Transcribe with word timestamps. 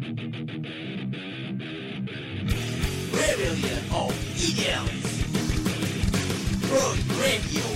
Rebellion 0.00 0.22
of 3.92 4.14
Idiots. 4.36 5.24
Road 6.70 6.98
Radio. 7.18 7.66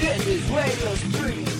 This 0.00 0.26
is 0.26 0.42
Radio 0.50 0.94
Stream. 0.96 1.55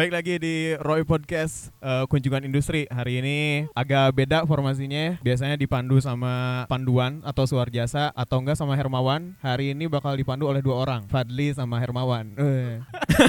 Baik 0.00 0.16
lagi 0.16 0.40
di 0.40 0.72
Roy 0.80 1.04
Podcast 1.04 1.76
eh, 1.84 2.08
Kunjungan 2.08 2.40
Industri. 2.48 2.88
Hari 2.88 3.20
ini 3.20 3.68
agak 3.76 4.16
beda 4.16 4.48
formasinya. 4.48 5.20
Biasanya 5.20 5.60
dipandu 5.60 6.00
sama 6.00 6.64
Panduan 6.72 7.20
atau 7.20 7.44
Suarjasa 7.44 8.08
Atau 8.16 8.40
enggak 8.40 8.56
sama 8.56 8.80
Hermawan. 8.80 9.36
Hari 9.44 9.76
ini 9.76 9.92
bakal 9.92 10.16
dipandu 10.16 10.48
oleh 10.48 10.64
dua 10.64 10.88
orang 10.88 11.04
Fadli 11.04 11.52
sama 11.52 11.76
Hermawan. 11.84 12.32
Eh. 12.32 12.80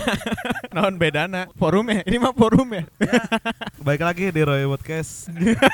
Naon 0.79 0.95
bedana 0.95 1.51
Forumnya 1.59 2.07
Ini 2.07 2.15
mah 2.23 2.31
forum 2.31 2.71
ya? 2.71 2.87
Baik 3.91 4.07
lagi 4.07 4.31
di 4.31 4.39
Roy 4.39 4.63
Podcast. 4.63 5.27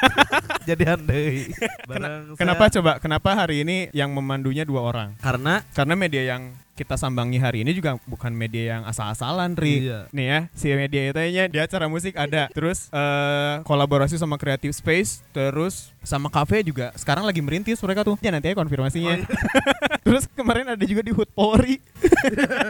Jadi 0.74 0.82
andai. 0.82 1.54
Bareng 1.86 2.34
saya- 2.34 2.42
Kenapa 2.42 2.74
coba? 2.74 2.92
Kenapa 2.98 3.38
hari 3.38 3.62
ini 3.62 3.94
yang 3.94 4.10
memandunya 4.18 4.66
dua 4.66 4.82
orang? 4.82 5.14
Karena 5.22 5.62
Karena 5.78 5.94
media 5.94 6.26
yang 6.26 6.58
kita 6.78 6.94
sambangi 6.94 7.42
hari 7.42 7.66
ini 7.66 7.74
juga 7.74 7.98
bukan 8.06 8.30
media 8.30 8.78
yang 8.78 8.84
asal-asalan, 8.86 9.58
Ri. 9.58 9.90
Iya. 9.90 10.06
Nih 10.14 10.26
ya, 10.30 10.40
si 10.54 10.70
media 10.78 11.02
itu 11.10 11.18
nya 11.34 11.50
dia 11.50 11.66
acara 11.66 11.90
musik 11.90 12.14
ada, 12.14 12.46
terus 12.56 12.94
eh, 12.94 13.66
kolaborasi 13.66 14.22
sama 14.22 14.38
Creative 14.38 14.70
Space, 14.70 15.26
terus 15.34 15.90
sama 16.06 16.30
cafe 16.30 16.62
juga. 16.62 16.94
Sekarang 16.94 17.26
lagi 17.26 17.42
merintis 17.42 17.82
mereka 17.82 18.06
tuh. 18.06 18.22
Ya 18.22 18.30
nanti 18.30 18.54
ya 18.54 18.56
konfirmasinya. 18.56 19.26
terus 20.06 20.30
kemarin 20.38 20.70
ada 20.70 20.86
juga 20.86 21.02
di 21.02 21.10
Hood 21.10 21.34
Polri. 21.34 21.82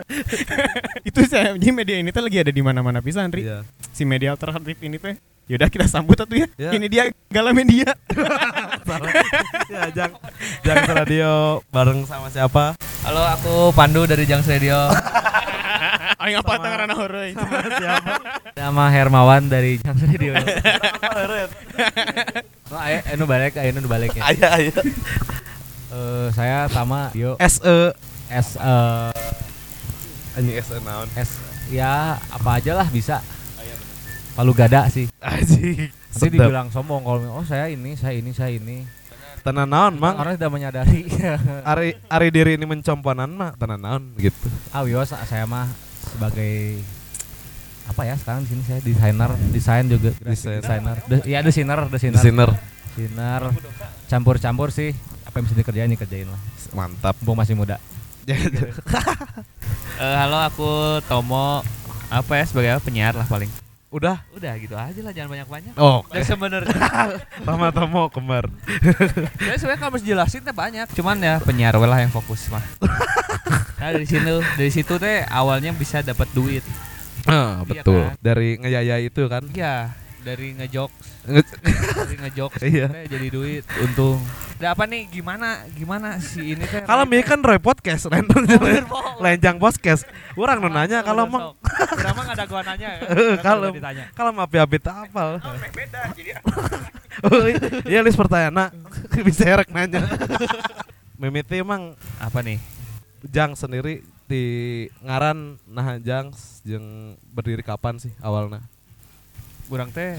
itu 1.10 1.20
saya 1.28 1.52
media 1.60 2.00
ini 2.00 2.16
tuh 2.16 2.24
lagi 2.24 2.40
ada 2.40 2.50
di 2.56 2.64
mana-mana 2.64 3.04
pisan, 3.04 3.28
Ri. 3.28 3.44
Iya. 3.44 3.68
Si 3.92 4.08
media 4.08 4.32
alternatif 4.32 4.80
ini 4.80 4.96
tuh. 4.96 5.20
Yaudah 5.48 5.72
kita 5.72 5.88
sambut 5.88 6.20
atuh 6.20 6.44
ya. 6.44 6.48
Ya. 6.60 6.76
Ini 6.76 6.92
dia 6.92 7.04
Gala 7.32 7.56
Media. 7.56 7.88
ya 9.72 9.88
Jang 9.96 10.12
Jang 10.60 10.84
Radio 10.92 11.64
bareng 11.72 12.04
sama 12.04 12.28
siapa? 12.28 12.76
Halo, 13.08 13.24
aku 13.24 13.72
Pandu 13.72 14.04
dari 14.04 14.28
Jangs 14.28 14.44
Radio. 14.44 14.76
Aing 16.22 16.36
apa 16.36 16.52
tangan 16.60 16.92
hore. 17.00 17.32
siapa? 17.80 18.14
Nama 18.60 18.84
Hermawan 18.92 19.48
dari 19.48 19.80
Jangs 19.80 20.04
Radio. 20.04 20.36
Oh, 22.68 22.76
ayo, 22.84 23.00
anu 23.16 23.24
balik, 23.24 23.56
ayo 23.56 23.72
anu 23.72 23.88
balik 23.88 24.12
ya. 24.12 24.28
Ayo 24.28 24.44
ayo. 24.60 24.76
Eh, 25.88 26.28
saya 26.36 26.68
Tama 26.68 27.16
Dio 27.16 27.40
S 27.40 27.64
E 27.64 27.96
S 28.28 28.60
eh, 28.60 30.36
anjing 30.36 30.60
S 30.60 30.68
E 30.76 30.78
naon? 30.84 31.08
S 31.16 31.32
ya 31.72 32.20
apa 32.28 32.60
aja 32.60 32.76
lah 32.76 32.92
bisa. 32.92 33.24
Palu 34.38 34.54
gada 34.54 34.86
sih. 34.88 35.10
Anjing. 35.18 35.90
Nanti 35.90 36.30
dibilang 36.30 36.70
sombong 36.70 37.02
kalau 37.02 37.26
oh 37.34 37.42
saya 37.42 37.68
ini, 37.68 37.98
saya 37.98 38.14
ini, 38.16 38.30
saya 38.32 38.54
ini. 38.54 38.86
Tenan 39.42 39.66
naon, 39.66 39.98
Mang? 39.98 40.14
Orang 40.14 40.36
tidak 40.36 40.52
menyadari. 40.52 41.10
Ari 41.72 41.98
ari 42.06 42.28
diri 42.30 42.54
ini 42.54 42.66
mencomponan 42.66 43.30
mah 43.30 43.54
tenan 43.56 43.80
naon 43.80 44.04
gitu. 44.16 44.46
ah, 44.70 44.82
wios, 44.82 45.10
saya 45.10 45.44
mah 45.44 45.66
sebagai 46.06 46.78
apa 47.88 48.04
ya 48.04 48.14
sekarang 48.14 48.44
di 48.44 48.50
sini 48.50 48.62
saya 48.62 48.80
desainer 48.84 49.32
desain 49.48 49.86
juga 49.88 50.12
graphic 50.12 50.28
Desain. 50.28 50.60
designer 50.60 50.98
De- 51.08 51.24
iya 51.24 51.40
desainer 51.40 51.80
desainer 51.88 52.20
Desainer. 52.20 52.50
desainer 52.92 53.42
campur-campur 54.06 54.76
sih 54.76 54.92
apa 55.24 55.40
yang 55.40 55.46
bisa 55.48 55.56
dikerjain 55.56 55.88
dikerjain 55.88 56.28
lah 56.28 56.42
Mantap. 56.76 57.16
mumpung 57.24 57.40
masih 57.40 57.56
muda 57.56 57.80
Eh, 59.98 60.16
halo, 60.16 60.38
aku 60.44 60.70
Tomo. 61.08 61.64
Apa 62.08 62.38
ya 62.38 62.44
sebagai 62.44 62.70
apa? 62.70 62.84
penyiar 62.84 63.16
lah 63.16 63.26
paling. 63.26 63.50
Udah. 63.88 64.20
Udah 64.36 64.52
gitu 64.60 64.76
aja 64.76 65.00
lah, 65.00 65.16
jangan 65.16 65.32
banyak-banyak. 65.32 65.74
Oh, 65.80 66.04
Dan 66.12 66.20
sebenarnya, 66.22 66.76
Tama 67.48 67.72
Tomo 67.72 68.12
kembar. 68.12 68.52
sebenarnya 69.56 69.80
kalau 69.80 69.96
harus 69.96 70.04
jelasin 70.04 70.44
teh 70.44 70.52
banyak. 70.52 70.92
Cuman 70.92 71.16
ya 71.18 71.40
penyiar 71.40 71.72
lah 71.74 72.00
yang 72.00 72.12
fokus 72.12 72.52
mah. 72.52 72.64
Nah 73.78 73.94
dari 73.94 74.10
sini, 74.10 74.26
dari 74.58 74.74
situ 74.74 74.98
teh 74.98 75.22
awalnya 75.24 75.70
bisa 75.70 76.02
dapat 76.02 76.26
duit. 76.34 76.66
Ah, 77.30 77.62
Iya 77.62 77.86
betul. 77.86 78.10
kan? 78.10 78.18
Dari 78.18 78.50
ngeyaya 78.58 78.98
itu 78.98 79.22
kan. 79.30 79.46
Iya, 79.54 79.94
dari 80.22 80.54
ngejokes, 80.54 81.06
Nge- 81.26 81.58
dari 81.94 82.16
ngejokes 82.18 82.62
Iya. 82.62 82.88
jadi 83.06 83.28
duit. 83.28 83.64
Untung. 83.80 84.20
Udah 84.58 84.74
apa 84.74 84.84
nih? 84.86 85.06
Gimana? 85.08 85.66
Gimana 85.70 86.18
si 86.18 86.54
ini 86.54 86.64
teh? 86.64 86.82
Kalau 86.82 87.06
mi 87.06 87.22
kan 87.22 87.38
Roy 87.40 87.58
podcast, 87.58 88.10
lain 88.10 88.26
lenjang 89.20 89.58
podcast. 89.58 90.04
Orang 90.34 90.60
nu 90.60 90.70
nanya 90.70 91.02
kalau 91.02 91.30
mang 91.30 91.54
Udah 91.58 92.12
mah 92.14 92.24
nggak 92.26 92.38
ada 92.38 92.46
gua 92.46 92.62
nanya 92.66 92.90
ya. 92.90 93.02
Kalau- 93.40 93.74
kalau 94.14 94.32
mapi 94.34 94.58
api 94.58 94.78
tak 94.78 95.10
apal. 95.10 95.38
Oh, 97.26 97.50
iya 97.90 98.06
lis 98.06 98.14
pertanyaan 98.14 98.70
bisa 99.28 99.42
erek 99.46 99.74
nanya. 99.74 100.06
Mimiti 101.22 101.62
emang 101.62 101.98
Apa 102.22 102.46
nih? 102.46 102.62
Jang 103.26 103.58
sendiri 103.58 104.06
di 104.30 104.44
ngaran 105.02 105.58
nah 105.66 105.98
Jang 105.98 106.30
jeung 106.62 107.18
berdiri 107.34 107.66
kapan 107.66 107.98
sih 107.98 108.14
awalnya? 108.22 108.62
Kurang 109.68 109.92
teh 109.92 110.16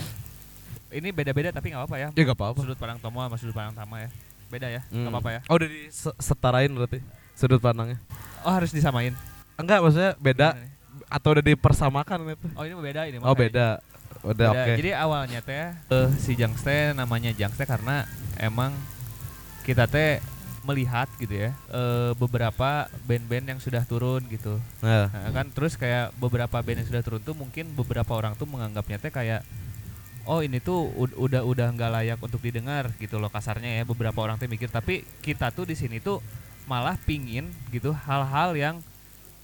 ini 0.88 1.08
beda-beda 1.10 1.48
tapi 1.50 1.72
nggak 1.72 1.84
apa-apa 1.84 1.96
ya. 1.98 2.08
Ya 2.12 2.22
gak 2.24 2.36
apa-apa. 2.36 2.58
Sudut 2.64 2.78
pandang 2.78 2.98
Tomo 2.98 3.20
sama 3.20 3.36
sudut 3.36 3.52
pandang 3.52 3.76
Tama 3.76 3.96
ya. 4.00 4.08
Beda 4.48 4.68
ya, 4.68 4.80
nggak 4.88 4.96
Hmm. 4.96 5.12
apa-apa 5.12 5.30
ya. 5.30 5.40
Oh 5.48 5.56
udah 5.56 5.68
disetarain 5.68 6.72
berarti 6.72 6.98
sudut 7.36 7.60
pandangnya. 7.60 8.00
Oh 8.40 8.52
harus 8.52 8.72
disamain. 8.72 9.12
Enggak 9.60 9.84
maksudnya 9.84 10.12
beda 10.16 10.56
atau 11.08 11.28
udah 11.36 11.44
dipersamakan 11.44 12.32
itu? 12.32 12.48
Oh 12.56 12.64
ini 12.64 12.72
beda 12.74 13.00
ini. 13.04 13.16
Oh 13.20 13.28
makanya. 13.28 13.40
beda. 13.40 13.68
Udah 14.24 14.48
oke. 14.50 14.72
Jadi 14.80 14.90
awalnya 14.96 15.40
teh 15.44 15.68
eh, 15.68 16.08
si 16.16 16.32
Jangste 16.32 16.96
namanya 16.96 17.28
Jangste 17.30 17.68
karena 17.68 18.08
emang 18.40 18.72
kita 19.62 19.84
teh 19.84 20.16
melihat 20.68 21.08
gitu 21.16 21.32
ya 21.32 21.56
eh, 21.72 22.12
beberapa 22.14 22.84
band-band 23.08 23.56
yang 23.56 23.60
sudah 23.60 23.82
turun 23.88 24.20
gitu. 24.28 24.60
Nah, 24.84 25.08
Nah, 25.08 25.32
kan 25.32 25.48
terus 25.48 25.80
kayak 25.80 26.12
beberapa 26.20 26.60
band 26.60 26.84
yang 26.84 26.88
sudah 26.88 27.00
turun 27.00 27.24
tuh 27.24 27.32
mungkin 27.32 27.72
beberapa 27.72 28.12
orang 28.12 28.36
tuh 28.36 28.44
menganggapnya 28.44 29.00
teh 29.00 29.08
kayak 29.08 29.40
oh 30.28 30.44
ini 30.44 30.60
tuh 30.60 30.92
ud- 30.92 31.16
udah 31.16 31.40
udah 31.40 31.66
nggak 31.72 31.90
layak 31.90 32.18
untuk 32.20 32.44
didengar 32.44 32.92
gitu 33.00 33.16
loh 33.16 33.32
kasarnya 33.32 33.80
ya 33.80 33.82
beberapa 33.88 34.20
orang 34.20 34.36
tuh 34.36 34.44
mikir 34.44 34.68
tapi 34.68 35.00
kita 35.24 35.48
tuh 35.48 35.64
di 35.64 35.72
sini 35.72 36.04
tuh 36.04 36.20
malah 36.68 37.00
pingin 37.08 37.48
gitu 37.72 37.96
hal-hal 37.96 38.52
yang 38.52 38.76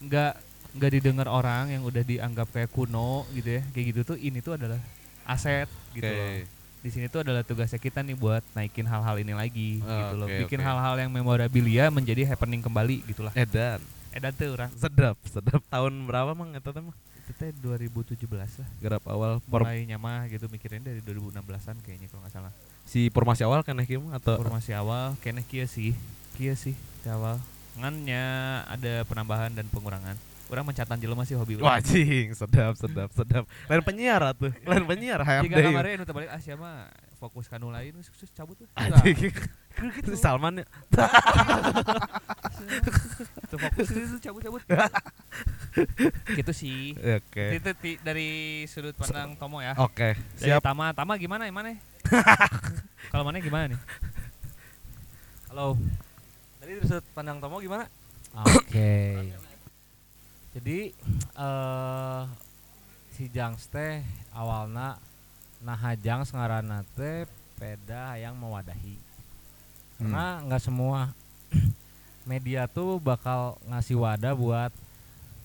nggak 0.05 0.37
nggak 0.77 0.91
didengar 0.93 1.25
orang 1.31 1.73
yang 1.73 1.83
udah 1.89 2.05
dianggap 2.05 2.53
kayak 2.53 2.69
kuno 2.69 3.25
gitu 3.33 3.57
ya 3.57 3.63
kayak 3.73 3.87
gitu 3.97 4.01
tuh 4.13 4.17
ini 4.21 4.45
tuh 4.45 4.61
adalah 4.61 4.77
aset 5.25 5.73
gitu 5.97 6.05
Oke. 6.05 6.13
loh 6.13 6.54
di 6.85 6.93
sini 6.93 7.09
tuh 7.09 7.25
adalah 7.25 7.41
tugasnya 7.41 7.81
kita 7.81 8.05
nih 8.05 8.13
buat 8.13 8.45
naikin 8.53 8.85
hal-hal 8.85 9.17
ini 9.17 9.33
lagi 9.33 9.81
Oh, 9.81 9.89
gitu 9.89 10.15
loh. 10.21 10.29
Oke, 10.29 10.45
bikin 10.45 10.61
hal-hal 10.61 10.95
yang 11.01 11.09
memorabilia 11.09 11.89
menjadi 11.89 12.29
happening 12.29 12.61
kembali 12.61 13.01
gitulah. 13.09 13.33
Edan. 13.33 13.81
edan 14.13 14.33
tuh 14.37 14.53
orang. 14.53 14.69
Sedap, 14.77 15.17
sedap. 15.25 15.65
Tahun 15.73 15.93
berapa 16.05 16.37
mang? 16.37 16.53
Eta 16.53 16.77
teh 16.77 16.85
mah? 16.85 16.93
itu 17.25 17.33
teh 17.41 17.57
2017 17.57 18.29
lah. 18.29 18.69
Garap 18.85 19.01
awal 19.09 19.41
mulai 19.49 19.89
nyamah 19.89 20.29
gitu 20.29 20.45
mikirin 20.53 20.85
dari 20.85 21.01
2016an 21.01 21.81
kayaknya 21.81 22.13
kalau 22.13 22.21
nggak 22.21 22.35
salah. 22.37 22.53
Si 22.85 23.09
formasi 23.09 23.49
awal 23.49 23.65
kan 23.65 23.81
kieu 23.89 24.05
atau 24.13 24.37
formasi 24.37 24.77
awal 24.77 25.17
kayaknya 25.25 25.41
kia 25.49 25.65
sih. 25.65 25.97
Kia 26.37 26.53
sih 26.53 26.77
di 26.77 27.09
awal. 27.09 27.41
Ngannya 27.81 28.25
ada 28.69 29.09
penambahan 29.09 29.57
dan 29.57 29.65
pengurangan 29.73 30.21
orang 30.47 30.65
mencatan 30.65 30.97
jelema 30.97 31.23
sih 31.23 31.33
hobi 31.33 31.57
urang. 31.57 31.67
Wajing, 31.67 32.33
sedap, 32.33 32.77
sedap, 32.77 33.09
sedap. 33.11 33.45
Lain 33.65 33.83
penyiar 33.83 34.21
atuh. 34.23 34.53
Lain 34.63 34.85
penyiar 34.91 35.21
jika 35.21 35.41
HRD. 35.43 35.65
kemarin 35.67 35.95
nu 35.97 36.05
balik 36.07 36.31
Asia 36.31 36.55
mah 36.55 36.87
fokus 37.17 37.47
kanu 37.47 37.69
lain 37.69 37.97
wis 37.97 38.09
cabut 38.31 38.53
tuh 38.55 38.69
Anjing. 38.75 39.33
Si 40.05 40.15
Salman 40.15 40.61
ya. 40.61 40.67
Tuh 43.45 43.59
fokus 43.59 43.87
itu 43.91 44.17
cabut 44.21 44.41
cabut 44.41 44.63
gitu 46.39 46.53
sih 46.55 46.95
Ya, 46.97 47.19
Oke. 47.19 47.59
itu 47.59 47.71
ti- 47.77 48.01
dari 48.01 48.29
sudut 48.65 48.95
pandang 48.95 49.35
Tomo 49.35 49.59
ya 49.59 49.75
Oke, 49.77 50.15
dari 50.39 50.51
siap. 50.55 50.63
Tama 50.63 50.95
Tama 50.95 51.17
gimana 51.17 51.45
gimana 51.45 51.75
kalau 53.11 53.25
mana 53.25 53.39
gimana 53.39 53.75
nih 53.75 53.79
halo 55.51 55.75
Tadi 56.59 56.71
dari 56.73 56.87
sudut 56.87 57.07
pandang 57.11 57.39
Tomo 57.39 57.59
gimana? 57.59 57.85
Oke. 58.35 59.35
Jadi 60.55 60.95
eh 61.35 62.23
si 63.15 63.27
Jangs 63.31 63.67
teh 63.71 64.03
awalna 64.31 64.99
nah 65.63 65.79
Jangs 65.99 66.31
ngaranna 66.31 66.87
teh 66.95 67.27
peda 67.59 68.15
yang 68.19 68.39
mewadahi. 68.39 68.99
Karena 69.99 70.43
nggak 70.47 70.63
semua 70.63 71.11
media 72.31 72.71
tuh 72.71 73.03
bakal 73.03 73.59
ngasih 73.67 73.99
wadah 73.99 74.35
buat 74.35 74.73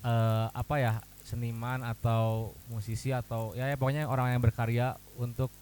eh 0.06 0.48
apa 0.54 0.76
ya 0.78 0.94
seniman 1.26 1.86
atau 1.86 2.58
musisi 2.74 3.14
atau 3.14 3.54
ya, 3.54 3.70
ya 3.70 3.78
pokoknya 3.78 4.10
orang 4.10 4.34
yang 4.34 4.42
berkarya 4.42 4.98
untuk 5.14 5.54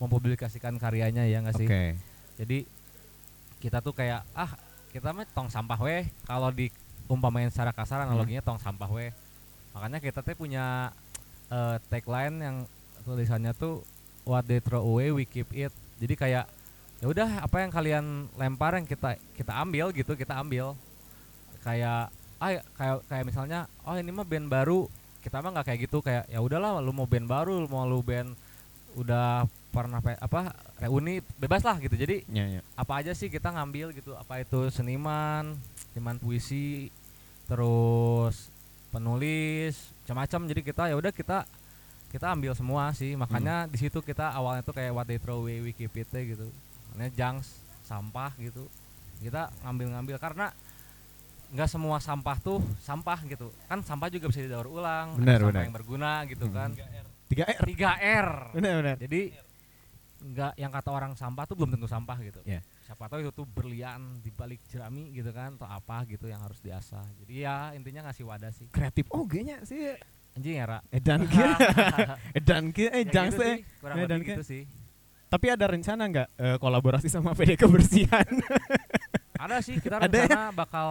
mempublikasikan 0.00 0.80
karyanya 0.80 1.28
ya 1.28 1.44
nggak 1.44 1.56
sih. 1.56 1.68
Oke. 1.68 1.96
Jadi 2.40 2.58
kita 3.60 3.84
tuh 3.84 3.92
kayak 3.92 4.24
ah 4.32 4.56
kita 4.92 5.12
mah 5.12 5.28
tong 5.36 5.52
sampah 5.52 5.76
weh 5.84 6.08
kalau 6.24 6.48
di 6.48 6.72
umpamain 7.10 7.50
secara 7.50 7.74
kasar 7.74 8.06
analoginya 8.06 8.38
tong 8.40 8.56
sampah 8.56 8.86
weh 8.86 9.10
makanya 9.70 9.98
kita 9.98 10.22
teh 10.22 10.32
punya 10.32 10.94
eh, 11.46 11.76
tagline 11.90 12.38
yang 12.38 12.56
tulisannya 13.02 13.50
tuh 13.52 13.82
what 14.22 14.46
they 14.46 14.58
throw 14.58 14.82
away 14.84 15.10
we 15.10 15.24
keep 15.24 15.48
it. 15.50 15.72
Jadi 15.98 16.14
kayak 16.14 16.44
ya 17.00 17.06
udah 17.08 17.42
apa 17.42 17.64
yang 17.64 17.72
kalian 17.72 18.04
lempar 18.36 18.76
yang 18.76 18.84
kita 18.84 19.16
kita 19.32 19.52
ambil 19.56 19.90
gitu 19.90 20.12
kita 20.14 20.36
ambil. 20.36 20.76
Kayak 21.60 22.12
ah 22.40 22.50
kayak 22.76 22.96
kayak 23.06 23.24
misalnya 23.24 23.58
oh 23.82 23.96
ini 23.96 24.10
mah 24.10 24.24
band 24.24 24.46
baru. 24.46 24.86
Kita 25.20 25.40
mah 25.40 25.50
nggak 25.52 25.66
kayak 25.66 25.80
gitu 25.88 26.00
kayak 26.00 26.24
ya 26.26 26.40
udahlah 26.40 26.80
lu 26.80 26.92
mau 26.92 27.04
band 27.04 27.26
baru 27.26 27.60
lu 27.62 27.68
mau 27.68 27.84
lu 27.84 28.00
band 28.00 28.32
udah 28.98 29.44
pernah 29.70 30.02
pe- 30.02 30.18
apa 30.18 30.50
reuni 30.76 31.22
bebas 31.36 31.62
lah 31.62 31.78
gitu. 31.78 31.94
Jadi 31.94 32.24
Ya, 32.26 32.44
ya. 32.48 32.60
apa 32.74 33.00
aja 33.00 33.12
sih 33.12 33.28
kita 33.28 33.48
ngambil 33.48 33.94
gitu 33.94 34.12
apa 34.14 34.40
itu 34.40 34.68
seniman 34.68 35.56
seniman 35.92 36.16
puisi 36.18 36.88
terus 37.50 38.46
penulis 38.88 39.74
macam-macam 40.00 40.40
jadi 40.46 40.62
kita 40.64 40.82
ya 40.86 40.94
udah 40.94 41.10
kita 41.10 41.38
kita 42.08 42.26
ambil 42.28 42.54
semua 42.54 42.90
sih 42.90 43.14
makanya 43.14 43.66
di 43.66 43.74
situ 43.76 43.98
kita 44.00 44.30
awalnya 44.30 44.62
tuh 44.62 44.72
kayak 44.72 44.90
what 44.90 45.04
they 45.04 45.16
throw 45.16 45.38
away 45.40 45.58
we 45.58 45.70
keep 45.70 45.90
it 45.92 46.06
gitu 46.08 46.46
makanya 46.90 47.10
junks 47.12 47.58
sampah 47.82 48.30
gitu 48.36 48.66
kita 49.18 49.50
ngambil-ngambil 49.60 50.16
karena 50.16 50.50
nggak 51.50 51.66
semua 51.66 51.98
sampah 51.98 52.38
tuh 52.38 52.58
sampah 52.80 53.18
gitu 53.26 53.50
kan 53.66 53.82
sampah 53.82 54.06
juga 54.08 54.30
bisa 54.30 54.40
didaur 54.40 54.66
ulang 54.66 55.14
ada 55.14 55.18
Benar, 55.18 55.34
sampah 55.36 55.50
benar. 55.50 55.62
yang 55.62 55.74
berguna 55.74 56.10
gitu 56.24 56.46
Hmm. 56.46 56.54
kan 56.54 56.70
3R. 57.30 57.62
3R 57.62 58.28
Benar, 58.52 58.72
benar. 58.76 58.96
jadi 58.98 59.20
nggak 60.20 60.52
yang 60.56 60.70
kata 60.70 60.90
orang 60.90 61.12
sampah 61.14 61.44
tuh 61.44 61.54
belum 61.54 61.72
tentu 61.72 61.86
sampah 61.86 62.18
gitu. 62.20 62.42
Iya. 62.44 62.60
Siapa 62.90 63.06
tahu 63.06 63.22
itu 63.22 63.30
tuh 63.30 63.46
berlian 63.46 64.18
di 64.18 64.34
balik 64.34 64.58
jerami 64.66 65.14
gitu 65.14 65.30
kan 65.30 65.54
atau 65.54 65.70
apa 65.70 66.02
gitu 66.04 66.26
yang 66.26 66.42
harus 66.42 66.58
diasah. 66.58 67.06
Jadi 67.22 67.46
ya 67.46 67.70
intinya 67.70 68.10
ngasih 68.10 68.26
wadah 68.26 68.50
sih. 68.50 68.66
Kreatif 68.66 69.06
oge 69.14 69.46
nya 69.46 69.62
sih. 69.62 69.94
Anjing 70.34 70.58
ya, 70.58 70.66
Ra. 70.66 70.78
Edan 70.90 71.22
ke. 71.22 71.38
Edan 72.42 72.64
ke 72.74 72.90
eh 72.90 73.06
Ya 73.06 73.10
jangan 73.12 73.30
gitu 73.30 73.38
teh. 73.38 73.54
sih, 73.54 73.58
kurang 73.78 73.94
dan 73.94 74.06
lebih 74.10 74.26
ke- 74.26 74.30
gitu 74.34 74.42
sih. 74.42 74.62
Tapi 75.30 75.46
ada 75.46 75.70
rencana 75.70 76.02
nggak 76.02 76.28
eh, 76.34 76.56
kolaborasi 76.58 77.06
sama 77.06 77.30
PD 77.30 77.54
Kebersihan? 77.54 78.26
Ada 79.38 79.62
sih 79.62 79.78
kita 79.78 79.96
Ada 80.02 80.10
ya? 80.10 80.26
rencana 80.26 80.46
bakal 80.50 80.88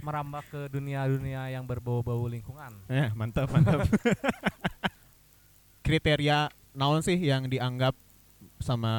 merambah 0.00 0.42
ke 0.44 0.60
dunia-dunia 0.68 1.54
yang 1.54 1.62
berbau-bau 1.62 2.26
lingkungan. 2.26 2.74
Eh, 2.90 3.14
mantap, 3.14 3.46
mantap. 3.48 3.86
Kriteria 5.80 6.50
naon 6.72 7.00
sih 7.00 7.16
yang 7.16 7.46
dianggap 7.46 7.94
sama 8.58 8.90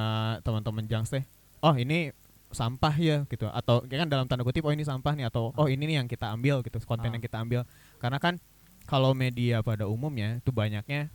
teman-teman 0.42 0.88
Jangs 0.88 1.12
teh? 1.12 1.28
Oh, 1.62 1.74
ini 1.74 2.10
sampah 2.52 2.92
ya 2.94 3.24
gitu 3.26 3.48
atau 3.48 3.80
ya 3.88 4.04
kan 4.04 4.12
dalam 4.12 4.28
tanda 4.28 4.44
kutip 4.44 4.60
oh 4.62 4.76
ini 4.76 4.84
sampah 4.84 5.16
nih 5.16 5.32
atau 5.32 5.56
oh 5.56 5.72
ini 5.72 5.88
nih 5.88 6.04
yang 6.04 6.08
kita 6.12 6.28
ambil 6.28 6.60
gitu 6.60 6.84
konten 6.84 7.08
Ah. 7.08 7.16
yang 7.16 7.24
kita 7.24 7.40
ambil 7.40 7.64
karena 7.96 8.20
kan 8.20 8.44
kalau 8.84 9.16
media 9.16 9.64
pada 9.64 9.88
umumnya 9.88 10.36
itu 10.36 10.52
banyaknya 10.52 11.08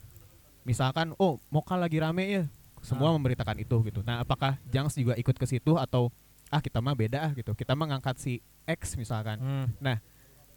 misalkan 0.62 1.12
oh 1.16 1.36
moka 1.48 1.76
lagi 1.76 2.00
rame 2.00 2.24
ya 2.24 2.44
semua 2.80 3.10
Ah. 3.10 3.14
memberitakan 3.14 3.52
itu 3.58 3.76
gitu 3.84 4.00
nah 4.00 4.24
apakah 4.24 4.56
Jangs 4.66 4.96
juga 4.96 5.12
ikut 5.14 5.34
ke 5.34 5.44
situ 5.44 5.76
atau 5.76 6.08
ah 6.48 6.58
kita 6.58 6.80
mah 6.80 6.96
beda 6.96 7.18
ah 7.20 7.32
gitu 7.32 7.52
kita 7.52 7.76
mah 7.76 7.92
ngangkat 7.92 8.16
si 8.16 8.32
X 8.64 8.96
misalkan 8.96 9.36
Hmm. 9.36 9.68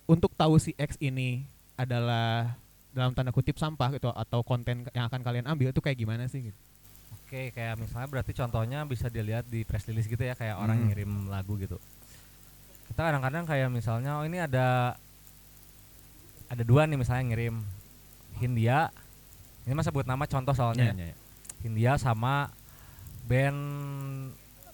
untuk 0.06 0.32
tahu 0.34 0.56
si 0.58 0.72
X 0.74 0.96
ini 0.98 1.44
adalah 1.76 2.56
dalam 2.90 3.12
tanda 3.12 3.30
kutip 3.30 3.56
sampah 3.56 3.92
gitu 3.92 4.10
atau 4.10 4.42
konten 4.42 4.88
yang 4.90 5.06
akan 5.06 5.22
kalian 5.22 5.44
ambil 5.44 5.70
itu 5.70 5.80
kayak 5.80 5.98
gimana 5.98 6.24
sih 6.26 6.50
gitu. 6.50 6.58
Oke, 7.30 7.54
kayak 7.54 7.78
misalnya 7.78 8.10
berarti 8.10 8.34
contohnya 8.34 8.81
bisa 8.84 9.06
dilihat 9.06 9.46
di 9.46 9.62
press 9.62 9.86
release 9.86 10.10
gitu 10.10 10.18
ya, 10.18 10.34
kayak 10.34 10.58
orang 10.58 10.81
Hmm. 10.81 10.86
ngirim 10.90 11.12
lagu 11.30 11.54
gitu. 11.56 11.78
Kita 12.90 13.06
kadang-kadang 13.06 13.46
kayak 13.46 13.70
misalnya, 13.70 14.18
oh 14.18 14.26
ini 14.26 14.42
ada 14.42 14.98
ada 16.50 16.64
dua 16.66 16.90
nih 16.90 16.98
misalnya 16.98 17.30
ngirim 17.30 17.62
Hindia, 18.42 18.90
ini 19.62 19.78
mah 19.78 19.86
sebut 19.86 20.10
nama 20.10 20.26
contoh 20.26 20.58
soalnya. 20.58 20.90
Iya, 20.90 20.94
iya, 20.98 21.06
iya. 21.06 21.18
Hindia 21.62 21.94
sama 21.96 22.50
band 23.30 23.62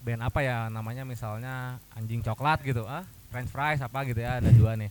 band 0.00 0.22
apa 0.24 0.40
ya 0.40 0.72
namanya 0.72 1.04
misalnya 1.04 1.76
anjing 1.92 2.24
coklat 2.24 2.62
gitu 2.62 2.88
ah 2.88 3.04
French 3.28 3.52
fries 3.52 3.82
apa 3.82 4.00
gitu 4.06 4.16
ya 4.16 4.38
ada 4.38 4.48
dua 4.48 4.78
nih 4.78 4.88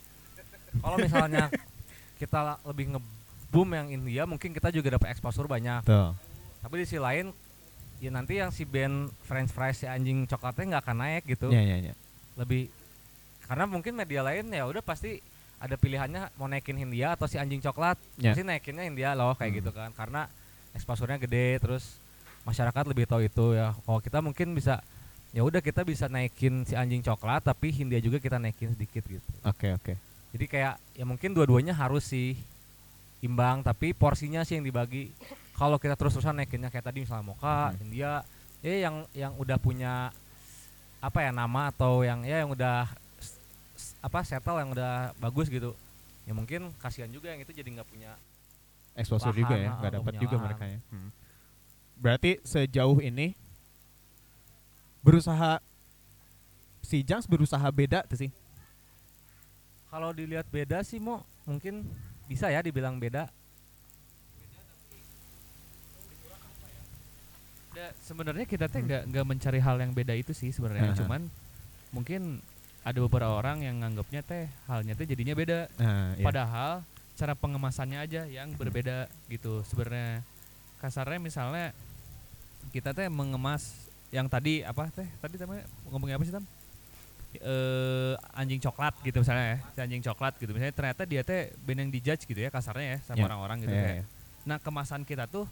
kalau 0.78 1.00
misalnya 1.00 1.48
kita 2.22 2.60
lebih 2.62 2.94
nge-boom 2.94 3.70
yang 3.72 3.88
India 3.90 4.28
mungkin 4.28 4.52
kita 4.52 4.70
juga 4.70 5.00
dapat 5.00 5.10
exposure 5.10 5.48
banyak 5.48 5.82
Tuh. 5.82 6.12
tapi 6.62 6.74
di 6.78 6.86
sisi 6.86 7.00
lain 7.00 7.32
ya 8.06 8.12
nanti 8.12 8.38
yang 8.38 8.50
si 8.50 8.64
band 8.64 9.10
French 9.22 9.50
fries 9.50 9.76
si 9.76 9.86
anjing 9.86 10.24
coklatnya 10.24 10.64
nggak 10.72 10.84
akan 10.86 10.98
naik 11.00 11.24
gitu 11.26 11.50
Iya, 11.50 11.62
iya, 11.64 11.78
iya. 11.82 11.94
lebih 12.36 12.70
karena 13.44 13.66
mungkin 13.66 13.94
media 13.94 14.22
lain 14.22 14.46
ya 14.48 14.64
udah 14.64 14.80
pasti 14.80 15.18
ada 15.56 15.74
pilihannya 15.74 16.30
mau 16.36 16.46
naikin 16.46 16.76
Hindia 16.76 17.14
atau 17.14 17.26
si 17.26 17.36
anjing 17.36 17.60
coklat 17.60 17.98
Ya. 18.16 18.32
pasti 18.32 18.42
naikinnya 18.42 18.84
Hindia 18.84 19.14
loh 19.14 19.34
kayak 19.34 19.50
Hmm. 19.50 19.60
gitu 19.60 19.72
kan 19.72 19.90
karena 19.92 20.22
exposure-nya 20.72 21.18
gede 21.18 21.58
terus 21.58 21.98
masyarakat 22.44 22.84
lebih 22.86 23.06
tahu 23.06 23.22
itu 23.22 23.46
ya 23.54 23.74
kalau 23.80 23.98
kita 23.98 24.20
mungkin 24.20 24.54
bisa 24.54 24.86
ya 25.32 25.42
udah 25.42 25.60
kita 25.60 25.82
bisa 25.82 26.06
naikin 26.06 26.62
si 26.64 26.74
anjing 26.74 27.02
coklat 27.02 27.42
tapi 27.42 27.74
Hindia 27.74 27.98
juga 27.98 28.18
kita 28.18 28.38
naikin 28.38 28.72
sedikit 28.72 29.02
gitu 29.04 29.30
Oke, 29.42 29.74
oke. 29.74 29.94
jadi 30.32 30.46
kayak 30.46 30.74
ya 30.94 31.04
mungkin 31.04 31.32
dua-duanya 31.32 31.74
harus 31.74 32.06
sih 32.06 32.38
imbang 33.20 33.60
tapi 33.60 33.92
porsinya 33.92 34.44
sih 34.44 34.56
yang 34.56 34.64
dibagi 34.64 35.10
kalau 35.56 35.80
kita 35.80 35.96
terus-terusan 35.96 36.36
naikinnya 36.36 36.68
kayak 36.68 36.86
tadi 36.86 37.04
misalnya 37.04 37.26
Moka 37.26 37.72
Hmm. 37.72 37.78
Hindia 37.80 38.14
ya 38.60 38.76
yang 38.90 38.96
yang 39.16 39.34
udah 39.36 39.56
punya 39.56 40.12
apa 41.00 41.20
ya 41.22 41.32
nama 41.32 41.70
atau 41.70 42.02
yang 42.02 42.26
ya 42.26 42.44
yang 42.44 42.52
udah 42.52 42.90
apa 44.02 44.20
settle 44.26 44.58
yang 44.58 44.74
udah 44.74 45.14
bagus 45.18 45.48
gitu 45.48 45.74
ya 46.26 46.34
mungkin 46.34 46.74
kasihan 46.78 47.08
juga 47.08 47.30
yang 47.30 47.40
itu 47.40 47.54
jadi 47.54 47.70
nggak 47.70 47.90
punya 47.90 48.18
Exposure 48.96 49.36
Lahan, 49.36 49.42
juga 49.44 49.56
ya, 49.60 49.70
nggak 49.76 49.94
dapat 50.00 50.14
juga 50.18 50.36
mereka 50.40 50.64
ya. 50.66 50.80
Hmm. 50.88 51.10
Berarti 52.00 52.32
sejauh 52.48 53.00
ini 53.00 53.36
berusaha 55.04 55.60
si 56.82 57.04
Jangs 57.04 57.28
berusaha 57.28 57.66
beda 57.70 58.08
tuh 58.08 58.18
sih. 58.18 58.32
kalau 59.86 60.12
dilihat 60.12 60.44
beda 60.52 60.84
sih 60.84 61.00
mo 61.00 61.24
mungkin 61.48 61.88
bisa 62.28 62.52
ya 62.52 62.60
dibilang 62.60 63.00
beda 63.00 63.32
sebenarnya 68.02 68.46
kita 68.46 68.66
teh 68.68 68.80
nggak 68.80 69.04
nggak 69.08 69.26
mencari 69.26 69.60
hal 69.60 69.76
yang 69.78 69.92
beda 69.92 70.14
itu 70.14 70.32
sih 70.32 70.50
sebenarnya. 70.50 70.92
Aha. 70.92 70.98
cuman 70.98 71.22
mungkin 71.92 72.40
ada 72.86 73.00
beberapa 73.02 73.34
orang 73.34 73.66
yang 73.66 73.82
nganggapnya 73.82 74.22
teh 74.22 74.46
halnya 74.66 74.94
teh 74.94 75.06
jadinya 75.06 75.34
beda. 75.34 75.66
Nah, 75.78 76.14
iya. 76.14 76.22
padahal 76.22 76.72
cara 77.16 77.34
pengemasannya 77.34 77.98
aja 77.98 78.22
yang 78.28 78.54
berbeda 78.54 79.08
gitu 79.28 79.64
sebenarnya. 79.66 80.22
Kasarnya 80.78 81.18
misalnya 81.18 81.72
kita 82.70 82.92
teh 82.92 83.08
mengemas 83.08 83.74
yang 84.12 84.28
tadi 84.28 84.62
apa 84.62 84.92
teh? 84.92 85.08
Tadi 85.18 85.36
namanya 85.40 85.64
ngomongnya 85.90 86.16
apa 86.16 86.26
sih 86.26 86.36
tam? 86.36 86.46
Eh 87.36 88.14
anjing 88.32 88.62
coklat 88.62 88.96
gitu 89.04 89.20
misalnya 89.20 89.46
ya 89.46 89.58
si 89.74 89.80
anjing 89.82 90.04
coklat 90.06 90.34
gitu. 90.40 90.52
Misalnya 90.54 90.76
ternyata 90.76 91.02
dia 91.04 91.22
teh 91.22 91.52
band 91.62 91.80
yang 91.84 91.92
dijudge 91.92 92.24
gitu 92.24 92.38
ya 92.38 92.48
kasarnya 92.48 92.96
ya 92.96 93.00
sama 93.04 93.18
Ya. 93.18 93.26
orang-orang 93.26 93.58
gitu 93.60 93.74
Iya, 93.74 93.82
kayak. 93.82 93.96
iya. 93.98 94.06
Nah 94.46 94.58
kemasan 94.62 95.02
kita 95.04 95.26
tuh 95.26 95.44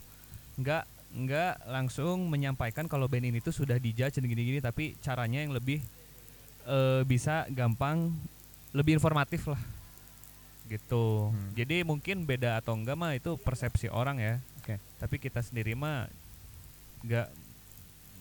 nggak 0.54 0.86
nggak 1.14 1.70
langsung 1.70 2.26
menyampaikan 2.26 2.90
kalau 2.90 3.06
band 3.06 3.30
ini 3.30 3.38
tuh 3.38 3.54
sudah 3.54 3.78
dijudge 3.78 4.18
dan 4.18 4.26
gini-gini, 4.26 4.58
tapi 4.58 4.98
caranya 4.98 5.46
yang 5.46 5.54
lebih 5.54 5.78
eh, 6.66 7.02
bisa 7.06 7.46
gampang, 7.54 8.10
lebih 8.74 8.98
informatif 8.98 9.46
lah, 9.46 9.62
gitu. 10.66 11.30
Hmm. 11.30 11.54
Jadi 11.54 11.86
mungkin 11.86 12.26
beda 12.26 12.58
atau 12.58 12.74
enggak 12.74 12.98
mah 12.98 13.14
itu 13.14 13.38
persepsi 13.38 13.86
orang 13.86 14.18
ya. 14.18 14.34
Oke. 14.58 14.82
Tapi 14.98 15.16
kita 15.22 15.38
sendiri 15.38 15.78
mah 15.78 16.10
nggak 17.06 17.30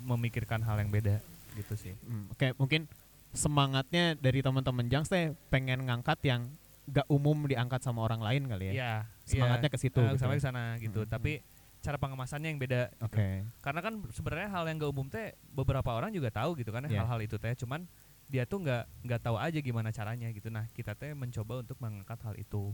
memikirkan 0.05 0.61
hal 0.61 0.77
yang 0.77 0.93
beda, 0.93 1.17
gitu 1.57 1.73
sih. 1.73 1.95
Hmm, 2.05 2.29
Oke, 2.29 2.53
mungkin 2.61 2.85
semangatnya 3.33 4.13
dari 4.13 4.45
teman-teman 4.45 4.85
Jangs 4.85 5.09
teh 5.09 5.33
pengen 5.49 5.89
ngangkat 5.89 6.21
yang 6.21 6.45
gak 6.83 7.07
umum 7.09 7.47
diangkat 7.47 7.81
sama 7.81 8.05
orang 8.05 8.21
lain 8.21 8.45
kali 8.45 8.69
ya. 8.69 8.73
Iya. 8.75 8.93
Semangatnya 9.23 9.69
ke 9.71 9.77
situ. 9.79 10.03
Eh, 10.03 10.13
gitu 10.13 10.19
sama 10.21 10.35
ya. 10.35 10.37
ke 10.37 10.43
sana 10.43 10.63
gitu. 10.77 11.01
Hmm. 11.07 11.09
Tapi 11.09 11.39
cara 11.83 11.99
pengemasannya 11.99 12.47
yang 12.47 12.57
beda. 12.57 12.87
gitu. 12.89 13.03
Oke. 13.03 13.43
karena 13.59 13.79
kan 13.79 13.93
sebenarnya 14.09 14.47
hal 14.49 14.63
yang 14.65 14.77
gak 14.77 14.89
umum 14.89 15.05
teh 15.05 15.35
beberapa 15.45 15.91
orang 15.91 16.09
juga 16.09 16.31
tahu 16.31 16.55
gitu 16.55 16.71
kan 16.71 16.81
ya, 16.83 16.89
Iya. 16.89 16.99
hal-hal 17.03 17.19
itu 17.21 17.35
teh 17.35 17.51
cuman 17.55 17.83
dia 18.25 18.47
tuh 18.47 18.57
nggak 18.57 18.83
nggak 19.03 19.21
tahu 19.21 19.35
aja 19.35 19.59
gimana 19.59 19.91
caranya 19.91 20.31
gitu 20.31 20.47
nah 20.47 20.63
kita 20.71 20.95
teh 20.95 21.11
mencoba 21.11 21.59
untuk 21.59 21.75
mengangkat 21.77 22.17
hal 22.23 22.35
itu 22.35 22.71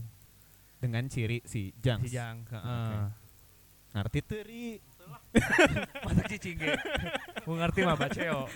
Dengan 0.78 1.04
ciri 1.06 1.42
si 1.44 1.74
Jangs. 1.76 2.06
si 2.06 2.14
jang 2.14 2.46
Oke. 2.46 2.96
Ngerti 3.90 4.20
teri. 4.22 4.66
mata 6.06 6.22
cicing 6.24 6.54
ge 6.56 6.78
mau 7.42 7.58
ngerti 7.58 7.82
mah 7.82 7.98
baceo 7.98 8.46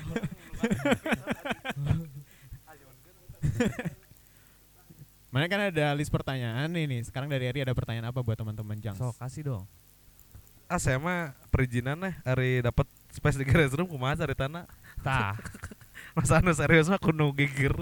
Mana 5.28 5.50
kan 5.50 5.66
ada 5.66 5.90
list 5.92 6.08
pertanyaan 6.08 6.70
ini. 6.70 7.02
Sekarang 7.02 7.26
dari 7.26 7.50
Ari 7.50 7.58
ada 7.60 7.74
pertanyaan 7.74 8.14
apa 8.14 8.22
buat 8.22 8.38
teman-teman 8.38 8.78
Jangs? 8.78 8.94
so 8.96 9.10
kasih 9.12 9.42
dong 9.44 9.64
ah 10.70 10.80
saya 10.80 10.96
mah 10.96 11.36
perizinan 11.52 11.98
nih 12.00 12.14
hari 12.24 12.50
dapat 12.64 12.88
space 13.12 13.38
di 13.38 13.44
garage 13.46 13.74
room 13.76 13.88
kumaha 13.88 14.24
cari 14.24 14.34
tanah? 14.34 14.64
Tah. 15.04 15.36
Masa 16.16 16.38
anu 16.38 16.54
serius 16.54 16.86
mah 16.86 16.98
kuno 16.98 17.30
gigir 17.34 17.74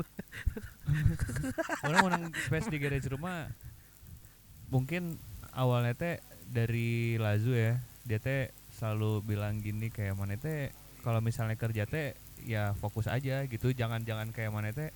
orang 1.85 2.01
menang 2.05 2.25
space 2.47 2.69
di 2.69 2.79
garage 2.81 3.09
rumah 3.09 3.49
mungkin 4.73 5.21
awalnya 5.53 5.95
teh 5.95 6.17
dari 6.49 7.17
Lazu 7.21 7.53
ya 7.53 7.81
dia 8.09 8.19
teh 8.19 8.51
selalu 8.75 9.23
bilang 9.25 9.61
gini 9.61 9.93
kayak 9.93 10.17
mana 10.17 10.37
teh 10.37 10.73
kalau 11.05 11.21
misalnya 11.21 11.55
kerja 11.61 11.85
teh 11.85 12.17
ya 12.43 12.75
fokus 12.75 13.07
aja 13.07 13.45
gitu 13.47 13.71
jangan 13.71 14.03
jangan 14.03 14.35
kayak 14.35 14.51
mana 14.51 14.75
teh 14.75 14.91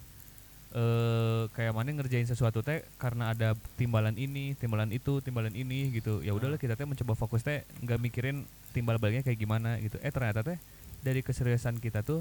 eh 0.77 1.43
kayak 1.57 1.73
mana 1.73 1.89
ngerjain 1.89 2.29
sesuatu 2.29 2.61
teh 2.61 2.85
karena 3.01 3.33
ada 3.33 3.57
timbalan 3.81 4.13
ini 4.13 4.53
timbalan 4.61 4.93
itu 4.93 5.25
timbalan 5.25 5.57
ini 5.57 5.89
gitu. 5.89 6.21
Ya 6.21 6.37
udahlah 6.37 6.61
kita 6.61 6.77
teh 6.77 6.85
mencoba 6.85 7.17
fokus 7.17 7.41
teh 7.41 7.65
nggak 7.81 7.97
mikirin 7.97 8.45
timbal 8.77 9.01
baliknya 9.01 9.25
kayak 9.25 9.41
gimana 9.41 9.81
gitu. 9.81 9.97
Eh 10.05 10.13
ternyata 10.13 10.45
teh 10.45 10.61
dari 11.01 11.25
keseriusan 11.25 11.81
kita 11.81 12.05
tuh 12.05 12.21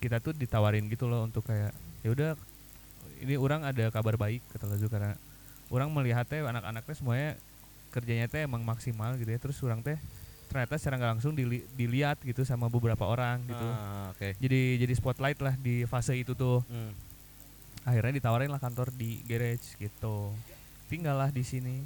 kita 0.00 0.24
tuh 0.24 0.32
ditawarin 0.32 0.88
gitu 0.88 1.04
loh 1.04 1.28
untuk 1.28 1.44
kayak 1.44 1.76
ya 2.00 2.08
udah 2.16 2.30
ini 3.20 3.36
orang 3.36 3.62
ada 3.68 3.92
kabar 3.92 4.16
baik 4.16 4.40
kata 4.56 4.72
Lazu 4.72 4.88
karena 4.88 5.12
orang 5.68 5.92
melihat 5.92 6.24
teh 6.24 6.40
anak-anak 6.40 6.88
teh 6.88 6.96
semuanya 6.96 7.36
kerjanya 7.92 8.24
teh 8.24 8.48
emang 8.48 8.64
maksimal 8.64 9.20
gitu 9.20 9.28
ya. 9.28 9.36
Terus 9.36 9.60
orang 9.60 9.84
teh 9.84 10.00
ternyata 10.48 10.80
secara 10.80 10.96
nggak 10.96 11.12
langsung 11.20 11.36
dili- 11.36 11.68
dilihat 11.76 12.16
gitu 12.24 12.40
sama 12.48 12.72
beberapa 12.72 13.04
orang 13.04 13.44
gitu. 13.44 13.68
Ah, 13.68 14.16
oke. 14.16 14.32
jadi 14.40 14.80
jadi 14.80 14.92
spotlight 14.96 15.44
lah 15.44 15.60
di 15.60 15.84
fase 15.84 16.16
itu 16.16 16.32
tuh. 16.32 16.64
Hmm. 16.72 17.11
Akhirnya 17.82 18.18
ditawarin 18.18 18.50
lah 18.50 18.62
kantor 18.62 18.94
di 18.94 19.22
garage 19.26 19.74
gitu. 19.78 20.30
Tinggal 20.86 21.16
lah 21.16 21.30
di 21.32 21.40
sini. 21.40 21.82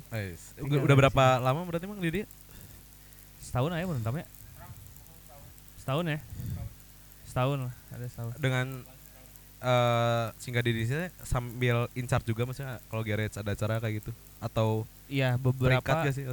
Tinggal 0.59 0.83
Udah, 0.83 0.97
berapa 0.99 1.25
lama 1.39 1.63
berarti 1.63 1.87
Mang 1.87 2.03
di 2.03 2.23
dia? 2.23 2.27
setahun 3.47 3.71
aja 3.71 3.87
menurut 3.87 4.03
ya? 4.19 4.27
Setahun 5.79 6.05
ya? 6.11 6.19
Setahun 7.31 7.59
lah 7.71 7.75
ada 7.95 8.07
setahun. 8.11 8.33
Dengan 8.43 8.67
eh 9.57 10.27
singgah 10.37 10.61
di 10.61 10.85
sini 10.85 11.09
sambil 11.25 11.89
in 11.97 12.05
charge 12.05 12.29
juga 12.29 12.45
maksudnya 12.45 12.77
kalau 12.91 13.07
garage 13.07 13.39
ada 13.39 13.55
acara 13.55 13.79
kayak 13.79 14.03
gitu? 14.03 14.11
Atau 14.43 14.85
iya 15.07 15.39
beberapa 15.39 15.81
gak 15.81 16.13
sih? 16.13 16.27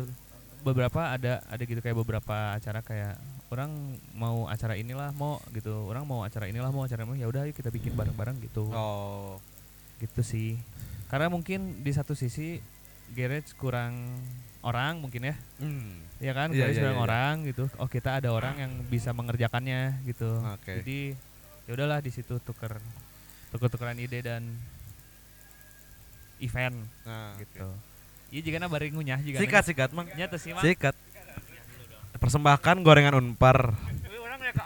beberapa 0.63 1.12
ada 1.12 1.43
ada 1.51 1.63
gitu 1.67 1.84
kayak 1.84 1.98
beberapa 2.00 2.55
acara 2.55 2.79
kayak 2.79 3.20
orang 3.51 4.00
mau 4.15 4.48
acara 4.50 4.74
inilah 4.74 5.12
mau 5.13 5.38
gitu. 5.53 5.86
Orang 5.86 6.10
mau 6.10 6.25
acara 6.25 6.50
inilah 6.50 6.72
mau 6.74 6.88
acara 6.88 7.05
ini 7.05 7.22
ya 7.22 7.27
udah 7.29 7.46
ayo 7.46 7.53
kita 7.53 7.70
bikin 7.70 7.93
bareng-bareng 7.93 8.41
gitu. 8.41 8.65
Oh. 8.74 9.38
Gitu 10.04 10.22
sih 10.22 10.60
karena 11.08 11.28
mungkin 11.28 11.80
di 11.80 11.92
satu 11.92 12.12
sisi 12.14 12.60
garage 13.12 13.56
kurang 13.56 13.96
orang 14.62 15.00
mungkin 15.00 15.32
ya 15.32 15.36
Hmm. 15.60 16.04
ya 16.18 16.32
kan 16.32 16.52
Iya, 16.52 16.68
garage 16.68 16.76
iya, 16.76 16.84
kurang 16.84 16.92
iya, 16.92 17.00
iya. 17.00 17.08
orang 17.08 17.36
gitu 17.46 17.64
oh 17.78 17.88
kita 17.88 18.20
ada 18.20 18.30
orang 18.30 18.56
yang 18.58 18.72
bisa 18.86 19.12
mengerjakannya 19.12 20.04
gitu 20.04 20.30
Oke. 20.52 20.84
jadi 20.84 21.00
ya 21.64 21.72
udahlah 21.74 22.00
di 22.00 22.12
situ 22.12 22.36
tuker 22.40 22.80
tuker-tukeran 23.50 23.96
ide 23.98 24.20
dan 24.20 24.44
event 26.40 26.76
Nah, 27.04 27.38
gitu 27.40 27.68
iya 28.34 28.42
jika 28.42 28.66
bari 28.66 28.90
ngunyah 28.90 29.20
jika 29.22 29.38
Sikat 29.40 29.64
sikat 29.64 29.90
Mang. 29.94 30.10
nyata 30.12 30.36
sih 30.36 30.52
Sikat. 30.52 30.96
Persembahkan 32.14 32.80
gorengan 32.82 33.20
Unpar. 33.20 33.76
Wih, 34.08 34.16
orang 34.18 34.40
ya 34.40 34.56
ke 34.56 34.64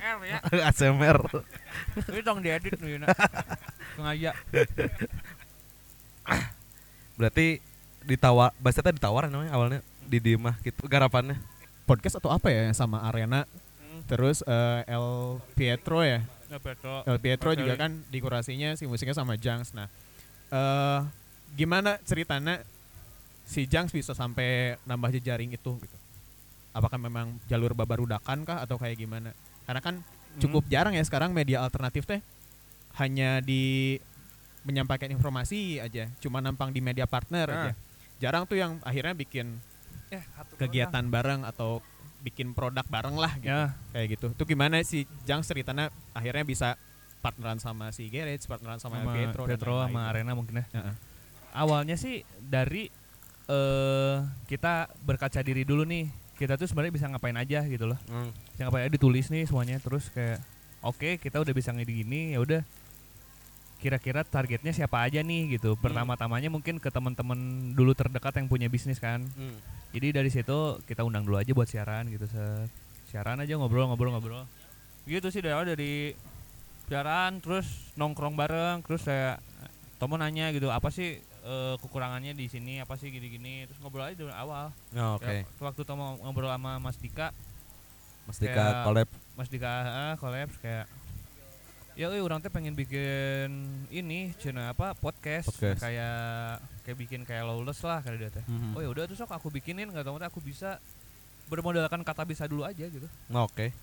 ASMR 0.00 0.18
ya 0.24 0.38
ASMR. 0.72 1.18
Ini 2.08 2.20
tong 2.24 2.40
diedit 2.40 2.76
nih, 2.80 2.98
nak. 3.04 3.12
Sengaja. 4.00 4.32
Berarti 7.20 7.60
ditawar, 8.04 8.56
bahasa 8.56 8.80
ditawar 8.80 9.28
namanya 9.28 9.52
awalnya 9.52 9.80
di 10.08 10.18
Dimah 10.18 10.56
gitu 10.64 10.88
garapannya. 10.88 11.36
Podcast 11.84 12.16
atau 12.16 12.32
apa 12.32 12.48
ya 12.48 12.70
sama 12.72 13.04
Arena 13.04 13.44
Hmm. 13.90 14.06
terus 14.06 14.38
eh, 14.46 14.86
El 14.86 15.42
Pietro 15.58 16.06
ya 16.06 16.22
Ya, 16.46 16.58
Petro. 16.58 17.02
El 17.06 17.18
Pietro 17.22 17.50
juga 17.54 17.74
kan 17.78 18.02
dekorasinya 18.10 18.74
si 18.74 18.82
musiknya 18.86 19.14
sama 19.14 19.38
Jangs. 19.38 19.70
Nah, 19.70 19.86
eh 20.50 21.00
gimana 21.54 21.94
ceritanya 22.02 22.58
si 23.46 23.70
Jangs 23.70 23.94
bisa 23.94 24.18
sampai 24.18 24.74
nambah 24.82 25.14
jejaring 25.14 25.54
itu 25.54 25.70
gitu? 25.78 25.96
Apakah 26.74 26.98
memang 26.98 27.38
jalur 27.46 27.70
babarudakan 27.70 28.42
kah 28.42 28.62
atau 28.66 28.78
kayak 28.82 28.98
gimana? 28.98 29.30
Karena 29.70 29.78
kan 29.78 30.02
cukup 30.42 30.66
jarang 30.66 30.98
ya 30.98 31.04
sekarang 31.06 31.30
media 31.30 31.62
alternatif 31.62 32.02
teh 32.02 32.18
hanya 32.98 33.38
di 33.38 33.94
menyampaikan 34.66 35.06
informasi 35.06 35.78
aja, 35.78 36.10
cuma 36.18 36.42
nampang 36.42 36.74
di 36.74 36.82
media 36.82 37.06
partner 37.06 37.46
Nah. 37.46 37.54
aja. 37.70 37.72
Jarang 38.18 38.50
tuh 38.50 38.58
yang 38.58 38.82
akhirnya 38.82 39.14
bikin 39.14 39.62
Eh, 40.10 40.18
kegiatan 40.58 41.06
bareng 41.06 41.46
atau 41.46 41.78
bikin 42.26 42.50
produk 42.50 42.82
bareng 42.90 43.14
lah 43.14 43.30
gitu 43.38 43.46
Ya, 43.46 43.78
kayak 43.94 44.18
gitu. 44.18 44.26
Itu 44.34 44.42
gimana 44.42 44.82
si 44.82 45.06
Jang 45.22 45.46
ceritanya 45.46 45.94
akhirnya 46.10 46.42
bisa 46.42 46.74
partneran 47.22 47.62
sama 47.62 47.94
si 47.94 48.10
Garage, 48.10 48.42
partneran 48.50 48.82
sama, 48.82 49.06
sama 49.06 49.14
Pietro, 49.14 49.46
Petro, 49.46 49.78
dan 49.78 49.86
sama 49.86 50.10
lain-lain. 50.10 50.10
Arena 50.10 50.32
mungkin 50.34 50.54
ya. 50.58 50.66
Heeh. 50.74 50.94
Awalnya 51.54 51.94
sih 51.94 52.26
dari 52.42 52.90
eh 53.46 54.16
kita 54.50 54.90
berkaca 54.98 55.46
diri 55.46 55.62
dulu 55.62 55.86
nih. 55.86 56.10
Kita 56.40 56.56
tuh 56.56 56.64
sebenarnya 56.64 56.94
bisa 56.96 57.06
ngapain 57.12 57.36
aja 57.36 57.60
gitu 57.68 57.84
loh. 57.84 58.00
Hmm. 58.08 58.32
Bisa 58.56 58.64
ngapain 58.64 58.88
aja 58.88 58.92
ditulis 58.96 59.28
nih 59.28 59.44
semuanya 59.44 59.76
terus 59.76 60.08
kayak 60.08 60.40
oke, 60.80 61.20
kita 61.20 61.36
udah 61.36 61.52
bisa 61.52 61.68
ngidi 61.76 62.00
gini, 62.00 62.32
ya 62.32 62.40
udah 62.40 62.64
kira-kira 63.80 64.24
targetnya 64.24 64.72
siapa 64.72 65.04
aja 65.04 65.20
nih 65.20 65.60
gitu. 65.60 65.76
Pertama-tamanya 65.76 66.48
mungkin 66.48 66.80
ke 66.80 66.88
teman-teman 66.88 67.36
dulu 67.76 67.92
terdekat 67.92 68.40
yang 68.40 68.48
punya 68.48 68.72
bisnis 68.72 68.96
kan. 68.96 69.20
Hmm. 69.36 69.60
Jadi 69.92 70.16
dari 70.16 70.32
situ 70.32 70.80
kita 70.88 71.04
undang 71.04 71.28
dulu 71.28 71.36
aja 71.36 71.52
buat 71.52 71.68
siaran 71.68 72.08
gitu 72.08 72.24
set. 72.24 72.72
Siaran 73.12 73.36
aja 73.44 73.60
ngobrol-ngobrol-ngobrol. 73.60 74.48
Gitu 75.04 75.28
sih 75.28 75.44
dari 75.44 75.52
dari 75.68 75.92
siaran 76.88 77.38
terus 77.38 77.68
nongkrong 78.00 78.34
bareng 78.34 78.82
terus 78.82 79.06
saya 79.06 79.38
Tomo 80.00 80.16
nanya 80.16 80.48
gitu 80.50 80.72
apa 80.72 80.88
sih 80.88 81.20
eh, 81.44 81.74
kekurangannya 81.80 82.32
di 82.36 82.46
sini 82.46 82.80
apa 82.80 82.96
sih 83.00 83.08
gini-gini 83.08 83.64
terus 83.68 83.78
ngobrol 83.80 84.06
aja 84.06 84.16
dari 84.16 84.34
awal. 84.34 84.72
Oh, 84.96 85.16
Oke. 85.16 85.44
Ya, 85.44 85.62
waktu 85.64 85.82
Tomo 85.84 86.20
ngobrol 86.20 86.52
sama 86.52 86.76
Mas 86.78 86.96
Dika, 87.00 87.32
Mas 88.28 88.38
Dika 88.38 88.84
collab. 88.84 89.08
Mas 89.36 89.48
Dika 89.48 89.70
ah, 89.70 90.14
collabs 90.20 90.56
kayak 90.60 90.86
ya 91.98 92.08
euy 92.08 92.22
orang 92.22 92.40
teh 92.40 92.48
pengen 92.48 92.72
bikin 92.72 93.50
ini 93.92 94.32
cina 94.40 94.72
apa 94.72 94.96
podcast, 94.96 95.52
Podcast. 95.52 95.84
kayak 95.84 96.62
kayak 96.86 96.96
bikin 96.96 97.20
kayak 97.28 97.44
lawless 97.44 97.82
lah 97.84 98.00
kali 98.00 98.16
dia 98.16 98.32
teh. 98.32 98.44
Mhm. 98.46 98.78
Oh 98.78 98.80
ya 98.80 98.88
udah 98.88 99.04
terus 99.04 99.20
sok 99.20 99.34
aku 99.34 99.52
bikinin 99.52 99.90
nggak 99.92 100.06
tahu 100.06 100.16
aku 100.16 100.40
bisa 100.40 100.80
bermodalkan 101.50 102.00
kata 102.06 102.22
bisa 102.24 102.46
dulu 102.46 102.62
aja 102.64 102.86
gitu. 102.86 103.04
Oke. 103.34 103.74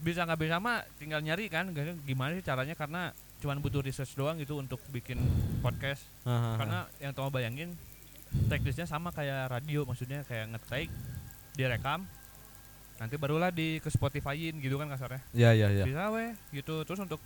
Bisa 0.00 0.24
nggak 0.24 0.40
bisa 0.40 0.56
mah 0.62 0.86
tinggal 0.96 1.20
nyari 1.20 1.50
kan 1.50 1.68
gimana 2.06 2.38
sih 2.38 2.44
caranya 2.46 2.78
karena 2.78 3.10
cuman 3.42 3.58
butuh 3.58 3.82
research 3.82 4.14
doang 4.14 4.38
gitu 4.38 4.54
untuk 4.56 4.78
bikin 4.88 5.18
podcast. 5.58 6.06
Hahaha. 6.22 6.56
Karena 6.56 6.78
yang 6.96 7.12
Toma 7.12 7.28
bayangin 7.28 7.74
teknisnya 8.46 8.86
sama 8.86 9.10
kayak 9.10 9.50
radio 9.50 9.82
maksudnya 9.82 10.22
kayak 10.22 10.54
ngetik 10.54 10.88
direkam 11.52 12.06
nanti 12.96 13.18
barulah 13.18 13.50
di 13.50 13.76
ke 13.76 13.90
Spotify-in 13.90 14.62
gitu 14.62 14.78
kan 14.78 14.86
kasarnya. 14.86 15.20
Ya 15.34 15.50
ya 15.52 15.68
ya. 15.68 15.82
Bisa 15.82 16.08
weh 16.14 16.32
gitu 16.54 16.86
terus 16.86 17.02
untuk 17.02 17.18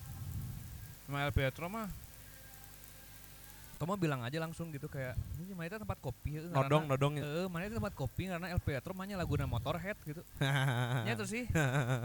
sama 1.05 1.23
El 1.23 1.31
Pietro 1.31 1.69
mah 1.69 1.87
kamu 3.77 4.01
bilang 4.01 4.25
aja 4.25 4.41
langsung 4.41 4.73
gitu 4.73 4.89
kayak 4.89 5.13
ini 5.37 5.53
mana 5.53 5.69
itu 5.69 5.77
tempat 5.77 6.01
kopi 6.01 6.41
Nodong 6.49 6.89
karena- 6.89 6.97
nodong 6.97 7.13
ya. 7.21 7.25
Mana 7.53 7.69
itu 7.69 7.77
tempat 7.77 7.93
kopi 7.93 8.25
karena 8.25 8.49
El 8.49 8.61
Pietro 8.65 8.97
mahnya 8.97 9.21
laguna 9.21 9.45
Motorhead 9.45 10.01
gitu. 10.01 10.25
Nya 11.07 11.13
terus 11.13 11.29
sih, 11.29 11.45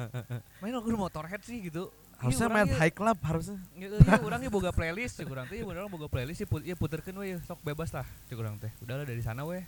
main 0.62 0.74
lagu 0.76 0.92
Motorhead 0.92 1.40
sih 1.48 1.64
gitu. 1.64 1.88
Harusnya 2.22 2.46
Iya, 2.46 2.54
main 2.54 2.68
urang 2.68 2.78
high 2.78 2.94
club 2.94 3.18
harusnya. 3.20 3.58
Iya, 3.74 3.88
iya, 3.92 4.16
urang 4.22 4.40
ieu 4.40 4.50
boga 4.50 4.70
playlist 4.70 5.18
cik 5.18 5.26
urang 5.26 5.46
teh, 5.46 5.58
ieu 5.58 5.66
urang 5.66 5.90
boga 5.90 6.06
playlist 6.06 6.38
sih 6.38 6.46
put, 6.46 6.62
ieu 6.62 6.78
puterkeun 6.78 7.18
we 7.18 7.34
sok 7.42 7.58
bebas 7.62 7.90
lah 7.90 8.06
cik 8.30 8.38
urang 8.38 8.56
teh. 8.56 8.70
Udahlah 8.78 9.04
dari 9.04 9.20
sana 9.20 9.42
we. 9.42 9.66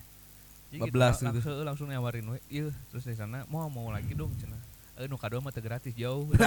Jadi 0.70 0.86
Bablas 0.86 1.18
lang- 1.20 1.34
gitu. 1.34 1.50
langsung, 1.50 1.66
langsung 1.66 1.86
nawarin 1.88 2.26
we. 2.28 2.38
Ieu 2.48 2.70
terus 2.88 3.02
dari 3.02 3.14
sana 3.14 3.42
mau 3.44 3.66
mau 3.66 3.90
lagi 3.90 4.14
dong 4.14 4.30
cenah. 4.34 4.58
Eh 4.94 5.04
nu 5.04 5.18
kado 5.18 5.36
mah 5.36 5.50
teu 5.50 5.58
gratis 5.58 5.90
jauh. 5.92 6.30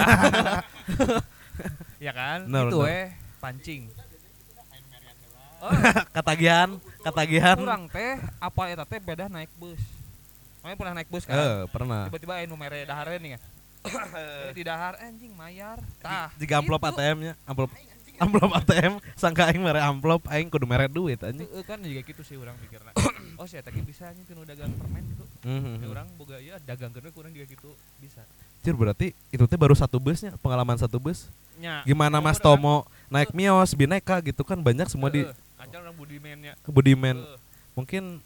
ya 2.00 2.12
kan? 2.12 2.44
Bener, 2.44 2.66
itu 2.66 2.78
bener. 2.78 2.88
we 2.88 2.98
pancing. 3.38 3.82
Oh, 5.58 5.74
Katagihan, 6.16 6.78
katagihan. 7.02 7.58
kurang 7.58 7.90
teh 7.90 8.14
apa 8.38 8.62
eta 8.70 8.86
teh 8.86 8.96
beda 8.96 9.26
naik 9.26 9.50
bus. 9.58 9.76
Makanya 10.62 10.78
pernah 10.78 10.94
naik 10.94 11.08
bus 11.10 11.26
kan? 11.26 11.34
Eh, 11.34 11.58
pernah. 11.68 12.06
Tiba-tiba 12.06 12.38
anu 12.38 12.54
mere 12.54 12.86
dahar 12.86 13.10
nih 13.12 13.36
kan. 13.36 13.42
Di 14.56 14.62
dahar 14.66 14.98
anjing 14.98 15.32
mayar. 15.34 15.78
Tah. 16.02 16.30
Jika 16.36 16.60
amplop 16.60 16.82
gitu. 16.82 16.90
ATM-nya, 16.94 17.32
amplop 17.46 17.70
amplop 18.18 18.50
ATM 18.50 18.98
sangka 19.14 19.46
aing 19.48 19.62
mere 19.62 19.78
amplop 19.78 20.26
aing 20.26 20.50
kudu 20.50 20.66
mere 20.66 20.90
duit 20.90 21.22
anjing. 21.22 21.46
Heeh 21.46 21.64
kan 21.64 21.78
juga 21.78 22.02
gitu 22.02 22.22
sih 22.26 22.34
orang 22.34 22.58
pikirna. 22.58 22.90
oh 23.40 23.46
sih 23.46 23.62
tapi 23.62 23.80
bisa 23.86 24.10
nih 24.10 24.26
tinu 24.26 24.42
dagang 24.42 24.74
permen 24.74 25.06
gitu. 25.06 25.24
Mhm. 25.46 25.86
Ya 25.86 25.88
orang 25.88 26.06
boga 26.18 26.36
ya 26.42 26.58
dagang 26.66 26.90
kedua 26.90 27.14
kurang 27.14 27.30
juga 27.30 27.46
gitu 27.46 27.70
bisa. 28.02 28.26
Cir 28.66 28.74
berarti 28.74 29.14
itu 29.30 29.44
teh 29.46 29.54
baru 29.54 29.72
satu 29.78 30.02
busnya, 30.02 30.34
pengalaman 30.42 30.76
satu 30.76 30.98
bus. 30.98 31.30
Nya. 31.58 31.86
Gimana 31.86 32.18
Mas 32.18 32.42
Tomo 32.42 32.86
naik 33.10 33.30
Mios, 33.34 33.74
Bineka 33.74 34.18
gitu 34.22 34.42
kan 34.42 34.58
banyak 34.58 34.90
semua 34.90 35.10
di 35.10 35.22
Acan 35.58 35.78
orang 35.82 35.94
budimennya. 35.94 36.52
Budiman. 36.66 37.16
Mungkin 37.74 38.22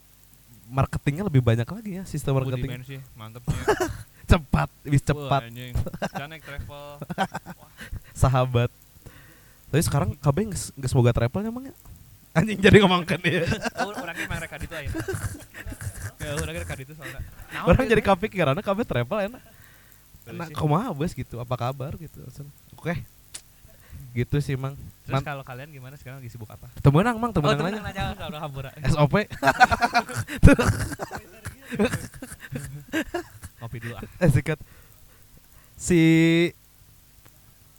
marketingnya 0.72 1.28
lebih 1.28 1.44
banyak 1.44 1.68
lagi 1.68 2.00
ya 2.00 2.04
sistem 2.08 2.40
marketing. 2.40 2.68
Budimen 2.68 2.84
sih 2.84 3.00
mantep 3.12 3.44
nya. 3.44 3.56
Cepat, 4.26 4.68
bis 4.86 5.02
Wah, 5.02 5.08
cepat, 5.12 5.42
anjing. 5.50 5.74
Can 6.14 6.28
naik 6.30 6.42
travel. 6.46 6.86
sahabat. 8.22 8.70
Tapi 9.72 9.82
sekarang 9.82 10.10
KB 10.20 10.36
nggak 10.52 10.90
semoga 10.90 11.10
travelnya 11.16 11.48
emang 11.48 11.72
ya? 11.72 11.74
Anjing 12.32 12.58
jadi 12.60 12.80
ngomongkan 12.84 13.20
dia. 13.20 13.44
Oh, 13.80 13.92
orangnya 13.92 14.24
emang 14.24 14.40
reka 14.40 14.56
itu 14.56 14.72
aja. 14.72 14.88
Ya, 16.22 16.32
orangnya 16.38 16.60
reka 16.64 16.74
itu 16.80 16.92
soalnya. 16.96 17.20
Orang 17.68 17.84
jadi 17.88 18.02
kepikiran 18.04 18.56
kabeh 18.64 18.84
travel 18.88 19.18
enak. 19.32 19.42
Nah, 20.22 20.46
sih. 20.46 20.54
kumaha 20.54 20.94
bos 20.94 21.12
gitu, 21.12 21.42
apa 21.42 21.54
kabar 21.58 21.98
gitu. 21.98 22.22
Oke. 22.78 22.94
Gitu 24.12 24.36
sih, 24.44 24.54
Mang. 24.54 24.76
Terus 25.08 25.24
kalau 25.24 25.42
kalian 25.42 25.72
gimana 25.72 25.96
sekarang 25.98 26.22
lagi 26.22 26.30
sibuk 26.30 26.46
apa? 26.52 26.68
Temenang, 26.78 27.16
Mang, 27.18 27.32
temenang 27.34 27.58
oh, 27.58 27.60
temenang. 27.60 27.82
SOP. 28.92 29.14
Ngopi 33.62 33.78
dulu 33.78 33.94
ah. 33.94 34.02
eh 34.18 34.30
sikat. 34.34 34.58
Si 35.78 36.00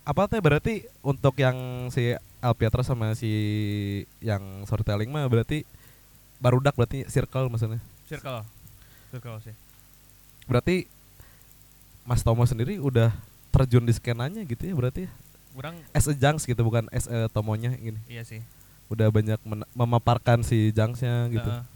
apa 0.08 0.28
teh 0.32 0.40
berarti 0.40 0.88
untuk 1.04 1.36
yang 1.40 1.88
si 1.92 2.16
Alpiatra 2.44 2.84
sama 2.84 3.16
si 3.16 3.32
yang 4.20 4.64
storytelling 4.68 5.08
mah 5.12 5.28
berarti 5.28 5.64
barudak 6.40 6.76
berarti 6.76 7.04
circle 7.12 7.52
maksudnya. 7.52 7.84
Circle. 8.08 8.44
Circle 9.12 9.38
sih. 9.44 9.56
Berarti 10.48 10.88
Mas 12.04 12.24
Tomo 12.24 12.44
sendiri 12.44 12.80
udah 12.80 13.16
terjun 13.52 13.88
di 13.88 13.96
skenanya 13.96 14.44
gitu 14.44 14.64
ya 14.64 14.76
berarti 14.76 15.08
ya? 15.08 15.12
Kurang 15.56 15.76
as 15.96 16.08
a 16.08 16.16
Junks 16.16 16.44
gitu 16.44 16.60
bukan 16.64 16.88
as 16.92 17.08
a 17.08 17.32
Tomonya 17.32 17.72
gini. 17.76 18.00
iya 18.12 18.28
sih. 18.28 18.44
Udah 18.92 19.08
banyak 19.08 19.40
memaparkan 19.72 20.44
si 20.44 20.76
Junksnya 20.76 21.32
gitu. 21.32 21.48
Heeh. 21.48 21.73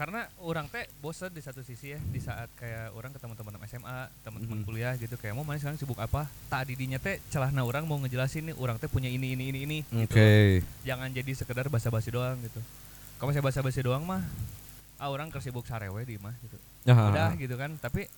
Karena 0.00 0.24
orang 0.40 0.64
teh 0.66 0.88
bosen 0.96 1.28
di 1.28 1.44
satu 1.44 1.60
sisi 1.60 1.92
ya 1.92 2.00
di 2.00 2.16
saat 2.16 2.48
kayak 2.56 2.96
orang 2.96 3.12
ketemu 3.12 3.36
teman-teman 3.36 3.68
SMA, 3.68 3.98
teman-teman 4.24 4.56
Mhm. 4.56 4.64
kuliah 4.64 4.96
gitu 4.96 5.12
kayak 5.14 5.36
mau 5.36 5.44
mana 5.44 5.60
sekarang 5.60 5.76
sibuk 5.76 6.00
apa? 6.00 6.24
Tak 6.48 6.72
didinya 6.72 6.96
teh 6.96 7.20
celahna 7.28 7.60
orang 7.60 7.84
mau 7.84 8.00
ngejelasin 8.00 8.48
nih 8.48 8.56
orang 8.56 8.80
teh 8.80 8.88
punya 8.88 9.06
ini 9.06 9.36
ini 9.36 9.44
ini 9.46 9.58
ini 9.60 9.78
Oke. 10.00 10.08
gitu. 10.56 10.88
Jangan 10.88 11.12
jadi 11.12 11.32
sekedar 11.34 11.68
basa-basi 11.68 12.08
doang 12.08 12.40
gitu. 12.40 12.64
Kalau 13.14 13.28
misalnya 13.28 13.44
basa-basi 13.46 13.80
doang 13.80 14.00
mah 14.00 14.24
ah 14.96 15.08
orang 15.08 15.28
kesibuk 15.28 15.68
sarewe 15.68 16.00
di 16.02 16.16
mah 16.16 16.32
gitu. 16.40 16.56
Ya, 16.82 16.96
Udah 16.96 17.36
gitu 17.36 17.52
kan, 17.54 17.76
tapi 17.76 18.08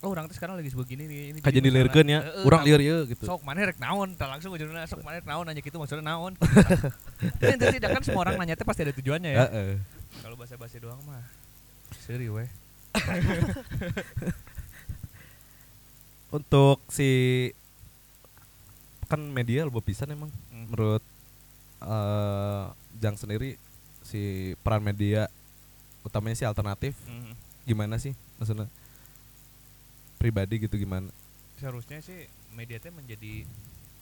oh 0.00 0.08
orang 0.08 0.24
teh 0.24 0.34
sekarang 0.34 0.56
lagi 0.56 0.72
sibuk 0.72 0.88
gini 0.88 1.04
nih 1.04 1.20
ini. 1.28 1.38
Kajian 1.38 1.60
jadi 1.60 1.68
dilirikeun 1.68 2.06
ya. 2.06 2.08
misalnya, 2.08 2.20
"Heeh, 2.24 2.46
Urang 2.48 2.60
tahu- 2.62 2.68
lieur 2.70 2.80
ieu 2.80 2.98
gitu. 3.04 3.24
sok 3.26 3.44
mana 3.44 3.68
rek 3.68 3.76
naon 3.76 4.16
tak 4.16 4.28
langsung 4.30 4.48
ujungnya 4.50 4.88
sok 4.88 5.04
mana 5.04 5.20
rek 5.20 5.28
naon 5.28 5.44
nanya 5.44 5.60
gitu 5.60 5.76
maksudnya 5.76 6.04
naon 6.06 6.32
itu 7.52 7.64
tidak 7.68 7.90
kan 7.90 8.02
semua 8.02 8.24
orang 8.24 8.40
nanya 8.40 8.56
teh 8.56 8.64
pasti 8.64 8.80
ada 8.80 8.96
tujuannya 8.96 9.28
ya 9.28 9.44
Heeh. 9.44 9.72
Kalau 10.22 10.36
bahasa 10.36 10.56
basi 10.56 10.80
doang 10.80 11.00
mah. 11.04 11.24
Seri 12.04 12.28
weh. 12.28 12.48
Untuk 16.36 16.84
si 16.92 17.08
kan 19.08 19.20
media 19.24 19.64
lebih 19.64 19.80
pisan 19.80 20.12
emang. 20.12 20.28
Hmm. 20.52 20.68
menurut 20.68 21.04
eh 21.80 22.64
Jang 22.98 23.14
sendiri 23.14 23.54
si 24.02 24.52
peran 24.60 24.82
media 24.82 25.30
utamanya 26.04 26.36
si 26.36 26.44
alternatif. 26.44 26.96
Mhm. 27.06 27.32
gimana 27.68 28.00
sih 28.00 28.16
maksudnya? 28.40 28.64
Pribadi 30.16 30.64
gitu 30.64 30.80
gimana? 30.80 31.12
Seharusnya 31.60 32.00
sih 32.00 32.24
media 32.56 32.80
teh 32.80 32.88
menjadi 32.88 33.44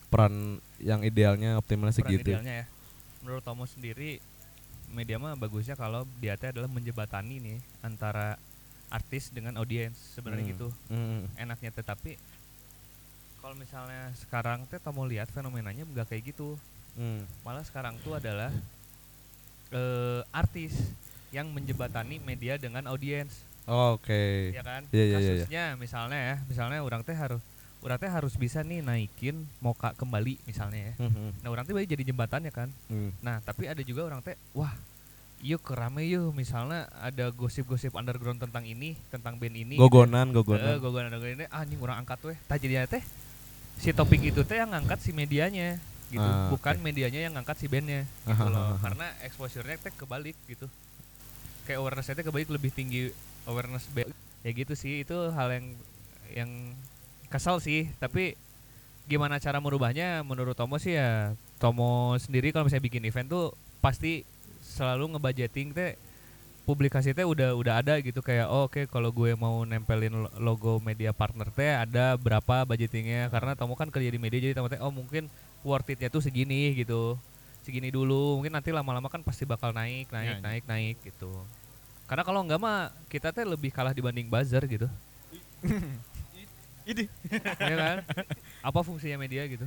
peran 0.07 0.63
yang 0.79 1.03
idealnya 1.03 1.59
optimalnya 1.59 1.91
peran 1.91 2.07
segitu. 2.07 2.31
idealnya 2.31 2.55
ya. 2.63 2.67
Menurut 3.27 3.43
Tomo 3.43 3.67
sendiri 3.67 4.23
media 4.89 5.17
mah 5.17 5.35
bagusnya 5.35 5.75
kalau 5.75 6.03
dia 6.17 6.35
teh 6.35 6.49
adalah 6.49 6.67
menjebatani 6.67 7.39
nih 7.39 7.59
antara 7.81 8.39
artis 8.87 9.29
dengan 9.29 9.57
audiens 9.57 9.95
sebenarnya 10.13 10.45
Hmm. 10.45 10.53
gitu 10.53 10.69
Hmm. 10.87 11.23
enaknya 11.37 11.71
tetapi 11.73 12.15
kalau 13.39 13.55
misalnya 13.55 14.11
sekarang 14.17 14.67
teh 14.67 14.79
Tomo 14.79 15.03
lihat 15.03 15.27
fenomenanya 15.29 15.83
nggak 15.85 16.07
kayak 16.09 16.31
gitu 16.31 16.55
Hmm. 16.95 17.27
malah 17.43 17.63
sekarang 17.63 17.99
tuh 18.01 18.15
adalah 18.15 18.51
eh, 19.69 20.23
artis 20.31 20.73
yang 21.29 21.51
menjebatani 21.51 22.19
media 22.19 22.55
dengan 22.57 22.87
audiens 22.87 23.43
Oh, 23.67 23.99
Oke. 23.99 24.55
ya 24.55 24.63
kan 24.63 24.87
Iya, 24.89 25.05
iya, 25.05 25.05
iya, 25.05 25.19
iya. 25.19 25.35
kasusnya 25.43 25.65
misalnya 25.75 26.19
ya 26.23 26.37
misalnya 26.47 26.79
orang 26.81 27.03
teh 27.03 27.13
harus 27.13 27.43
orang 27.87 28.03
teh 28.03 28.11
harus 28.11 28.35
bisa 28.35 28.67
nih 28.67 28.83
naikin 28.83 29.47
moka 29.63 29.95
kembali 29.95 30.43
misalnya 30.43 30.91
ya. 30.91 30.95
Mhm. 31.07 31.47
nah 31.47 31.49
orang 31.55 31.63
teh 31.63 31.73
jadi 31.87 32.03
jembatannya 32.03 32.51
kan. 32.51 32.69
Hmm. 32.91 33.15
nah 33.23 33.39
tapi 33.39 33.71
ada 33.71 33.79
juga 33.87 34.11
orang 34.11 34.19
teh 34.27 34.35
wah 34.59 34.75
yuk 35.45 35.63
kerame 35.63 36.03
yuk. 36.09 36.35
Misalnya 36.35 36.91
ada 36.99 37.31
gosip-gosip 37.31 37.95
underground 37.95 38.43
tentang 38.43 38.67
ini 38.67 38.99
tentang 39.13 39.39
band 39.39 39.55
ini 39.55 39.79
Gogonan, 39.79 40.35
gitu. 40.35 40.43
gogonan. 40.43 40.67
Eh, 40.67 40.79
gogonan 40.83 41.11
gogonan 41.15 41.35
ini 41.39 41.47
ah 41.47 41.63
anjing 41.63 41.79
orang 41.79 42.03
angkat 42.03 42.19
weh. 42.27 42.39
Tak 42.51 42.59
jadinya 42.59 42.91
teh 42.91 43.03
si 43.79 43.95
topik 43.95 44.19
itu 44.25 44.43
teh 44.43 44.59
yang 44.59 44.73
ngangkat 44.73 44.99
si 45.05 45.15
medianya 45.15 45.79
gitu. 46.11 46.23
Ah, 46.23 46.49
bukan 46.49 46.81
medianya 46.81 47.21
yang 47.23 47.39
ngangkat 47.39 47.61
si 47.61 47.67
bandnya 47.71 48.07
gitu 48.27 48.47
loh. 48.51 48.81
karena 48.81 49.07
exposure-nya 49.23 49.77
teh 49.79 49.93
kebalik 49.95 50.35
gitu. 50.51 50.67
Kayak 51.69 51.79
awareness 51.85 52.11
teh 52.11 52.25
kebalik 52.25 52.49
lebih 52.51 52.71
tinggi 52.75 53.15
awareness 53.47 53.87
band 53.95 54.11
ya 54.43 54.51
gitu 54.51 54.75
sih. 54.75 55.07
Itu 55.07 55.31
hal 55.31 55.55
yang 55.55 55.67
yang 56.35 56.51
kesal 57.37 57.61
sih 57.61 57.93
tapi 58.01 58.33
gimana 59.05 59.37
cara 59.37 59.61
merubahnya? 59.61 60.25
Menurut 60.25 60.57
Tomo 60.57 60.81
sih 60.81 60.97
ya 60.97 61.37
Tomo 61.61 62.17
sendiri 62.17 62.51
kalau 62.51 62.67
misalnya 62.67 62.89
bikin 62.89 63.05
event 63.05 63.29
tuh 63.29 63.53
pasti 63.79 64.25
selalu 64.65 65.15
ngebudgeting 65.15 65.71
teh 65.71 65.95
publikasi 66.67 67.15
teh 67.15 67.23
udah 67.23 67.55
udah 67.55 67.85
ada 67.85 67.95
gitu. 68.01 68.19
Kayak 68.19 68.51
oh, 68.51 68.67
oke 68.67 68.89
kalau 68.89 69.15
gue 69.15 69.37
mau 69.39 69.63
nempelin 69.63 70.11
lo- 70.11 70.35
logo 70.41 70.83
media 70.83 71.15
partner 71.15 71.47
teh 71.53 71.71
ada 71.71 72.17
berapa 72.17 72.67
budgetingnya? 72.67 73.31
Karena 73.31 73.55
Tomo 73.55 73.79
kan 73.79 73.93
kerja 73.93 74.11
di 74.11 74.19
media 74.19 74.41
jadi 74.43 74.57
Tomo 74.57 74.67
teh 74.67 74.81
oh 74.83 74.91
mungkin 74.91 75.31
worth 75.63 75.87
it-nya 75.87 76.09
tuh 76.09 76.25
segini 76.25 76.75
gitu. 76.75 77.15
Segini 77.63 77.95
dulu 77.95 78.41
mungkin 78.43 78.55
nanti 78.55 78.75
lama-lama 78.75 79.07
kan 79.07 79.23
pasti 79.23 79.47
bakal 79.47 79.71
naik 79.71 80.11
naik 80.11 80.27
Ya, 80.27 80.35
ya. 80.39 80.43
naik 80.43 80.65
naik 80.67 80.97
gitu. 81.05 81.31
Karena 82.07 82.23
kalau 82.23 82.43
enggak 82.43 82.59
mah 82.59 82.91
kita 83.07 83.31
teh 83.31 83.47
lebih 83.47 83.71
kalah 83.71 83.95
dibanding 83.95 84.27
buzzer 84.27 84.63
gitu 84.67 84.87
Ini 86.87 87.05
ya 87.59 87.77
kan 87.77 87.99
apa 88.63 88.81
fungsinya 88.87 89.19
media 89.19 89.43
gitu 89.51 89.67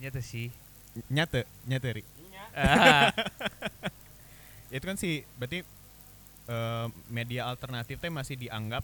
nyata 0.00 0.20
sih 0.24 0.48
nyata, 1.10 1.42
nyata 1.66 1.88
Ri. 1.90 2.02
Ah, 2.54 3.10
Ya 4.72 4.82
Itu 4.82 4.86
kan 4.90 4.98
sih 4.98 5.22
berarti 5.38 5.62
eh, 6.50 6.86
media 7.10 7.46
alternatif 7.46 7.98
teh 8.02 8.10
masih 8.10 8.34
dianggap 8.34 8.82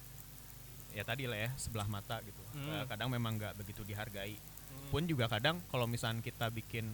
ya 0.91 1.07
tadi 1.07 1.27
lah 1.31 1.39
ya 1.39 1.51
sebelah 1.55 1.87
mata 1.87 2.19
gitu. 2.23 2.43
Hmm. 2.55 2.83
Eh, 2.83 2.85
kadang 2.87 3.11
memang 3.11 3.39
nggak 3.39 3.59
begitu 3.59 3.83
dihargai. 3.83 4.39
Pun 4.91 5.07
juga 5.07 5.31
kadang 5.31 5.63
kalau 5.71 5.87
misalnya 5.87 6.23
kita 6.23 6.51
bikin 6.51 6.87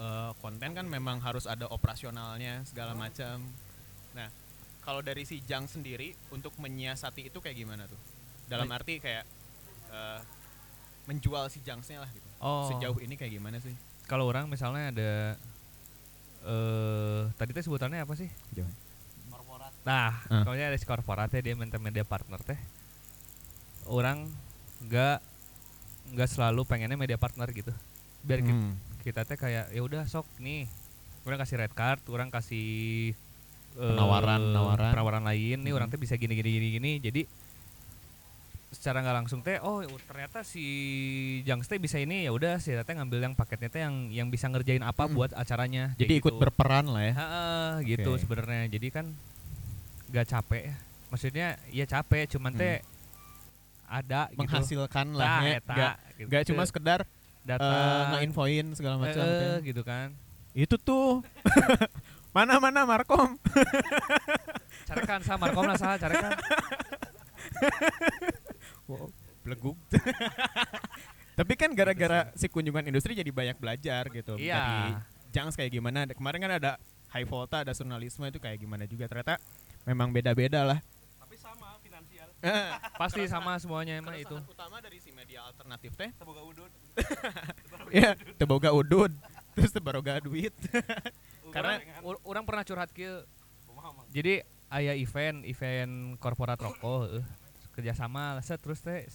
eh, 0.00 0.32
konten 0.40 0.70
kan 0.72 0.86
memang 0.88 1.20
harus 1.20 1.44
ada 1.44 1.68
operasionalnya 1.68 2.64
segala 2.68 2.92
macam. 2.96 3.40
Nah, 4.16 4.28
kalau 4.84 5.00
dari 5.00 5.24
si 5.24 5.40
Jang 5.44 5.68
sendiri 5.68 6.12
untuk 6.32 6.56
menyiasati 6.60 7.32
itu 7.32 7.38
kayak 7.40 7.56
gimana 7.56 7.88
tuh? 7.88 8.00
Dalam 8.46 8.68
arti 8.68 8.98
kayak 8.98 9.24
eh, 9.88 10.20
menjual 11.04 11.46
si 11.48 11.60
Jangsnya 11.60 12.00
lah 12.00 12.10
gitu. 12.10 12.28
oh 12.40 12.68
Sejauh 12.68 12.98
ini 12.98 13.14
kayak 13.14 13.32
gimana 13.32 13.58
sih? 13.58 13.72
kalau 14.04 14.28
orang 14.28 14.44
misalnya 14.46 14.92
ada 14.92 15.10
eh 16.44 17.22
tadi 17.34 17.50
teh 17.50 17.60
sebutannya 17.60 18.00
apa 18.00 18.12
sih? 18.14 18.28
Jangan. 18.52 18.74
Nah, 19.84 20.12
Ah. 20.28 20.42
kalau 20.42 20.56
ada 20.56 20.72
si 20.74 20.84
korporatnya 20.84 21.40
dia 21.40 21.52
minta 21.52 21.76
media 21.76 22.04
partner 22.04 22.36
teh. 22.38 22.56
Orang 23.84 24.28
nggak 24.82 25.20
nggak 26.12 26.28
selalu 26.28 26.64
pengennya 26.64 26.96
media 26.96 27.16
partner 27.16 27.48
gitu. 27.48 27.72
Biar 28.20 28.40
Hmm. 28.40 28.76
kita 29.00 29.24
teh 29.24 29.36
kayak 29.36 29.72
ya 29.72 29.80
udah 29.80 30.04
sok 30.04 30.24
nih. 30.38 30.68
Orang 31.24 31.36
kasih 31.38 31.56
red 31.58 31.72
card, 31.72 32.00
orang 32.08 32.28
kasih 32.28 33.12
eh, 33.74 33.90
Penawaran, 33.90 34.52
penawaran. 34.52 34.92
penawaran 34.92 35.24
lain 35.24 35.58
nih 35.58 35.68
Hmm. 35.68 35.76
orang 35.76 35.88
teh 35.88 35.96
bisa 35.96 36.14
gini 36.14 36.32
gini 36.34 36.48
gini 36.50 36.68
gini. 36.74 36.92
Jadi 37.00 37.22
secara 38.74 39.00
nggak 39.00 39.16
langsung 39.16 39.40
teh 39.40 39.56
oh 39.58 39.80
ternyata 40.02 40.42
si 40.42 40.64
Jangs 41.42 41.64
teh 41.64 41.78
bisa 41.78 41.96
ini 41.96 42.22
ya 42.22 42.30
udah 42.30 42.58
si 42.58 42.70
teh 42.70 42.92
ngambil 42.92 43.22
yang 43.22 43.34
paketnya 43.34 43.68
teh 43.68 43.80
yang 43.80 44.10
yang 44.10 44.28
bisa 44.28 44.46
ngerjain 44.46 44.82
apa 44.82 45.06
Mm. 45.06 45.14
buat 45.14 45.30
acaranya 45.32 45.94
Jadi 45.94 46.18
ikut 46.18 46.28
gitu. 46.30 46.40
berperan 46.40 46.84
lah 46.86 47.02
ya. 47.02 47.14
Ha-ha, 47.14 47.46
gitu 47.80 48.10
Oke. 48.12 48.20
sebenarnya 48.20 48.66
jadi 48.68 48.88
kan 48.90 49.06
nggak 50.06 50.26
capek 50.28 50.62
ya 50.64 50.76
maksudnya 51.06 51.48
ya 51.68 51.84
capek 51.84 52.26
cuman 52.28 52.50
Hmm. 52.50 52.60
teh 52.60 52.76
ada 53.86 54.20
gitu 54.26 54.38
Menghasilkan 54.40 55.06
lah 55.12 55.26
Nah, 55.28 55.40
ya. 55.40 55.52
eta, 55.56 55.72
Nggak- 55.72 55.96
gitu. 56.12 56.26
nggak 56.26 56.42
cuma 56.48 56.62
sekedar 56.64 57.00
data 57.40 57.62
eh, 57.62 58.02
nge-infoin 58.10 58.66
segala 58.72 58.96
macam. 58.98 59.20
eh, 59.20 59.30
kan. 59.30 59.58
gitu 59.62 59.82
kan 59.82 60.08
Itu 60.52 60.74
tuh 60.76 61.22
mana 62.34 62.58
mana 62.58 62.82
Markom. 62.82 63.38
carekan 64.84 65.20
sa 65.20 65.34
markom 65.34 65.62
lah 65.62 65.74
sa 65.74 65.94
carekan 65.94 66.34
Beleguk. 69.40 69.76
Tapi 71.34 71.52
kan 71.54 71.63
gara-gara 71.74 72.30
si 72.38 72.46
kunjungan 72.48 72.86
industri 72.88 73.18
jadi 73.18 73.30
banyak 73.30 73.58
belajar 73.58 74.08
gitu. 74.10 74.38
Dari 74.38 74.48
iya 74.48 75.02
Jangs 75.34 75.58
kayak 75.58 75.74
gimana. 75.74 76.06
Kemarin 76.14 76.38
kan 76.46 76.52
ada 76.62 76.72
high 77.10 77.26
volta, 77.26 77.66
ada 77.66 77.74
jurnalisme 77.74 78.22
itu 78.30 78.38
kayak 78.38 78.62
gimana 78.62 78.86
juga. 78.86 79.10
Ternyata 79.10 79.42
memang 79.82 80.14
beda-beda 80.14 80.62
lah. 80.62 80.78
Tapi 81.18 81.34
sama 81.34 81.74
finansial. 81.82 82.30
pasti 83.02 83.26
sama 83.26 83.58
semuanya 83.58 83.98
emang 83.98 84.14
itu 84.14 84.36
utama 84.46 84.78
dari 84.78 85.02
si 85.02 85.10
media 85.10 85.42
alternatif 85.48 85.98
teh 85.98 86.14
Teboga 86.14 86.42
udut. 86.46 86.70
ya 87.98 88.14
teboga 88.38 88.70
udud 88.70 89.12
terus 89.58 89.70
teboga 89.74 90.22
duit 90.22 90.54
Karena 91.54 91.78
orang 92.26 92.42
pernah 92.42 92.66
curhat 92.66 92.90
kieu. 92.90 93.22
Jadi 94.10 94.42
aya 94.74 94.98
event, 94.98 95.46
event 95.46 96.18
korporat 96.18 96.58
rokok 96.58 97.06
heueuh. 97.06 97.22
kerjasama 97.74 98.42
set 98.42 98.58
terus 98.58 98.82
teh 98.82 99.06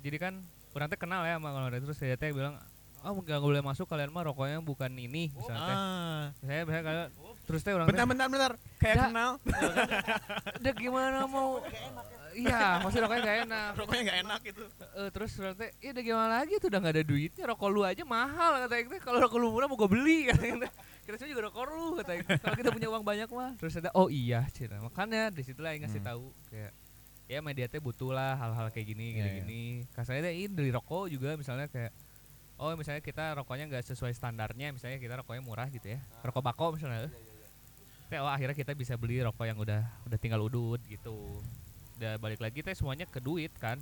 jadi 0.00 0.16
kan 0.16 0.40
orang 0.70 0.86
teh 0.86 0.96
kenal 0.96 1.22
ya 1.22 1.36
sama 1.36 1.50
kalau 1.50 1.68
terus 1.68 1.96
saya 1.96 2.14
teh 2.14 2.30
bilang 2.30 2.54
oh 3.00 3.16
nggak 3.16 3.40
boleh 3.40 3.60
masuk 3.60 3.86
kalian 3.86 4.08
mah 4.08 4.22
rokoknya 4.22 4.60
bukan 4.60 4.92
ini 4.92 5.30
misalnya 5.30 5.62
teh. 5.62 5.76
Ah. 5.76 6.22
Saya 6.38 6.60
misalnya 6.62 6.84
kalian 6.84 7.06
terus 7.42 7.60
teh 7.60 7.72
orang 7.72 7.88
Bentar, 7.88 8.04
bentar, 8.04 8.28
bentar. 8.28 8.52
Kayak 8.76 8.94
Da- 8.94 9.08
kenal. 9.08 9.30
udah 10.60 10.74
gimana 10.74 11.18
mau 11.24 11.58
Iya, 12.30 12.78
maksudnya 12.78 13.10
rokoknya 13.10 13.22
gak 13.26 13.38
enak. 13.42 13.70
Rokoknya 13.74 14.02
nggak 14.06 14.20
enak 14.22 14.40
itu. 14.46 14.62
Eh, 14.94 15.10
terus 15.10 15.30
orang 15.42 15.56
teh, 15.58 15.74
ya 15.82 15.90
udah 15.90 16.04
gimana 16.04 16.28
lagi 16.38 16.54
tuh 16.62 16.70
udah 16.70 16.78
gak 16.78 16.94
ada 16.94 17.02
duitnya 17.02 17.42
rokok 17.44 17.68
lu 17.68 17.82
aja 17.82 18.02
mahal 18.06 18.50
kata 18.54 18.66
teh. 18.70 19.02
Kalau 19.02 19.18
rokok 19.18 19.34
lu 19.34 19.50
murah 19.50 19.66
mau 19.66 19.74
gue 19.74 19.90
beli 19.90 20.18
kata. 20.30 20.70
Kita 21.02 21.14
semua 21.18 21.26
juga 21.28 21.42
rokok 21.50 21.62
lu 21.66 21.98
kata. 21.98 22.12
Kalau 22.38 22.54
kita 22.54 22.70
punya 22.70 22.86
uang 22.86 23.02
banyak 23.02 23.26
mah. 23.26 23.58
Terus 23.58 23.74
ada 23.74 23.90
oh 23.98 24.06
iya 24.06 24.46
cina. 24.46 24.78
Makanya 24.78 25.34
di 25.34 25.42
situ 25.42 25.58
lah 25.58 25.74
yang 25.74 25.82
ngasih 25.82 25.98
Hmm. 25.98 26.06
tahu 26.06 26.24
kayak 26.46 26.70
ya 27.30 27.38
media 27.38 27.70
teh 27.70 27.78
butuh 27.78 28.10
lah 28.10 28.34
hal-hal 28.34 28.66
kayak 28.68 28.90
gini 28.90 29.14
Iya, 29.14 29.22
gini-gini. 29.22 29.62
Kasarnya 29.94 30.26
teh 30.26 30.34
ini 30.34 30.50
dari 30.50 30.70
rokok 30.74 31.06
juga 31.06 31.38
misalnya 31.38 31.70
kayak 31.70 31.94
oh 32.58 32.74
misalnya 32.74 32.98
kita 32.98 33.38
rokoknya 33.38 33.70
nggak 33.70 33.86
sesuai 33.86 34.10
standarnya 34.10 34.74
misalnya 34.74 34.98
kita 34.98 35.14
rokoknya 35.16 35.40
murah 35.40 35.70
gitu 35.70 35.94
ya 35.94 36.02
rokok 36.20 36.42
bako 36.42 36.66
misalnya. 36.74 37.06
Teh 38.10 38.18
oh 38.18 38.26
akhirnya 38.26 38.58
kita 38.58 38.74
bisa 38.74 38.98
beli 38.98 39.22
rokok 39.22 39.46
yang 39.46 39.54
udah 39.56 39.86
udah 40.04 40.18
tinggal 40.18 40.42
udut 40.42 40.82
gitu. 40.84 41.38
Udah 41.96 42.18
balik 42.18 42.42
lagi 42.42 42.60
teh 42.60 42.74
semuanya 42.74 43.06
ke 43.06 43.22
duit 43.22 43.54
kan 43.54 43.78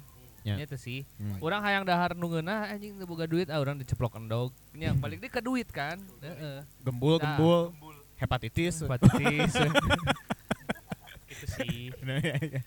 Ya. 0.46 0.54
Nya 0.54 0.70
teh 0.70 0.78
sih. 0.78 1.02
Hmm. 1.18 1.42
orang 1.42 1.60
hayang 1.66 1.82
dahar 1.82 2.14
nungeuna 2.14 2.70
anjing 2.70 2.94
teu 2.94 3.10
boga 3.10 3.26
duit 3.26 3.50
ah 3.50 3.58
orang 3.58 3.74
diceplok 3.74 4.14
endog. 4.14 4.54
Nya 4.70 4.94
balik 4.94 5.18
deh 5.18 5.26
ke 5.26 5.42
duit 5.42 5.66
kan. 5.66 5.98
Heeh. 6.22 6.62
Gembul, 6.78 7.18
Nah. 7.18 7.34
gembul, 7.34 7.74
hepatitis. 8.16 8.86
hepatitis. 8.86 9.52
Itu 11.32 11.46
sih. 11.58 11.90
Nah, 12.06 12.22
iya, 12.22 12.36
iya. 12.40 12.60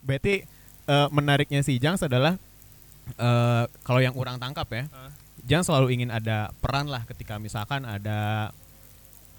Berarti 0.00 0.44
eh, 0.86 1.08
menariknya 1.08 1.60
si 1.60 1.76
Jangs 1.76 2.00
adalah 2.00 2.36
eh, 3.12 3.64
kalau 3.80 3.98
yang 3.98 4.14
orang 4.14 4.36
tangkap 4.36 4.66
ya, 4.68 4.84
Ah. 4.88 5.12
Jangs 5.40 5.66
selalu 5.66 5.94
ingin 5.94 6.10
ada 6.10 6.52
peran 6.58 6.84
lah 6.84 7.02
ketika 7.04 7.36
misalkan 7.36 7.82
ada 7.82 8.52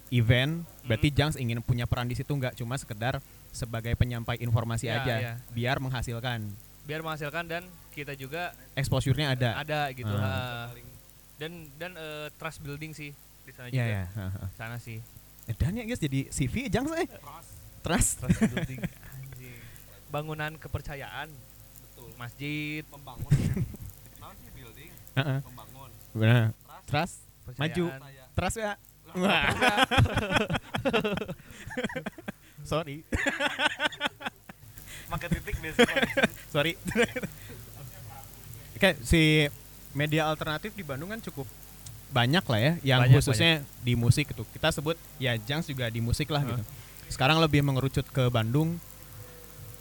event, 0.08 0.60
berarti 0.82 1.08
Jangs 1.08 1.36
ingin 1.36 1.60
punya 1.60 1.84
peran 1.84 2.04
di 2.04 2.12
situ 2.12 2.28
nggak 2.30 2.52
cuma 2.54 2.74
sekedar 2.74 3.22
sebagai 3.48 3.94
penyampai 3.94 4.36
informasi 4.38 4.86
Ya, 4.86 4.98
aja, 4.98 5.14
ya. 5.16 5.32
biar 5.50 5.76
menghasilkan 5.78 6.48
biar 6.82 6.98
menghasilkan 6.98 7.46
dan 7.46 7.62
kita 7.90 8.12
juga 8.12 8.50
exposure-nya 8.74 9.32
ada. 9.32 9.50
ada 9.56 9.86
gitu 9.92 10.10
ha. 10.10 10.66
dan 11.38 11.52
dan 11.76 11.94
eh, 11.94 12.26
trust 12.34 12.58
building 12.58 12.90
sih 12.90 13.14
di 13.42 13.52
sana 13.52 13.68
Iya 13.68 13.78
juga 13.78 13.86
ya. 13.88 14.04
heeh. 14.10 14.48
sana 14.52 14.76
sih 14.76 14.98
Dan 15.52 15.74
ya 15.74 15.84
guys 15.84 15.98
jadi 15.98 16.26
CV 16.28 16.66
Jangs 16.66 16.90
eh. 16.92 17.06
Trust. 17.80 18.18
trust 18.18 18.34
building 18.36 18.58
anjing 18.58 18.80
bangunan 20.12 20.52
kepercayaan 20.60 21.32
betul 21.80 22.12
masjid 22.20 22.84
membangun 22.92 23.32
naon 24.20 24.36
sih 24.36 24.50
building 24.52 24.90
Heeh. 25.16 25.38
membangun 25.40 25.90
Benar. 26.12 26.52
Trust. 26.84 27.24
percayaan. 27.48 27.72
Maju. 27.72 27.84
Trust 28.36 28.56
ya. 28.60 28.72
Wah. 29.16 29.48
Sorry. 32.68 33.00
makan 35.12 35.28
titik 35.28 35.56
biasanya 35.60 35.94
sorry 36.48 36.72
kayak 38.80 38.96
si 39.04 39.46
media 39.92 40.24
alternatif 40.32 40.72
di 40.72 40.80
Bandung 40.80 41.12
kan 41.12 41.20
cukup 41.20 41.44
banyak 42.12 42.44
lah 42.44 42.60
ya 42.60 42.72
yang 42.80 43.00
Banyak, 43.04 43.20
khususnya 43.20 43.60
di 43.84 43.92
musik 43.92 44.32
itu 44.32 44.44
kita 44.56 44.72
sebut 44.72 44.96
ya 45.20 45.36
Jangs 45.36 45.68
juga 45.68 45.92
di 45.92 46.00
musik 46.00 46.32
lah 46.32 46.40
gitu 46.44 46.64
sekarang 47.12 47.44
lebih 47.44 47.60
mengerucut 47.60 48.08
ke 48.08 48.32
Bandung 48.32 48.80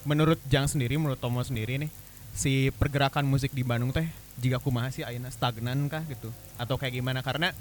menurut 0.03 0.39
Jang 0.45 0.65
sendiri 0.65 0.95
menurut 0.95 1.17
Tomo 1.17 1.41
sendiri 1.41 1.77
nih 1.77 1.91
si 2.31 2.53
pergerakan 2.71 3.23
musik 3.23 3.51
di 3.51 3.61
Bandung 3.61 3.91
teh 3.91 4.07
jika 4.35 4.57
kumaha 4.57 4.87
sih 4.87 5.01
ayeuna 5.01 5.27
stagnan 5.27 5.85
kah 5.85 6.01
gitu 6.05 6.31
atau 6.55 6.75
kayak 6.75 6.95
gimana 6.95 7.19
karena 7.19 7.51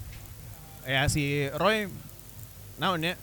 ya 0.83 1.05
si 1.07 1.23
Roy 1.53 1.91
naon 2.77 3.03
ya 3.03 3.15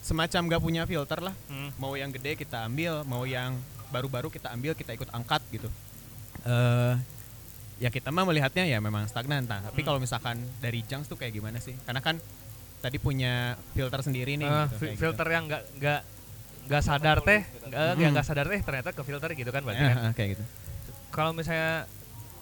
semacam 0.00 0.40
gak 0.46 0.60
punya 0.60 0.82
filter 0.84 1.20
lah 1.22 1.32
Hmm. 1.46 1.72
mau 1.76 1.94
yang 1.94 2.10
gede 2.10 2.36
kita 2.36 2.64
ambil 2.64 3.00
mau 3.02 3.24
yang 3.24 3.56
baru-baru 3.88 4.28
kita 4.28 4.50
ambil 4.50 4.74
kita 4.74 4.92
ikut 4.92 5.08
angkat 5.08 5.40
gitu 5.48 5.68
eh 6.44 6.94
ya 7.76 7.88
kita 7.88 8.10
mah 8.10 8.22
melihatnya 8.22 8.62
ya 8.64 8.78
memang 8.78 9.06
stagnan 9.06 9.44
Tah. 9.44 9.64
tapi 9.64 9.80
Hmm. 9.80 9.88
kalau 9.88 9.98
misalkan 9.98 10.36
dari 10.58 10.84
Jangs 10.84 11.08
tuh 11.08 11.16
kayak 11.16 11.32
gimana 11.32 11.56
sih 11.56 11.72
karena 11.80 11.98
kan 11.98 12.20
tadi 12.78 12.98
punya 12.98 13.56
filter 13.72 14.00
sendiri 14.00 14.36
nih 14.36 14.44
Ah, 14.44 14.68
gitu, 14.68 14.92
filter 14.94 15.24
yang 15.26 15.48
nggak 15.48 15.62
nggak 15.80 16.00
nggak 16.64 16.82
sadar 16.82 17.18
teh 17.20 17.40
nggak 17.68 17.84
Hmm. 17.94 18.12
nggak 18.12 18.26
sadar 18.26 18.46
teh 18.46 18.60
ternyata 18.60 18.90
ke 18.90 19.02
filter 19.02 19.30
gitu 19.32 19.50
kan 19.50 19.60
berarti 19.60 19.82
kan? 19.82 19.96
Eh, 19.96 20.06
eh, 20.08 20.12
kayak 20.12 20.28
gitu. 20.36 20.44
Kalau 21.10 21.30
misalnya 21.30 21.84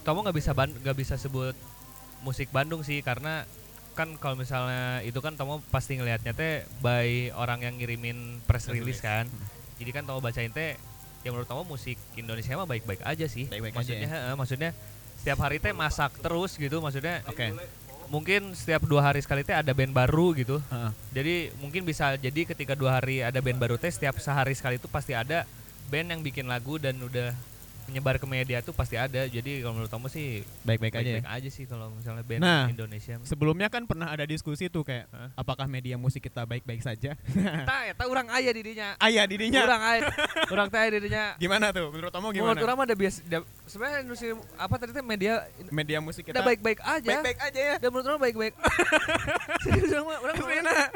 kamu 0.03 0.19
nggak 0.23 0.37
bisa 0.37 0.51
nggak 0.55 0.97
bisa 0.97 1.15
sebut 1.17 1.55
musik 2.21 2.51
Bandung 2.51 2.83
sih 2.83 3.03
karena 3.03 3.45
kan 3.93 4.09
kalau 4.17 4.39
misalnya 4.39 5.05
itu 5.05 5.21
kan 5.21 5.37
kamu 5.37 5.61
pasti 5.69 6.01
ngelihatnya 6.01 6.33
teh 6.33 6.65
by 6.81 7.29
orang 7.35 7.61
yang 7.61 7.75
ngirimin 7.77 8.41
press 8.43 8.67
release 8.67 8.99
kan. 8.99 9.29
Jadi 9.77 9.91
kan 9.91 10.07
kamu 10.07 10.23
bacain 10.23 10.49
teh 10.49 10.79
ya 11.23 11.29
menurut 11.29 11.47
kamu 11.47 11.67
musik 11.67 11.99
Indonesia 12.15 12.55
mah 12.55 12.65
baik-baik 12.65 13.03
aja 13.03 13.27
sih. 13.27 13.47
Baik-baik 13.47 13.75
aja 13.75 13.79
maksudnya 13.79 14.09
ya. 14.09 14.15
heeh, 14.17 14.35
maksudnya 14.35 14.71
setiap 15.13 15.39
hari 15.39 15.59
teh 15.59 15.71
masak 15.71 16.19
terus 16.19 16.57
gitu 16.57 16.83
maksudnya 16.83 17.23
oke 17.27 17.55
mungkin 18.12 18.53
setiap 18.53 18.85
dua 18.85 19.09
hari 19.09 19.25
sekali 19.25 19.40
teh 19.40 19.57
ada 19.57 19.72
band 19.72 19.96
baru 19.96 20.37
gitu 20.37 20.61
Heeh. 20.68 20.92
jadi 21.16 21.35
mungkin 21.57 21.88
bisa 21.88 22.12
jadi 22.20 22.44
ketika 22.44 22.77
dua 22.77 23.01
hari 23.01 23.25
ada 23.25 23.40
band 23.40 23.57
baru 23.57 23.81
teh 23.81 23.88
setiap 23.88 24.20
sehari 24.20 24.53
sekali 24.53 24.77
itu 24.77 24.85
pasti 24.85 25.16
ada 25.16 25.48
band 25.88 26.12
yang 26.12 26.20
bikin 26.20 26.44
lagu 26.44 26.77
dan 26.77 27.01
udah 27.01 27.33
menyebar 27.85 28.16
ke 28.16 28.25
media 28.25 28.59
tuh 28.59 28.71
pasti 28.71 28.95
ada. 28.95 29.23
Jadi 29.23 29.61
kalau 29.61 29.75
menurut 29.75 29.88
kamu 29.88 30.07
sih 30.07 30.27
baik-baik 30.62 30.95
aja 30.95 31.03
ya 31.03 31.18
baik-baik 31.18 31.31
aja 31.33 31.49
sih 31.49 31.64
kalau 31.64 31.90
misalnya 31.90 32.23
band 32.23 32.40
Nah. 32.40 32.64
Indonesia. 32.66 33.14
sebelumnya 33.23 33.66
kan 33.66 33.85
pernah 33.85 34.07
ada 34.07 34.23
diskusi 34.23 34.66
tuh 34.66 34.83
kayak 34.83 35.07
Hah? 35.09 35.31
apakah 35.35 35.66
media 35.66 35.95
musik 35.95 36.21
kita 36.21 36.42
baik-baik 36.42 36.81
saja 36.81 37.14
Eta 37.62 37.77
eta 37.88 38.05
urang 38.05 38.27
aya 38.29 38.51
di 38.51 38.62
dinya. 38.64 38.95
ayah 38.99 39.25
dirinya 39.25 39.62
Urang 39.62 39.83
aya. 39.83 40.01
urang 40.49 40.68
teh 40.68 40.79
aya 40.79 40.90
di 40.90 41.01
dinya. 41.03 41.25
gimana 41.42 41.71
tuh 41.71 41.88
menurut 41.88 42.11
Menurut 42.12 42.35
gimana 42.35 42.59
urang 42.59 42.77
mah 42.77 42.85
ada 42.85 42.95
biasa 42.95 43.18
da- 43.23 43.47
sebenarnya 43.66 43.99
industri 44.01 44.29
apa 44.55 44.75
tadi 44.77 44.90
teh 44.90 45.03
media 45.03 45.33
media 45.68 45.99
musik 45.99 46.25
kita 46.25 46.40
baik-baik 46.40 46.81
aja. 46.81 47.09
baik-baik 47.09 47.38
aja 47.40 47.61
ya 47.61 47.75
Dan 47.77 47.88
menurut 47.88 48.07
orang 48.09 48.23
baik-baik. 48.23 48.55
Orang 50.23 50.38
orang 50.38 50.90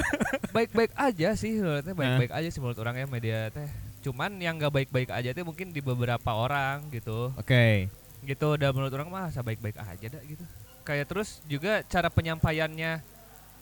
baik-baik 0.53 0.93
aja 0.95 1.29
sih 1.35 1.53
menurut 1.57 1.83
teh 1.83 1.93
baik-baik 1.93 2.33
aja 2.33 2.49
sih 2.49 2.59
menurut 2.59 2.79
orang 2.79 2.95
ya 2.97 3.07
media 3.07 3.39
teh. 3.49 3.69
Cuman 4.07 4.39
yang 4.39 4.55
gak 4.55 4.71
baik-baik 4.71 5.11
aja 5.11 5.31
teh 5.31 5.43
mungkin 5.43 5.69
di 5.69 5.83
beberapa 5.83 6.31
orang 6.31 6.87
gitu. 6.89 7.35
oke 7.35 7.91
Gitu 8.23 8.47
udah 8.49 8.71
menurut 8.71 8.93
orang 8.93 9.09
mah 9.09 9.23
asa 9.27 9.43
baik-baik 9.43 9.75
aja 9.77 10.07
dah 10.09 10.23
gitu. 10.23 10.47
Kayak 10.81 11.11
terus 11.11 11.43
juga 11.45 11.83
cara 11.83 12.07
penyampaiannya 12.07 13.03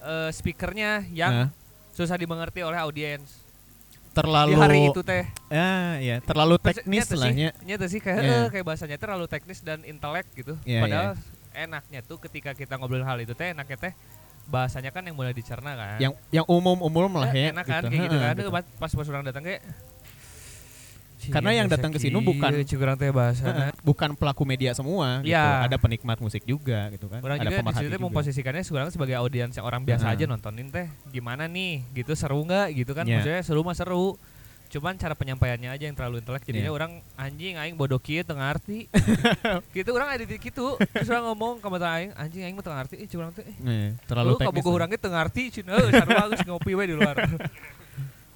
eh, 0.03 0.31
speakernya 0.31 1.09
yang 1.09 1.33
Hah? 1.33 1.49
susah 1.91 2.15
dimengerti 2.15 2.61
oleh 2.61 2.77
audiens. 2.77 3.41
terlalu 4.13 4.53
Di 4.53 4.61
hari 4.61 4.79
itu 4.87 5.03
teh. 5.03 5.27
ya 5.49 5.99
ya 5.99 6.17
terlalu 6.23 6.55
teknis 6.57 7.11
lah 7.11 7.35
ya 7.35 7.51
nyata 7.59 7.91
sih 7.91 7.99
kayak 7.99 8.21
Iya. 8.21 8.37
eh, 8.37 8.47
kayak 8.47 8.63
bahasanya 8.65 8.95
terlalu 8.95 9.27
teknis 9.27 9.59
dan 9.59 9.83
intelek 9.83 10.23
gitu. 10.35 10.55
Iya, 10.63 10.81
Padahal 10.81 11.11
enaknya 11.51 11.99
tuh 12.01 12.19
ketika 12.21 12.53
kita 12.53 12.79
ngobrolin 12.79 13.03
hal 13.03 13.19
itu 13.19 13.35
teh 13.35 13.51
enaknya 13.51 13.75
teh 13.81 13.93
bahasanya 14.45 14.93
kan 14.93 15.03
yang 15.03 15.19
mulai 15.19 15.33
dicerna 15.33 15.75
kan. 15.75 15.99
yang 15.99 16.13
yang 16.31 16.47
umum-umum 16.47 17.11
lah 17.11 17.27
Eh, 17.33 17.49
ya 17.49 17.51
enak 17.51 17.65
kan 17.65 17.83
kayak 17.85 18.03
gitu 18.07 18.17
kan. 18.17 18.35
gitu. 18.39 18.51
Pas 18.55 18.91
pas 18.93 19.07
orang 19.09 19.25
datang 19.25 19.43
kayak 19.43 19.67
Karena 21.27 21.51
yang 21.53 21.67
datang 21.67 21.89
ke 21.89 21.99
sini 21.99 22.17
bukan- 22.17 22.53
curang 22.65 22.97
teh 22.97 23.09
bahasa. 23.09 23.45
Bukan 23.81 24.13
pelaku 24.15 24.43
media 24.43 24.73
semua 24.73 25.21
gitu. 25.21 25.31
Ya. 25.31 25.63
ada 25.63 25.77
penikmat 25.77 26.17
musik 26.17 26.43
juga 26.43 26.89
gitu 26.89 27.07
kan. 27.07 27.21
Orang 27.21 27.37
ada 27.37 27.47
juga 27.47 27.61
di 27.63 27.75
situ 27.81 27.97
memposisikannya 27.99 28.61
sekarang 28.61 28.89
sebagai 28.89 29.15
audiens 29.15 29.55
orang 29.57 29.83
biasa 29.83 30.09
aja 30.09 30.25
nontonin 30.25 30.69
teh 30.69 30.85
gimana 31.09 31.45
nih? 31.45 31.85
Gitu 31.93 32.13
seru 32.13 32.41
nggak? 32.41 32.67
Gitu 32.75 32.93
kan. 32.93 33.05
Iya. 33.05 33.19
maksudnya 33.19 33.41
seru 33.41 33.61
mah 33.61 33.73
seru. 33.73 34.17
Cuman 34.67 34.97
cara 34.97 35.15
penyampaiannya 35.15 35.71
aja 35.71 35.85
yang 35.85 35.95
terlalu 35.95 36.19
intelek. 36.19 36.43
Jadinya 36.43 36.67
Iya. 36.67 36.75
orang 36.75 36.91
anjing 37.15 37.55
aing 37.55 37.75
bodoh 37.75 37.97
kieu 37.97 38.21
teu 38.21 38.35
ngarti. 38.35 38.91
Gitu 39.77 39.87
orang 39.89 40.09
ada 40.11 40.25
di 40.25 40.35
gitu 40.35 40.75
terus 40.91 41.07
orang 41.09 41.31
ngomong 41.31 41.55
ke 41.59 41.69
mata 41.69 41.89
aing 41.95 42.11
anjing 42.13 42.43
aing 42.43 42.53
mah 42.53 42.61
teu 42.61 42.73
ngarti. 42.73 42.95
Ih 42.97 43.07
curang 43.07 43.31
teh. 43.31 43.45
Eh, 43.45 43.55
Nih, 43.57 43.89
terlalu 44.03 44.29
lu 44.29 44.37
teknis 44.37 44.51
kabogoh 44.51 44.73
lah. 44.73 44.77
urang 44.77 44.91
ge 44.91 44.99
teu 44.99 45.11
ngarti 45.11 45.43
cina. 45.53 45.79
Sarua 45.79 46.27
geus 46.27 46.43
ngopi 46.43 46.75
we 46.75 46.85
di 46.85 46.95
luar 46.95 47.15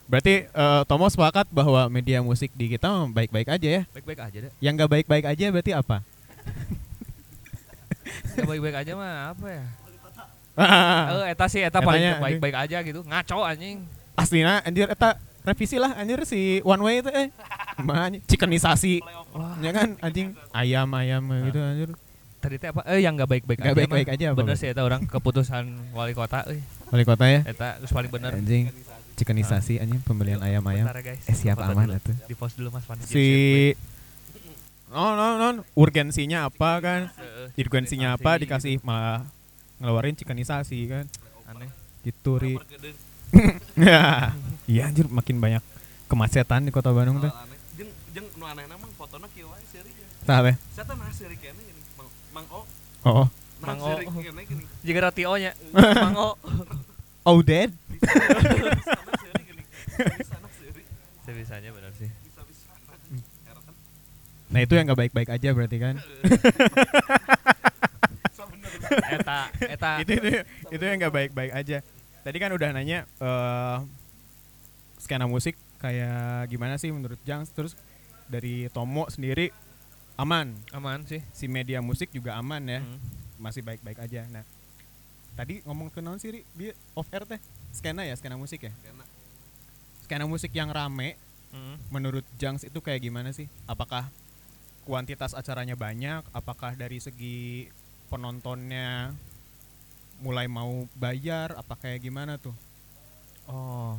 berarti 0.08 0.48
eh, 0.48 0.82
Tomo 0.88 1.06
sepakat 1.06 1.46
bahwa 1.52 1.84
media 1.92 2.24
musik 2.24 2.48
di 2.56 2.72
kita 2.72 2.88
baik-baik 3.12 3.48
aja 3.52 3.68
ya 3.68 3.82
baik-baik 3.92 4.20
aja 4.24 4.38
deh 4.48 4.52
yang 4.58 4.72
nggak 4.74 4.90
baik-baik 4.90 5.24
aja 5.28 5.44
berarti 5.52 5.72
apa 5.76 6.00
Nggak 8.34 8.48
baik-baik 8.48 8.76
aja 8.82 8.92
mah 8.96 9.14
apa 9.36 9.46
ya 9.52 9.64
Eh, 11.22 11.30
eta 11.30 11.46
sih 11.46 11.62
eta 11.62 11.78
paling 11.78 12.18
baik-baik 12.18 12.56
aja 12.66 12.82
gitu. 12.82 13.06
Ngaco 13.06 13.46
anjing. 13.46 13.78
aslinya 14.18 14.58
anjir 14.66 14.90
eta 14.90 15.14
revisi 15.46 15.78
lah 15.78 15.94
anjir 15.94 16.18
si 16.26 16.58
one 16.66 16.82
way 16.82 16.98
itu 16.98 17.06
eh 17.14 17.30
anjing, 17.78 18.18
chickenisasi 18.26 18.98
ya 19.62 19.70
kan 19.70 19.94
anjing 20.02 20.34
ayam 20.50 20.90
ayam 20.98 21.22
gitu 21.46 21.62
anjir 21.62 21.90
Tadi 22.38 22.54
teh 22.54 22.70
apa? 22.70 22.86
Eh 22.86 23.02
yang 23.02 23.18
enggak 23.18 23.30
baik-baik 23.34 23.58
aja. 23.62 23.74
baik-baik 23.74 24.08
aja 24.14 24.24
apa, 24.30 24.38
Bener 24.38 24.54
sih 24.54 24.70
eta 24.70 24.86
orang 24.86 25.02
keputusan 25.10 25.90
wali 25.90 26.14
kota 26.14 26.46
euy. 26.46 26.62
Wali 26.86 27.02
kota 27.02 27.26
ya. 27.26 27.42
Eta 27.42 27.82
paling 27.90 28.10
bener. 28.14 28.30
Anjing. 28.38 28.70
Cikenisasi 29.18 29.82
anjing 29.82 29.98
pembelian 30.06 30.38
ya, 30.38 30.62
guys. 30.62 31.26
Eh 31.26 31.34
siap 31.34 31.58
Foto 31.58 31.74
aman 31.74 31.90
dulu. 31.90 31.98
atuh. 31.98 32.16
Di 32.30 32.34
post 32.38 32.54
dulu 32.54 32.70
Mas 32.70 32.86
Pan. 32.86 32.96
Si 33.02 33.26
Oh, 34.88 35.12
no, 35.12 35.36
no, 35.36 35.68
urgensinya 35.76 36.48
apa 36.48 36.80
kan? 36.80 37.00
Urgensinya 37.60 38.16
apa 38.16 38.40
dikasih 38.40 38.80
malah 38.80 39.20
ngeluarin 39.82 40.16
cikenisasi 40.16 40.78
kan? 40.88 41.04
aneh. 41.44 41.68
Gitu, 42.06 42.32
Ri. 42.40 42.54
Iya 44.68 44.88
anjir 44.88 45.08
makin 45.08 45.36
banyak 45.40 45.64
kemacetan 46.08 46.64
di 46.64 46.72
kota 46.72 46.92
Bandung 46.92 47.20
tuh. 47.20 47.32
Jeung 47.76 47.92
jeung 48.16 48.28
nu 48.36 48.44
anehna 48.48 48.76
mah 48.76 48.88
fotona 48.96 49.28
kieu 49.32 49.48
wae 49.48 49.60
seuri. 49.68 49.92
Tah 50.24 50.40
teh. 50.44 50.56
Saya 50.76 50.92
nah 50.92 51.08
seuri 51.12 51.36
kene 51.40 51.60
gini. 51.60 51.80
Mang 51.96 52.08
Mang 52.32 52.46
O. 52.48 52.60
Oh, 53.04 53.12
oh. 53.24 53.26
Nah 53.60 53.66
Mang 53.72 53.80
O. 53.80 53.88
seuri 53.88 54.04
kene 54.08 54.42
gini. 54.44 54.64
Jika 54.84 54.98
roti 55.08 55.22
O 55.30 55.34
nya. 55.36 55.52
Mango. 55.72 56.36
Oh, 57.24 57.40
dead. 57.44 57.72
Sebisanya 61.24 61.70
benar 61.72 61.92
sih. 61.94 62.10
Nah, 64.48 64.64
itu 64.64 64.72
yang 64.72 64.88
nggak 64.88 64.96
baik-baik 64.96 65.28
aja 65.28 65.48
berarti 65.52 65.76
kan? 65.76 65.94
Eta 68.88 69.38
eta 69.60 69.90
itu 70.00 70.12
itu 70.16 70.28
itu 70.72 70.82
yang 70.82 70.96
nggak 70.96 71.12
baik-baik 71.14 71.52
aja. 71.52 71.84
Tadi 72.24 72.36
kan 72.40 72.50
udah 72.52 72.68
nanya 72.72 73.04
eh 73.20 73.78
skena 74.98 75.28
musik 75.28 75.52
kayak 75.78 76.48
gimana 76.48 76.74
sih 76.76 76.90
menurut 76.90 77.20
Jangs 77.22 77.52
terus 77.52 77.76
dari 78.26 78.66
Tomo 78.68 79.06
sendiri 79.08 79.54
aman 80.18 80.50
aman 80.74 81.06
sih. 81.06 81.22
si 81.30 81.46
media 81.46 81.78
musik 81.78 82.10
juga 82.10 82.34
aman 82.34 82.60
ya 82.66 82.80
Hmm. 82.82 82.98
masih 83.38 83.62
baik-baik 83.62 84.02
aja 84.02 84.26
nah 84.28 84.42
tadi 85.32 85.62
ngomong 85.62 85.88
ke 85.88 86.02
non 86.02 86.18
sih 86.18 86.34
Ri? 86.34 86.42
dia 86.58 86.74
off 86.92 87.06
air 87.08 87.22
teh 87.22 87.38
skena 87.70 88.02
ya 88.02 88.14
skena 88.14 88.34
musik 88.34 88.66
ya 88.66 88.72
Skena. 88.74 89.04
skena 90.02 90.24
musik 90.24 90.52
yang 90.52 90.68
rame 90.68 91.16
Hmm. 91.48 91.80
menurut 91.88 92.28
Jangs 92.36 92.60
itu 92.60 92.76
kayak 92.76 93.00
gimana 93.00 93.32
sih 93.32 93.48
apakah 93.64 94.12
kuantitas 94.84 95.32
acaranya 95.32 95.80
banyak 95.80 96.20
apakah 96.36 96.76
dari 96.76 97.00
segi 97.00 97.72
penontonnya 98.08 99.16
mulai 100.20 100.44
mau 100.44 100.84
bayar 100.92 101.56
apa 101.56 101.72
kayak 101.72 102.04
gimana 102.04 102.36
tuh 102.36 102.52
Oh, 103.48 103.96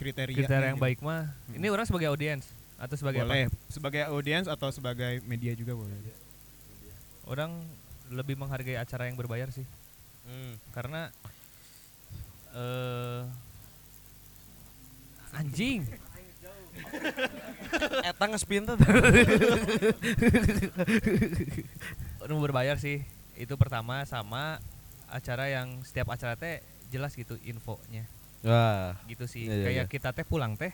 kriteria 0.00 0.32
kriteria 0.32 0.72
yang 0.72 0.80
baik 0.80 1.04
mah. 1.04 1.28
Ini 1.52 1.68
orang 1.68 1.84
sebagai 1.84 2.08
audiens 2.08 2.48
atau 2.80 2.96
sebagai 2.96 3.20
boleh 3.20 3.52
sebagai 3.68 4.02
audiens 4.08 4.48
atau 4.48 4.72
sebagai 4.72 5.20
media 5.28 5.52
juga 5.52 5.76
boleh 5.76 5.92
apa? 5.92 6.12
Orang 7.28 7.60
lebih 8.08 8.40
menghargai 8.40 8.80
acara 8.80 9.12
yang 9.12 9.20
berbayar 9.20 9.52
sih. 9.52 9.68
Hmm. 10.24 10.56
Karena 10.72 11.12
eh 12.52 13.20
anjing. 15.32 15.82
Eta 18.08 18.24
ngespin 18.28 18.64
teh. 18.64 18.76
Orang 22.20 22.38
berbayar 22.44 22.76
sih. 22.76 23.02
Itu 23.36 23.56
pertama 23.56 24.04
sama 24.04 24.60
acara 25.08 25.48
yang 25.48 25.80
setiap 25.84 26.12
acara 26.12 26.36
teh 26.36 26.60
jelas 26.88 27.16
gitu 27.16 27.36
infonya. 27.42 28.04
Wah, 28.44 28.96
Gitu 29.06 29.24
sih. 29.24 29.48
Iya, 29.48 29.54
iya, 29.54 29.64
Kayak 29.64 29.86
iya. 29.88 29.92
kita 29.92 30.08
teh 30.12 30.24
pulang 30.26 30.56
teh 30.56 30.72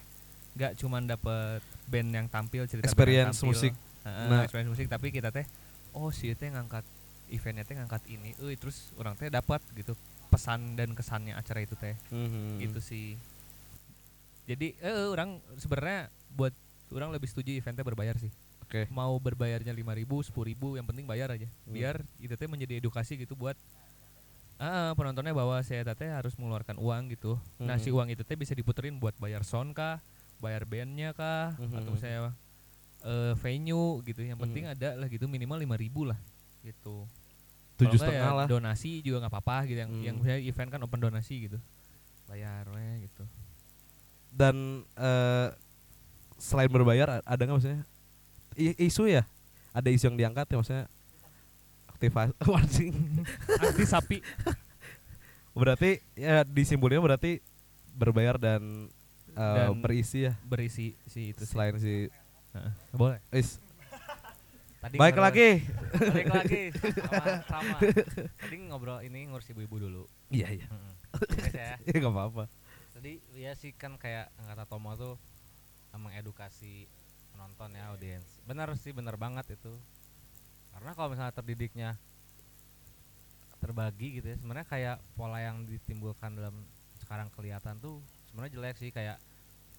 nggak 0.58 0.74
cuman 0.74 1.06
dapet 1.06 1.62
band 1.86 2.10
yang 2.10 2.26
tampil 2.26 2.66
cerita 2.66 2.90
Experience 2.90 3.38
tampil. 3.38 3.54
musik. 3.54 3.72
Nah. 4.02 4.40
experience 4.40 4.72
musik 4.72 4.88
tapi 4.88 5.12
kita 5.12 5.28
teh 5.28 5.44
oh 5.92 6.08
sih 6.08 6.32
teh 6.32 6.48
ngangkat 6.48 6.80
eventnya 7.28 7.60
teh 7.62 7.76
ngangkat 7.76 8.00
ini 8.08 8.32
euy 8.40 8.56
terus 8.56 8.88
orang 8.96 9.14
teh 9.14 9.28
dapat 9.28 9.60
gitu 9.76 9.92
pesan 10.28 10.76
dan 10.76 10.92
kesannya 10.92 11.32
acara 11.32 11.60
itu 11.60 11.74
teh 11.74 11.96
Mhm. 12.08 12.60
gitu 12.60 12.78
sih 12.78 13.16
jadi 14.44 14.72
eh 14.80 15.08
orang 15.08 15.40
sebenarnya 15.56 16.08
buat 16.32 16.52
orang 16.88 17.12
lebih 17.12 17.28
setuju 17.28 17.52
eventnya 17.52 17.84
berbayar 17.84 18.16
sih 18.16 18.32
Oke. 18.64 18.84
mau 18.88 19.16
berbayarnya 19.16 19.72
lima 19.72 19.92
ribu 19.92 20.20
sepuluh 20.20 20.52
ribu 20.52 20.76
yang 20.76 20.84
penting 20.84 21.04
bayar 21.04 21.32
aja 21.32 21.48
Hmm. 21.64 21.72
biar 21.72 21.96
itu 22.18 22.32
teh 22.32 22.48
menjadi 22.48 22.80
edukasi 22.80 23.16
gitu 23.16 23.32
buat 23.32 23.56
ah 24.58 24.90
penontonnya 24.92 25.30
bahwa 25.30 25.54
saya 25.62 25.86
teh 25.86 26.10
harus 26.10 26.34
mengeluarkan 26.34 26.76
uang 26.76 27.12
gitu 27.12 27.38
nah 27.56 27.76
Mhm. 27.76 27.82
si 27.82 27.88
uang 27.88 28.08
itu 28.10 28.22
teh 28.22 28.34
bisa 28.34 28.52
diputerin 28.52 28.96
buat 28.96 29.14
bayar 29.16 29.44
sound 29.44 29.72
kah 29.72 30.00
bayar 30.38 30.64
bandnya 30.64 31.12
kah 31.12 31.54
atau 31.56 31.94
Mhm. 31.94 32.00
saya 32.00 32.32
eh, 32.98 33.32
venue 33.38 34.02
gitu 34.02 34.20
yang 34.20 34.34
penting 34.36 34.66
Mhm. 34.66 34.74
ada 34.74 34.90
lah 34.98 35.06
gitu 35.06 35.30
minimal 35.30 35.56
lima 35.56 35.76
ribu 35.78 36.02
lah 36.02 36.18
gitu 36.60 37.06
Tujuh 37.78 37.96
setengah 37.96 38.26
ya 38.26 38.34
lah. 38.34 38.46
donasi 38.46 39.00
juga 39.00 39.22
nggak 39.22 39.32
apa-apa 39.32 39.56
gitu 39.64 39.78
yang 39.78 39.90
Hmm. 39.90 40.02
yang 40.02 40.14
misalnya 40.16 40.42
event 40.42 40.68
kan 40.68 40.80
open 40.80 41.00
donasi 41.00 41.46
gitu 41.46 41.58
bayar 42.24 42.66
weh 42.68 43.02
gitu 43.02 43.22
Dan 44.28 44.54
eh, 44.94 45.48
selain 46.36 46.68
berbayar 46.68 47.18
ada 47.18 47.38
nggak 47.38 47.54
maksudnya 47.54 47.82
i- 48.54 48.78
isu 48.82 49.06
ya? 49.06 49.22
Ada 49.70 49.88
isu 49.88 50.04
yang 50.06 50.18
diangkat 50.18 50.46
ya 50.46 50.56
maksudnya 50.56 50.86
aktivasi 51.88 52.32
anjing. 52.58 52.94
anti 53.58 53.84
sapi 53.84 54.18
berarti 55.52 55.98
ya 56.14 56.42
disimpulnya 56.42 56.98
berarti 56.98 57.42
berbayar 57.92 58.36
dan, 58.36 58.86
eh, 59.28 59.66
Dan 59.66 59.78
berisi 59.78 60.22
ya 60.22 60.34
berisi 60.40 60.94
si 61.04 61.32
itu 61.32 61.42
sih. 61.42 61.50
selain 61.50 61.74
si 61.76 62.06
Heeh. 62.48 62.72
boleh 62.92 63.18
is 63.32 63.58
tadi 64.78 64.94
baik 64.94 65.12
ngobrol- 65.12 65.26
lagi 65.26 65.50
balik 65.92 66.28
lagi 66.30 66.62
sama, 67.02 67.24
sama. 67.44 67.76
tadi 68.36 68.56
ngobrol 68.62 69.00
ini 69.00 69.26
ngurus 69.26 69.48
ibu-ibu 69.48 69.76
dulu 69.80 70.02
iya 70.28 70.48
iya 70.50 70.66
Heeh. 70.66 70.94
Guys 71.34 71.54
ya 71.54 71.74
ya 71.88 71.96
nggak 71.96 72.12
apa-apa 72.12 72.44
Tadi 72.92 73.12
ya 73.32 73.54
sih 73.54 73.70
kan 73.72 73.94
kayak 73.94 74.26
kata 74.36 74.66
Tomo 74.66 74.90
tuh 74.92 75.14
mengedukasi 75.94 76.90
penonton 77.30 77.70
ya 77.70 77.94
audiens. 77.94 78.26
Benar 78.42 78.74
sih 78.74 78.90
benar 78.90 79.14
banget 79.14 79.54
itu. 79.54 79.70
Karena 80.74 80.90
kalau 80.92 81.14
misalnya 81.14 81.30
terdidiknya 81.30 81.94
terbagi 83.58 84.18
gitu 84.18 84.26
ya, 84.28 84.36
sebenarnya 84.38 84.66
kayak 84.66 84.96
pola 85.14 85.38
yang 85.38 85.62
ditimbulkan 85.62 86.34
dalam 86.34 86.54
sekarang 86.98 87.30
kelihatan 87.30 87.78
tuh 87.78 88.02
sebenarnya 88.26 88.58
jelek 88.58 88.76
sih 88.78 88.90
kayak 88.90 89.18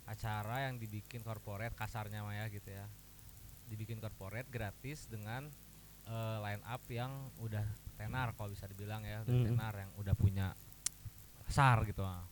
acara 0.04 0.72
yang 0.72 0.80
dibikin 0.80 1.20
corporate 1.20 1.76
kasarnya 1.76 2.24
mah 2.24 2.36
ya 2.36 2.48
gitu 2.48 2.72
ya. 2.72 2.88
Dibikin 3.70 3.98
corporate 3.98 4.50
gratis 4.50 5.06
dengan 5.06 5.46
eh, 6.04 6.38
line 6.42 6.64
up 6.66 6.82
yang 6.90 7.12
udah 7.38 7.62
tenar 7.94 8.34
kalau 8.34 8.50
bisa 8.50 8.66
dibilang 8.66 9.06
ya, 9.06 9.22
udah 9.22 9.36
Mhm. 9.36 9.46
tenar 9.46 9.74
yang 9.78 9.92
udah 9.96 10.16
punya 10.16 10.48
besar 11.46 11.86
gitu. 11.86 12.02
ah. 12.02 12.26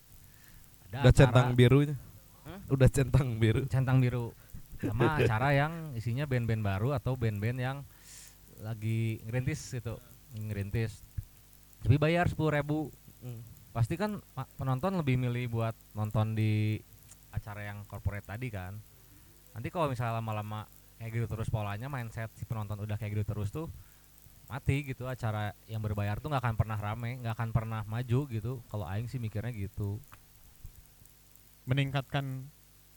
Ada 0.87 0.97
udah 1.03 1.13
centang 1.13 1.49
birunya 1.53 1.93
Hah? 2.41 2.59
udah 2.71 2.87
centang 2.87 3.27
biru 3.35 3.67
centang 3.67 3.99
biru 3.99 4.31
sama 4.79 5.03
acara 5.19 5.51
yang 5.51 5.73
isinya 5.93 6.23
band-band 6.23 6.63
baru 6.63 6.95
atau 6.95 7.13
band-band 7.13 7.59
yang 7.59 7.77
lagi 8.57 9.19
ngerintis 9.27 9.75
gitu 9.75 9.99
ngerintis 10.33 11.03
tapi 11.83 11.99
bayar 11.99 12.25
sepuluh 12.25 12.55
ribu 12.55 12.87
Hmm. 13.19 13.41
pasti 13.73 13.93
kan 13.93 14.21
penonton 14.55 14.95
lebih 14.95 15.19
milih 15.19 15.51
buat 15.51 15.75
nonton 15.91 16.33
di 16.33 16.79
acara 17.29 17.67
yang 17.67 17.83
corporate 17.83 18.23
tadi 18.23 18.47
kan 18.47 18.77
nanti 19.51 19.67
kalau 19.67 19.91
misalnya 19.91 20.23
lama-lama 20.23 20.63
kayak 20.97 21.11
gitu 21.13 21.25
terus 21.29 21.47
polanya 21.53 21.87
mindset 21.87 22.33
si 22.33 22.43
penonton 22.49 22.77
udah 22.81 22.97
kayak 22.97 23.17
gitu 23.17 23.25
terus 23.25 23.49
tuh 23.53 23.69
mati 24.47 24.81
gitu. 24.87 25.05
Acara 25.05 25.51
yang 25.67 25.83
berbayar 25.83 26.17
tuh 26.23 26.31
nggak 26.31 26.43
akan 26.43 26.55
pernah 26.55 26.77
rame 26.79 27.19
nggak 27.19 27.33
akan 27.35 27.49
pernah 27.51 27.81
maju 27.83 28.19
gitu. 28.31 28.63
Kalau 28.71 28.85
aing 28.87 29.11
sih 29.11 29.19
mikirnya 29.19 29.51
gitu. 29.53 29.99
Meningkatkan 31.67 32.47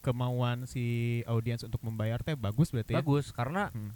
kemauan 0.01 0.65
si 0.65 1.21
audiens 1.29 1.61
untuk 1.67 1.83
membayar 1.85 2.23
teh 2.25 2.39
bagus 2.39 2.73
berarti 2.73 2.97
ya? 2.97 3.05
Bagus 3.05 3.35
karena 3.37 3.69
Hmm. 3.75 3.93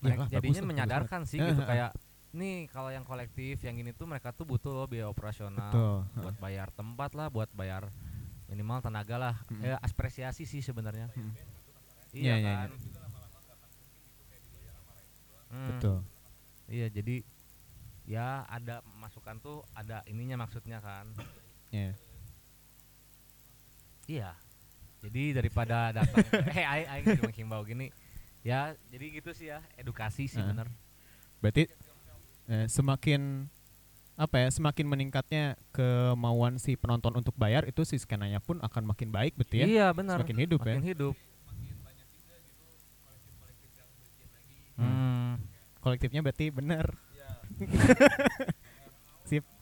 mereka 0.00 0.24
Iyalah, 0.24 0.32
jadinya 0.32 0.62
bagus 0.62 0.70
menyadarkan 0.72 1.20
sih 1.28 1.38
Eh, 1.42 1.52
gitu 1.52 1.62
kayak 1.66 1.90
nih 2.28 2.70
kalau 2.70 2.92
yang 2.94 3.02
kolektif 3.02 3.60
yang 3.64 3.76
ini 3.76 3.90
tuh 3.96 4.06
mereka 4.06 4.30
tuh 4.30 4.44
butuh 4.46 4.70
loh 4.70 4.86
biaya 4.86 5.08
operasional 5.10 5.72
betul 5.72 5.96
buat 6.22 6.36
bayar 6.38 6.68
tempat 6.70 7.10
lah 7.16 7.26
buat 7.32 7.50
bayar 7.52 7.90
minimal 8.48 8.80
tenaga 8.80 9.16
lah. 9.20 9.34
Mm. 9.52 9.60
eh, 9.66 9.78
apresiasi 9.82 10.48
sih 10.48 10.64
sebenarnya. 10.64 11.12
Mm. 11.12 11.32
iya 12.16 12.34
iya, 12.40 12.54
kan 12.64 12.70
Hmm, 15.48 15.68
betul. 15.72 15.98
Iya 16.68 16.86
jadi 16.88 17.24
ya 18.04 18.44
ada 18.44 18.80
masukan 18.96 19.36
tuh 19.38 19.64
ada 19.72 20.04
ininya 20.04 20.36
maksudnya 20.38 20.80
kan. 20.80 21.08
Iya. 21.68 21.92
iya. 24.06 24.30
Jadi 24.98 25.30
daripada 25.30 25.92
datang 25.94 26.24
eh 26.58 26.64
aing 26.64 26.88
aing 26.88 27.04
jadi 27.06 27.22
menghimbau 27.22 27.62
gini. 27.62 27.88
Ya 28.42 28.72
jadi 28.88 29.20
gitu 29.20 29.30
sih 29.32 29.48
ya 29.48 29.60
edukasi 29.76 30.26
sih 30.26 30.40
Eh. 30.40 30.46
bener. 30.46 30.68
Berarti 31.40 31.64
eh, 32.48 32.66
semakin 32.66 33.46
apa 34.18 34.42
ya 34.42 34.48
semakin 34.50 34.82
meningkatnya 34.90 35.54
kemauan 35.70 36.58
si 36.58 36.74
penonton 36.74 37.14
untuk 37.14 37.38
bayar 37.38 37.62
itu 37.64 37.86
si 37.86 37.94
skenanya 37.94 38.42
pun 38.42 38.58
akan 38.58 38.82
makin 38.90 39.14
baik 39.14 39.38
betul 39.38 39.62
ya? 39.62 39.66
Iya 39.68 39.86
benar 39.94 40.18
semakin 40.18 40.38
hidup 40.42 40.58
makin 40.60 40.82
ya 40.82 40.90
hidup 40.90 41.14
Hmm. 44.78 45.42
Kolektifnya 45.88 46.20
berarti 46.20 46.52
benar 46.52 46.92
sip. 49.24 49.44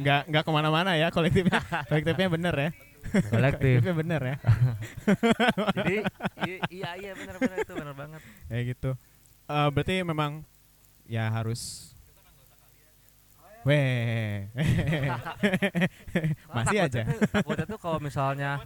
Nggak 0.00 0.20
nggak 0.30 0.42
ke 0.46 0.50
mana-mana 0.52 0.94
ya 0.94 1.10
kolektifnya. 1.10 1.60
Kolektifnya 1.88 2.28
bener 2.30 2.54
ya. 2.54 2.70
Kolektif. 3.26 3.82
Kolektifnya 3.82 3.94
bener 3.96 4.20
ya. 4.22 4.36
Jadi 5.76 5.96
iya 6.70 6.90
iya 6.96 7.12
benar 7.12 7.34
itu 7.36 7.72
benar 7.74 7.94
banget. 7.96 8.22
Kayak 8.46 8.64
gitu. 8.72 8.90
Eh, 9.46 9.68
berarti 9.68 9.94
memang 10.00 10.32
ya 11.04 11.28
harus 11.28 11.92
Weh, 13.60 14.48
masih 16.56 16.78
Nah, 16.80 16.88
aja. 16.88 17.02
takutnya 17.28 17.68
tuh- 17.68 17.76
kalau 17.76 18.00
misalnya 18.00 18.56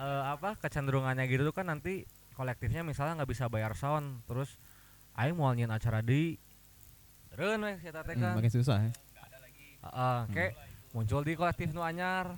eh, 0.00 0.22
apa 0.32 0.56
kecenderungannya 0.56 1.28
gitu 1.28 1.44
tuh 1.44 1.52
kan 1.52 1.68
nanti 1.68 2.08
kolektifnya 2.32 2.80
misalnya 2.80 3.20
nggak 3.20 3.30
bisa 3.36 3.52
bayar 3.52 3.76
sound. 3.76 4.24
Terus 4.24 4.56
aing 5.12 5.36
mau 5.36 5.52
nyian 5.52 5.70
acara 5.70 6.00
di 6.00 6.36
Reun 7.32 7.64
weh 7.64 7.76
si 7.80 7.88
eta 7.88 8.04
teh 8.04 8.12
Hmm, 8.12 8.22
kan. 8.28 8.34
makin 8.36 8.52
susah 8.52 8.76
ya. 8.84 8.90
Heeh, 9.82 10.18
kayak 10.30 10.52
muncul 10.92 11.24
di 11.24 11.32
kolektif 11.32 11.72
nu 11.72 11.80
anyar. 11.80 12.36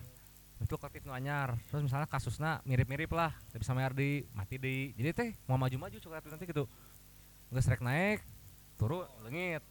Itu 0.63 0.79
kolektif 0.79 1.03
nu 1.03 1.11
anyar. 1.11 1.59
Terus 1.67 1.83
misalnya 1.83 2.07
kasusnya 2.07 2.63
mirip-mirip 2.63 3.11
lah, 3.11 3.35
bisa 3.51 3.75
bayar 3.75 3.91
di 3.91 4.23
mati 4.31 4.55
di. 4.55 4.95
Jadi 4.95 5.11
teh 5.11 5.31
mau 5.51 5.59
maju-maju 5.59 5.99
kolektif 5.99 6.31
nanti 6.31 6.47
gitu. 6.47 6.65
Nggak 7.51 7.63
strek 7.67 7.83
naik, 7.83 8.23
turun 8.79 9.03
lengit. 9.27 9.67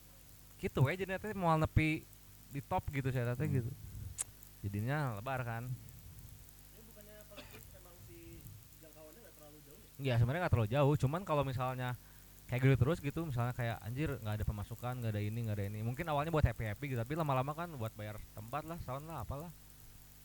Gitu 0.59 0.79
ya 0.83 0.93
jadi 0.99 1.15
teh 1.15 1.31
mau 1.31 1.55
nepi 1.55 2.03
di 2.51 2.59
top 2.59 2.83
gitu 2.91 3.07
saya 3.07 3.31
teh 3.33 3.47
gitu. 3.47 3.71
Jadinya 4.59 5.15
lebar 5.15 5.39
kan. 5.41 5.71
Iya 9.95 10.19
sebenarnya 10.19 10.41
nggak 10.43 10.53
terlalu 10.53 10.69
jauh, 10.73 10.93
cuman 10.99 11.21
kalau 11.23 11.45
misalnya 11.45 11.95
kayak 12.47 12.61
gitu 12.63 12.75
terus 12.77 12.97
gitu, 12.99 13.25
misalnya 13.25 13.53
kayak 13.55 13.77
anjir 13.81 14.19
nggak 14.19 14.41
ada 14.41 14.45
pemasukan, 14.45 14.93
nggak 14.99 15.11
ada 15.15 15.21
ini, 15.23 15.39
nggak 15.47 15.57
ada 15.57 15.65
ini. 15.71 15.79
Mungkin 15.81 16.05
awalnya 16.09 16.31
buat 16.31 16.45
happy 16.45 16.63
happy 16.69 16.85
gitu, 16.93 16.99
tapi 17.01 17.17
lama-lama 17.17 17.55
kan 17.55 17.71
buat 17.75 17.91
bayar 17.95 18.19
tempat 18.35 18.63
lah, 18.67 18.77
sound 18.83 19.07
lah, 19.07 19.23
apalah. 19.23 19.51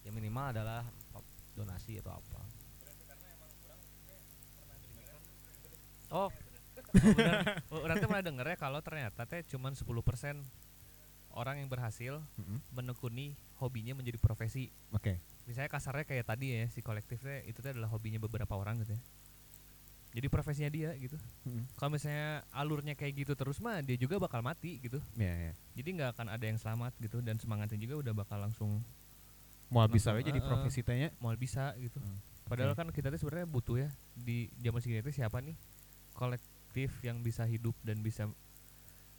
Ya 0.03 0.11
minimal 0.11 0.53
adalah 0.53 0.83
donasi 1.59 1.99
atau 1.99 2.15
apa. 2.15 2.41
Oh, 6.09 6.33
orang 7.85 8.01
tuh 8.01 8.09
pernah 8.09 8.25
denger 8.25 8.47
ya 8.49 8.57
kalau 8.57 8.81
ternyata 8.81 9.29
teh 9.29 9.45
cuman 9.45 9.77
10% 9.77 9.85
orang 11.37 11.61
yang 11.61 11.69
berhasil 11.69 12.25
Mm-mm. 12.41 12.59
menekuni 12.73 13.37
hobinya 13.61 13.93
menjadi 13.93 14.17
profesi. 14.17 14.73
Oke. 14.97 15.21
Misalnya 15.45 15.69
kasarnya 15.69 16.09
kayak 16.09 16.25
tadi 16.25 16.57
ya 16.57 16.65
si 16.73 16.81
kolektifnya 16.81 17.45
itu 17.45 17.61
teh 17.61 17.77
adalah 17.77 17.93
hobinya 17.93 18.17
beberapa 18.17 18.57
orang 18.57 18.81
gitu 18.85 18.97
ya. 18.97 19.03
Jadi 20.19 20.27
profesinya 20.27 20.67
dia 20.67 20.91
gitu. 20.99 21.15
Mm-mm. 21.47 21.63
Kalau 21.79 21.95
misalnya 21.95 22.43
alurnya 22.51 22.99
kayak 22.99 23.23
gitu 23.23 23.33
terus 23.39 23.63
mah 23.63 23.79
dia 23.87 23.95
juga 23.95 24.19
bakal 24.19 24.43
mati 24.43 24.83
gitu. 24.83 24.99
Ya, 25.15 25.31
ya. 25.31 25.53
Jadi 25.79 25.89
nggak 25.95 26.19
akan 26.19 26.27
ada 26.35 26.43
yang 26.43 26.59
selamat 26.59 26.91
gitu 26.99 27.23
dan 27.23 27.39
semangatnya 27.39 27.79
juga 27.79 28.03
udah 28.03 28.13
bakal 28.19 28.43
langsung 28.43 28.83
Mau 29.71 29.85
bisa 29.87 30.11
aja 30.17 30.25
jadi 30.25 30.41
eh, 30.41 30.45
profesi 30.45 30.81
tanya. 30.83 31.15
mau 31.23 31.31
bisa 31.39 31.77
gitu. 31.79 32.01
Hmm, 32.03 32.19
Padahal 32.51 32.73
oke. 32.75 32.79
kan 32.83 32.89
kita 32.91 33.15
tuh 33.15 33.21
sebenarnya 33.21 33.47
butuh 33.47 33.77
ya 33.79 33.89
di 34.17 34.51
zaman 34.59 34.81
segini 34.83 35.05
tuh 35.05 35.15
siapa 35.15 35.39
nih 35.39 35.55
kolektif 36.17 36.91
yang 37.07 37.23
bisa 37.23 37.47
hidup 37.47 37.77
dan 37.87 38.03
bisa 38.03 38.27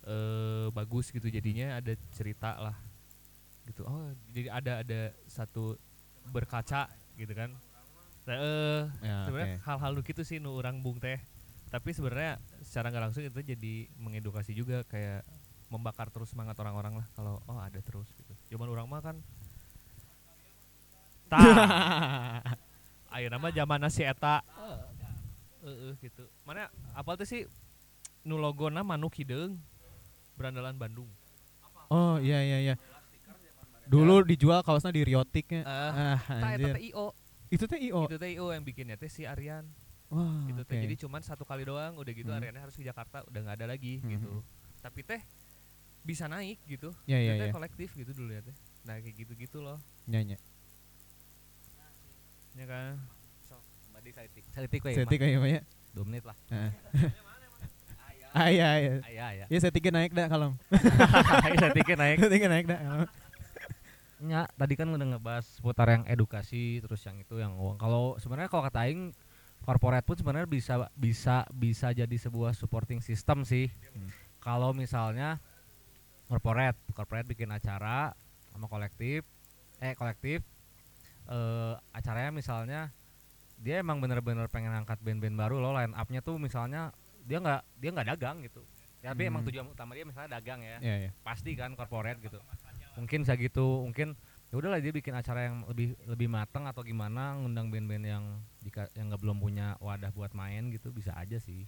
eh 0.04 0.68
bagus 0.74 1.12
gitu 1.14 1.28
jadinya 1.30 1.78
ada 1.78 1.94
cerita 2.16 2.56
lah 2.58 2.76
gitu 3.68 3.86
oh 3.86 4.10
jadi 4.34 4.48
ada 4.50 4.74
ada 4.82 5.00
satu 5.30 5.78
berkaca 6.34 6.90
gitu 7.14 7.30
kan 7.36 7.54
Nah, 8.30 8.38
eh 8.38 8.82
Ya, 9.02 9.16
sebenarnya 9.26 9.48
oke. 9.52 9.58
hal-hal 9.66 9.92
lu 9.92 10.02
gitu 10.02 10.22
sih 10.22 10.38
nu 10.38 10.54
orang 10.54 10.80
bung 10.80 10.98
teh 10.98 11.18
tapi 11.70 11.92
sebenarnya 11.92 12.38
secara 12.62 12.90
nggak 12.90 13.04
langsung 13.04 13.22
itu 13.22 13.40
jadi 13.42 13.74
mengedukasi 13.98 14.54
juga 14.54 14.82
kayak 14.86 15.22
membakar 15.68 16.10
terus 16.10 16.30
semangat 16.30 16.58
orang-orang 16.58 16.98
lah 16.98 17.08
kalau 17.14 17.42
oh 17.46 17.58
ada 17.58 17.78
terus 17.80 18.06
gitu 18.14 18.34
zaman 18.50 18.68
orang 18.68 18.86
mah 18.86 19.02
kan 19.02 19.16
tah 21.30 22.42
ayo 23.14 23.26
nama 23.30 23.48
zaman 23.50 23.86
si 23.88 24.02
eta 24.02 24.42
Heeh, 25.60 25.92
gitu 26.00 26.24
mana 26.42 26.72
apa 26.96 27.14
tuh 27.14 27.28
sih 27.28 27.46
nu 28.24 28.38
logona 28.38 28.82
manuk 28.82 29.14
hideung 29.14 29.58
berandalan 30.34 30.74
Bandung 30.74 31.10
Oh, 31.90 32.22
iya 32.22 32.46
iya 32.46 32.58
iya. 32.62 32.76
Dulu 33.90 34.22
dijual 34.22 34.62
kaosnya 34.62 34.94
di 34.94 35.02
Riotiknya. 35.02 35.66
Eh, 35.66 35.66
ah, 35.66 36.22
eta 36.22 36.48
anjir. 36.54 36.74
teh 36.78 36.94
IO 36.94 37.18
Itu 37.50 37.66
teh 37.66 37.80
IO. 37.80 38.06
itu 38.06 38.16
teh 38.16 38.30
IO 38.32 38.50
yang 38.50 38.62
bikinnya 38.62 38.94
teh 38.94 39.08
si 39.08 39.24
Aryan 39.24 39.66
Wah, 40.08 40.46
gitu 40.46 40.62
oke. 40.62 40.70
teh 40.70 40.78
jadi 40.80 40.96
cuman 40.98 41.22
satu 41.22 41.44
kali 41.44 41.64
doang 41.64 41.94
udah 41.96 42.10
gitu 42.12 42.30
Hmm. 42.30 42.40
Aryannya 42.40 42.62
harus 42.62 42.74
ke 42.74 42.82
Jakarta 42.82 43.26
udah 43.26 43.40
nggak 43.40 43.58
ada 43.58 43.68
lagi 43.68 44.00
Hmm, 44.00 44.10
gitu 44.12 44.32
tapi 44.80 45.02
teh 45.02 45.22
bisa 46.02 46.26
naik 46.26 46.58
gitu 46.64 46.94
Iya 47.06 47.18
iya 47.20 47.32
Dia 47.32 47.40
teh 47.40 47.48
iya. 47.48 47.54
kolektif 47.54 47.90
gitu 47.92 48.12
dulu 48.14 48.32
ya 48.32 48.42
teh 48.42 48.56
nah 48.82 48.96
kayak 48.96 49.16
gitu 49.18 49.34
gitu 49.36 49.58
loh 49.60 49.78
Nyanyi. 50.06 50.38
ya 52.54 52.66
kan 52.66 52.96
Tadi 53.92 54.16
salitik. 54.16 54.44
Salitik 54.56 54.80
kayak 54.80 55.34
gimana? 55.36 55.60
2 55.92 56.08
menit 56.08 56.24
lah. 56.24 56.38
Heeh. 56.48 56.72
Ah 58.32 58.48
iya 58.48 58.70
iya. 58.80 58.94
Iya 59.04 59.28
ya. 59.36 59.46
Ya 59.52 59.60
setiknya 59.60 59.92
naik 59.92 60.16
dah 60.16 60.32
kalau. 60.32 60.56
Salitiknya 61.60 61.98
naik. 62.00 62.18
Setiknya 62.18 62.48
naik 62.48 62.66
dah 62.66 62.80
kalau. 62.80 63.06
Ya, 64.20 64.44
tadi 64.60 64.76
kan 64.76 64.92
udah 64.92 65.16
ngebahas 65.16 65.48
seputar 65.48 65.88
yang 65.88 66.04
edukasi 66.04 66.84
terus 66.84 67.00
yang 67.08 67.16
itu 67.24 67.40
yang 67.40 67.56
uang. 67.56 67.80
Kalau 67.80 68.20
sebenarnya 68.20 68.52
kalau 68.52 68.68
kata 68.68 68.84
aing 68.84 69.16
corporate 69.64 70.04
pun 70.04 70.20
sebenarnya 70.20 70.44
bisa 70.44 70.92
bisa 70.92 71.48
bisa 71.56 71.96
jadi 71.96 72.16
sebuah 72.20 72.52
supporting 72.52 73.00
system 73.00 73.48
sih. 73.48 73.72
Hmm. 73.96 74.12
Kalau 74.44 74.76
misalnya 74.76 75.40
corporate, 76.28 76.76
corporate 76.92 77.32
bikin 77.32 77.48
acara 77.48 78.12
sama 78.52 78.68
kolektif 78.68 79.24
eh 79.80 79.96
kolektif 79.96 80.44
eh 81.32 81.74
acaranya 81.96 82.36
misalnya 82.36 82.82
dia 83.56 83.80
emang 83.80 84.04
bener-bener 84.04 84.52
pengen 84.52 84.76
angkat 84.76 85.00
band-band 85.00 85.36
baru 85.40 85.64
loh 85.64 85.72
line 85.72 85.96
up-nya 85.96 86.20
tuh 86.20 86.36
misalnya 86.36 86.92
dia 87.24 87.40
nggak 87.40 87.62
dia 87.80 87.90
nggak 87.96 88.08
dagang 88.16 88.44
gitu. 88.44 88.60
Ya, 89.00 89.16
tapi 89.16 89.32
emang 89.32 89.48
Hmm. 89.48 89.52
tujuan 89.52 89.64
utama 89.64 89.96
dia 89.96 90.04
misalnya 90.04 90.36
dagang 90.36 90.60
ya 90.60 90.76
Iya 90.84 90.96
iya. 91.08 91.12
pasti 91.24 91.56
kan 91.56 91.72
corporate 91.72 92.20
gitu 92.20 92.36
mungkin 93.00 93.24
bisa 93.24 93.34
gitu 93.34 93.84
mungkin 93.84 94.14
ya 94.50 94.56
udahlah 94.56 94.78
dia 94.78 94.90
bikin 94.90 95.14
acara 95.14 95.46
yang 95.46 95.64
lebih 95.66 95.94
lebih 96.04 96.28
matang 96.28 96.66
atau 96.66 96.82
gimana 96.82 97.36
ngundang 97.36 97.70
band-band 97.70 98.04
yang 98.04 98.24
jika 98.60 98.90
yang 98.94 99.08
nggak 99.08 99.22
belum 99.22 99.38
punya 99.38 99.78
wadah 99.80 100.10
buat 100.10 100.34
main 100.34 100.68
gitu 100.70 100.90
bisa 100.90 101.14
aja 101.14 101.38
sih 101.38 101.64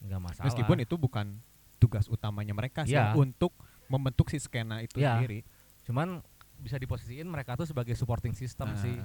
nggak 0.00 0.20
masalah 0.20 0.46
Meskipun 0.48 0.78
itu 0.78 0.94
bukan 0.96 1.26
tugas 1.76 2.04
utamanya 2.06 2.52
mereka 2.52 2.84
sih 2.84 2.92
Iya. 2.92 3.12
untuk 3.14 3.52
membentuk 3.86 4.28
si 4.28 4.36
skena 4.36 4.80
itu 4.80 4.98
Iya. 4.98 5.16
sendiri. 5.16 5.40
cuman 5.80 6.20
bisa 6.56 6.76
diposisiin 6.76 7.24
mereka 7.24 7.56
tuh 7.56 7.64
sebagai 7.64 7.96
supporting 7.96 8.36
system 8.36 8.68
Nah, 8.68 8.78
sih 8.78 8.96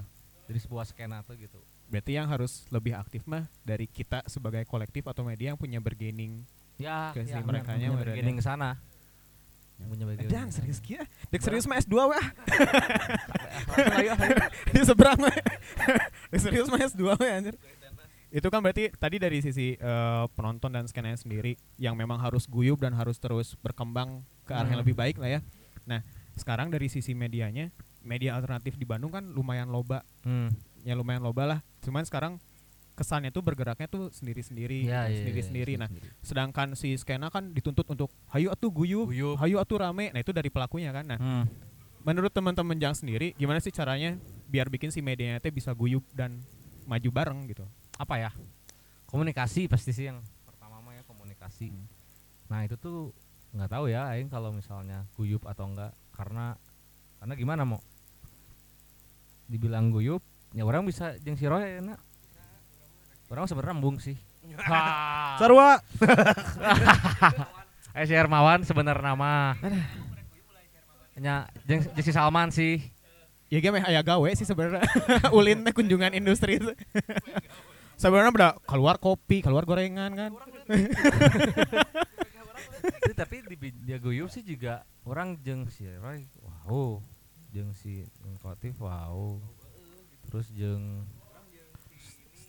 dari 0.45 0.59
sebuah 0.59 0.83
skena 0.83 1.23
tuh 1.23 1.35
gitu 1.35 1.57
Berarti 1.85 2.11
yang 2.13 2.27
harus 2.27 2.65
lebih 2.67 2.93
aktif 2.93 3.23
mah 3.25 3.45
dari 3.61 3.85
kita 3.85 4.25
sebagai 4.25 4.65
kolektif 4.65 5.05
atau 5.05 5.21
media 5.21 5.53
yang 5.53 5.57
punya 5.57 5.77
bargaining. 5.77 6.43
ya, 6.75 7.13
Ke 7.13 7.23
ya 7.23 7.39
berada. 7.39 7.63
bargaining 7.95 8.35
ke 8.35 8.43
sana 8.43 8.75
Ya. 8.75 8.94
Punya 9.77 10.07
bargaining 10.07 10.31
Dan 10.31 10.47
ke 10.47 10.55
serius 10.55 10.79
kia. 10.79 11.03
Dek 11.27 11.43
serius 11.43 11.67
mah 11.67 11.77
S2 11.77 11.93
wah. 11.99 12.25
Di 14.71 14.81
seberang 14.81 15.19
wah. 15.19 15.35
Dek 16.31 16.39
serius 16.39 16.67
mah 16.71 16.81
S2 16.81 17.01
wah 17.05 17.19
anjir. 17.19 17.55
Itu 18.31 18.51
kan 18.51 18.59
berarti 18.59 18.91
tadi 18.91 19.15
dari 19.15 19.39
sisi 19.39 19.75
eh, 19.75 20.23
penonton 20.35 20.71
dan 20.71 20.83
skenanya 20.85 21.15
sendiri 21.15 21.55
yang 21.75 21.95
memang 21.95 22.19
harus 22.19 22.43
guyup 22.45 22.83
dan 22.83 22.91
harus 22.91 23.15
terus 23.15 23.55
berkembang 23.55 24.23
ke 24.43 24.51
arah 24.51 24.67
yang 24.67 24.79
Hmm. 24.79 24.83
lebih 24.83 24.95
baik 24.95 25.15
lah 25.17 25.29
ya. 25.29 25.41
Nah, 25.87 26.03
sekarang 26.35 26.67
dari 26.67 26.91
sisi 26.91 27.15
medianya, 27.15 27.71
media 28.03 28.35
alternatif 28.35 28.75
di 28.75 28.83
Bandung 28.83 29.11
kan 29.11 29.23
lumayan 29.23 29.71
loba 29.71 30.03
Hmm. 30.27 30.51
ya 30.83 30.93
lumayan 30.93 31.23
loba 31.23 31.43
lah. 31.47 31.59
Cuman 31.79 32.03
sekarang 32.03 32.43
kesannya 32.95 33.29
tuh 33.29 33.43
bergeraknya 33.43 33.85
tuh 33.85 34.07
sendiri-sendiri, 34.09 34.87
Ya, 34.87 35.05
ya, 35.05 35.11
ya, 35.11 35.15
sendiri-sendiri. 35.19 35.75
ya, 35.75 35.79
nah, 35.83 35.89
sedangkan 36.19 36.73
si 36.73 36.95
skena 36.95 37.27
kan 37.27 37.51
dituntut 37.51 37.83
untuk 37.85 38.07
hayu 38.31 38.47
atuh 38.47 38.71
guyup, 38.71 39.11
Guyup. 39.11 39.35
hayu 39.37 39.59
atuh 39.59 39.77
rame. 39.77 40.09
Nah, 40.09 40.19
itu 40.19 40.31
dari 40.31 40.47
pelakunya 40.47 40.89
kan. 40.89 41.03
Nah, 41.05 41.19
Hmm. 41.19 41.45
menurut 42.01 42.29
teman-teman 42.29 42.77
Jang 42.77 42.93
sendiri 42.93 43.33
gimana 43.33 43.57
sih 43.57 43.69
caranya 43.69 44.13
biar 44.45 44.69
bikin 44.69 44.89
si 44.89 45.01
medianya 45.01 45.37
teh 45.37 45.49
bisa 45.49 45.73
guyup 45.73 46.05
dan 46.11 46.37
maju 46.85 47.09
bareng 47.11 47.39
gitu. 47.47 47.65
apa 47.95 48.15
ya 48.19 48.29
komunikasi 49.05 49.65
pasti 49.65 49.89
sih 49.89 50.05
yang 50.05 50.19
pertama 50.43 50.77
mah 50.79 50.93
ya 50.93 51.01
komunikasi 51.01 51.71
Hmm. 51.71 51.87
nah 52.45 52.61
itu 52.61 52.75
tuh 52.75 53.09
nggak 53.51 53.67
tahu 53.67 53.87
ya 53.87 54.05
aing 54.11 54.27
kalau 54.27 54.51
misalnya 54.51 55.07
guyup 55.13 55.41
atau 55.43 55.65
enggak 55.65 55.97
karena 56.11 56.53
karena 57.17 57.33
gimana 57.33 57.63
mau 57.65 57.81
dibilang 59.45 59.89
guyup 59.89 60.21
ya 60.51 60.61
orang 60.61 60.83
bisa 60.83 61.17
jeung 61.21 61.35
si 61.35 61.45
Roy 61.45 61.79
enak 61.79 61.97
orang 63.31 63.45
sebenarnya 63.49 63.75
embung 63.75 63.97
sih 63.97 64.17
Sarwa. 65.41 65.81
eh 67.97 68.05
si 68.09 68.13
Hermawan 68.13 68.61
sebenarnya 68.61 69.03
nama 69.03 69.57
nya 71.15 71.49
jeung 71.65 71.81
jeung 71.81 72.05
si 72.05 72.11
Salman 72.13 72.51
sih 72.53 72.79
Ya 73.45 73.61
game 73.61 73.77
aya 73.77 74.01
gawe 74.01 74.25
sih 74.33 74.41
sebenarnya. 74.41 74.81
Ulin 75.37 75.61
teh 75.61 75.69
kunjungan 75.69 76.17
industri 76.17 76.57
itu. 76.57 76.73
sebenarnya 77.93 78.33
udah 78.33 78.51
keluar 78.65 78.97
kopi, 78.97 79.45
keluar 79.45 79.69
gorengan 79.69 80.11
kan. 80.17 80.31
Itu 83.05 83.13
tapi 83.13 83.45
di 83.45 83.93
guyup 84.01 84.33
sih 84.33 84.41
juga 84.41 84.81
orang 85.05 85.37
jeung 85.45 85.69
si 85.69 85.85
Roy 86.01 86.25
wow 86.41 86.99
jeung 87.53 87.71
si 87.77 88.03
Inkotif 88.25 88.81
wow 88.81 89.37
terus 90.25 90.49
jeung 90.49 91.05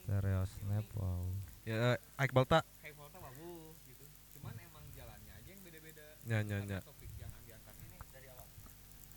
stereo 0.07 0.47
snap 0.47 0.87
wow 0.95 1.27
Ya 1.67 1.99
Ike 2.23 2.31
Balta. 2.31 2.63
Kayak 2.79 2.95
Volta 2.95 3.19
bagus 3.19 3.75
gitu. 3.83 4.07
Cuman 4.39 4.55
emang 4.55 4.87
jalannya 4.95 5.35
aja 5.35 5.51
yang 5.51 5.63
beda-beda. 5.67 6.07
Ya 6.23 6.39
ya 6.47 6.63
ya. 6.63 6.79
Topik 6.79 7.11
yang 7.19 7.27
diangkat 7.43 7.75
ini 7.83 7.99
dari 8.15 8.27
awal. 8.31 8.47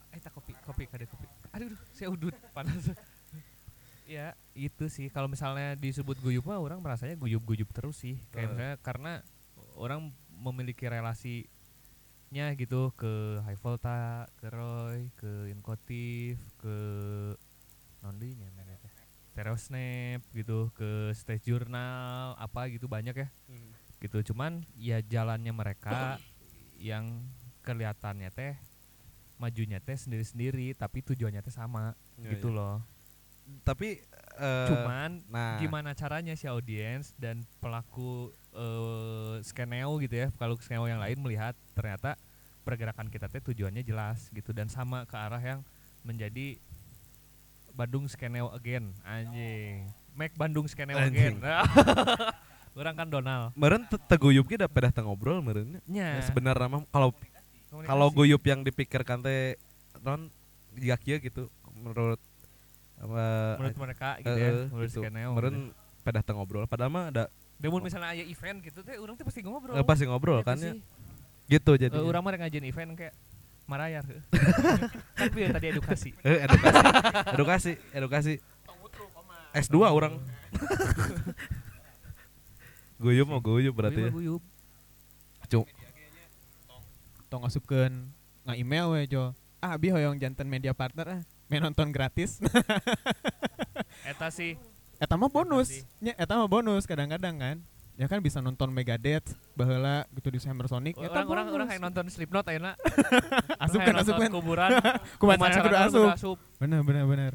Eh 0.09 0.17
tak 0.17 0.33
kopi, 0.33 0.57
kopi 0.65 0.89
kada 0.89 1.05
kopi. 1.05 1.29
Aduh, 1.53 1.69
duh, 1.69 1.81
saya 1.93 2.09
udut 2.09 2.33
panas. 2.49 2.89
ya, 4.09 4.33
itu 4.57 4.89
sih 4.89 5.13
kalau 5.13 5.29
misalnya 5.29 5.77
disebut 5.77 6.17
guyup 6.25 6.49
mah 6.49 6.57
orang 6.57 6.81
merasanya 6.81 7.13
guyup-guyup 7.21 7.69
terus 7.69 8.01
sih. 8.01 8.17
Kayak 8.33 8.41
Eh. 8.41 8.49
misalnya 8.49 8.75
karena 8.81 9.13
orang 9.77 10.09
memiliki 10.33 10.89
relasinya 10.89 12.49
gitu 12.57 12.89
ke 12.97 13.45
High 13.45 13.61
Volta, 13.61 14.25
ke 14.41 14.49
Roy, 14.49 15.13
ke 15.13 15.53
Inkotif, 15.53 16.41
ke 16.57 16.75
nondinya. 18.01 18.49
Stereo 19.39 19.55
Snap 19.55 20.19
gitu, 20.35 20.67
ke 20.75 21.15
Stage 21.15 21.47
Journal, 21.47 22.35
apa 22.35 22.67
gitu 22.67 22.91
banyak 22.91 23.15
ya. 23.15 23.31
Gitu 24.03 24.35
cuman 24.35 24.67
ya 24.75 24.99
jalannya 24.99 25.55
mereka 25.55 26.19
yang 26.75 27.23
kelihatannya 27.63 28.35
teh 28.35 28.59
majunya 29.39 29.79
teh 29.79 29.95
sendiri-sendiri 29.95 30.75
tapi 30.75 30.99
tujuannya 30.99 31.39
teh 31.39 31.55
sama 31.55 31.95
Ya, 32.19 32.35
gitu 32.35 32.51
ya. 32.51 32.55
loh. 32.59 32.77
Tapi 33.63 34.03
eh, 34.43 34.67
cuman 34.67 35.23
nah. 35.31 35.55
gimana 35.55 35.95
caranya 35.95 36.35
si 36.35 36.43
audiens 36.43 37.15
dan 37.15 37.39
pelaku 37.63 38.35
eh 38.51 39.39
skeneo 39.47 40.03
gitu 40.03 40.19
ya 40.19 40.35
kalau 40.35 40.59
skeneo 40.59 40.83
yang 40.83 40.99
lain 40.99 41.15
melihat 41.23 41.55
ternyata 41.79 42.19
pergerakan 42.67 43.07
kita 43.07 43.31
teh 43.31 43.39
tujuannya 43.39 43.87
jelas 43.87 44.27
gitu 44.35 44.51
dan 44.51 44.67
sama 44.67 45.07
ke 45.07 45.15
arah 45.15 45.39
yang 45.39 45.63
menjadi 46.03 46.59
Bandung 47.79 48.05
skeneo 48.11 48.51
again 48.51 48.91
anjing. 49.07 49.87
Make 50.11 50.35
Bandung 50.35 50.67
skeneo 50.67 50.99
again. 50.99 51.39
Orang 52.79 52.95
kan 52.99 53.07
Donald. 53.07 53.55
Meren 53.55 53.87
te- 53.87 54.03
teguyup 54.05 54.51
da 54.51 54.67
pedah 54.67 54.91
ngobrol 54.99 55.39
meureun 55.39 55.79
nya. 55.79 55.81
Ya, 55.87 56.19
sebenarnya 56.27 56.67
mah 56.67 56.83
kalau 56.91 57.15
kalau 57.87 58.07
guyup 58.11 58.43
yang 58.43 58.67
dipikirkan 58.67 59.23
teh 59.23 59.55
non 60.03 60.27
jika 60.75 60.99
kieu 60.99 61.17
gitu 61.19 61.47
menurut 61.71 62.19
eh, 62.99 63.53
menurut 63.55 63.77
mereka 63.79 64.09
gitu 64.19 64.31
eh, 64.31 64.37
ya 64.37 64.51
menurut 64.67 64.89
gitu. 64.91 65.01
skeneo 65.01 65.29
meureun 65.31 65.57
pedah 66.03 66.21
teu 66.23 66.33
ngobrol 66.35 66.67
padahal 66.67 66.91
mah 66.91 67.05
ada 67.11 67.23
Demun 67.59 67.83
misalnya 67.83 68.15
aya 68.15 68.23
event 68.23 68.63
gitu 68.63 68.79
teh 68.83 68.95
orang 68.95 69.19
teh 69.19 69.27
pasti 69.27 69.43
ngobrol. 69.43 69.75
eh, 69.75 69.83
pasti 69.83 70.03
ngobrol 70.07 70.39
Gitu 70.39 70.47
kan 70.47 70.57
ya? 70.57 70.73
Gitu 71.49 71.71
jadi 71.75 71.91
Eh, 71.91 72.03
urang 72.03 72.23
mah 72.23 72.31
rek 72.31 72.39
ngajian 72.47 72.63
event 72.63 72.91
kayak 72.95 73.13
marayar 73.69 74.01
heuh. 74.09 74.23
Tapi 75.13 75.37
ya 75.45 75.53
tadi 75.53 75.67
edukasi. 75.69 76.09
Eh, 76.25 76.49
edukasi. 76.49 76.81
Edukasi 77.37 77.71
edukasi. 77.93 78.33
S2 79.53 79.77
orang. 79.85 80.17
Guyup 82.97 83.29
mau 83.29 83.39
guyup 83.39 83.77
berarti 83.77 84.09
ya. 84.09 84.11
Guyup, 84.11 84.43
tong 87.29 87.45
asupkeun 87.45 88.09
nga 88.41 88.57
email 88.57 88.89
we 88.89 89.05
jo 89.05 89.37
ah 89.61 89.77
abi 89.77 89.93
hoyong 89.93 90.17
jantan 90.17 90.49
media 90.49 90.73
partner 90.73 91.21
ah. 91.21 91.21
Main 91.49 91.65
nonton 91.65 91.89
gratis. 91.93 92.41
Eta 94.05 94.29
sih. 94.29 94.57
Eta 95.01 95.17
mah 95.17 95.29
bonus. 95.33 95.85
Nya 95.97 96.13
eta 96.17 96.37
mah 96.37 96.49
bonus 96.49 96.85
kadang-kadang 96.85 97.37
kan 97.41 97.57
ya 97.99 98.07
kan 98.07 98.23
bisa 98.23 98.39
nonton 98.39 98.71
Megadeth 98.71 99.35
baheula 99.53 100.07
gitu 100.15 100.31
di 100.31 100.39
Summer 100.39 100.65
Sonic 100.65 100.95
eta 100.95 101.19
orang 101.19 101.27
orang 101.27 101.45
orang 101.51 101.67
kayak 101.67 101.83
nonton 101.83 102.07
Slipknot 102.07 102.47
ayeuna. 102.47 102.79
asupkeun 103.63 103.91
Hayang 103.91 103.99
nonton 103.99 104.03
asupkeun 104.07 104.31
kuburan. 104.31 104.69
kumaha 105.19 105.59
kudu 105.59 105.75
asup 105.77 106.07
asup. 106.09 106.37
bener 106.57 106.79
bener 106.81 107.03
bener 107.03 107.33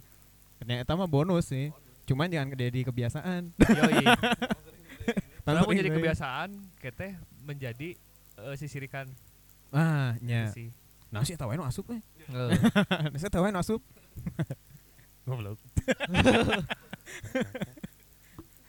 Katanya 0.57 0.81
eta 0.81 0.93
mah 0.95 1.05
bonus 1.05 1.53
sih 1.53 1.69
cuman 2.05 2.33
jangan 2.33 2.57
jadi 2.57 2.81
kebiasaan 2.83 3.53
Yoi. 3.55 4.05
Orang 5.45 5.45
Langsung 5.45 5.71
menjadi 5.71 5.91
ini. 5.93 5.97
kebiasaan 6.01 6.49
keteh 6.81 7.13
menjadi 7.39 7.89
eh, 8.41 8.55
sisirikan 8.57 9.05
ah 9.69 10.17
nya 10.19 10.49
sih. 10.49 10.73
nah 11.13 11.21
sih 11.21 11.37
eta 11.37 11.45
wae 11.45 11.55
nu 11.55 11.63
asup 11.63 11.85
we 11.87 12.01
Heeh. 12.25 12.57
nah 13.05 13.19
sih 13.21 13.29
eta 13.29 13.39
wae 13.39 13.53
nu 13.53 13.61
asup 13.61 13.85
Goblok. 15.25 15.57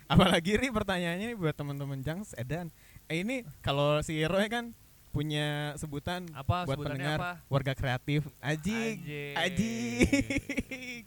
Apalagi 0.06 0.54
ri 0.56 0.70
pertanyaannya 0.70 1.34
nih 1.34 1.38
buat 1.38 1.56
teman-teman 1.58 2.00
Jangs 2.00 2.38
Edan. 2.38 2.70
Eh 3.10 3.22
ini 3.22 3.42
kalau 3.60 4.02
si 4.02 4.22
Roy 4.22 4.46
kan 4.46 4.74
punya 5.10 5.72
sebutan 5.80 6.28
Apa 6.36 6.68
buat 6.68 6.78
pendengar 6.78 7.18
apa? 7.18 7.32
warga 7.48 7.74
kreatif. 7.74 8.28
Ajik. 8.38 9.02
Ajik. 9.34 11.06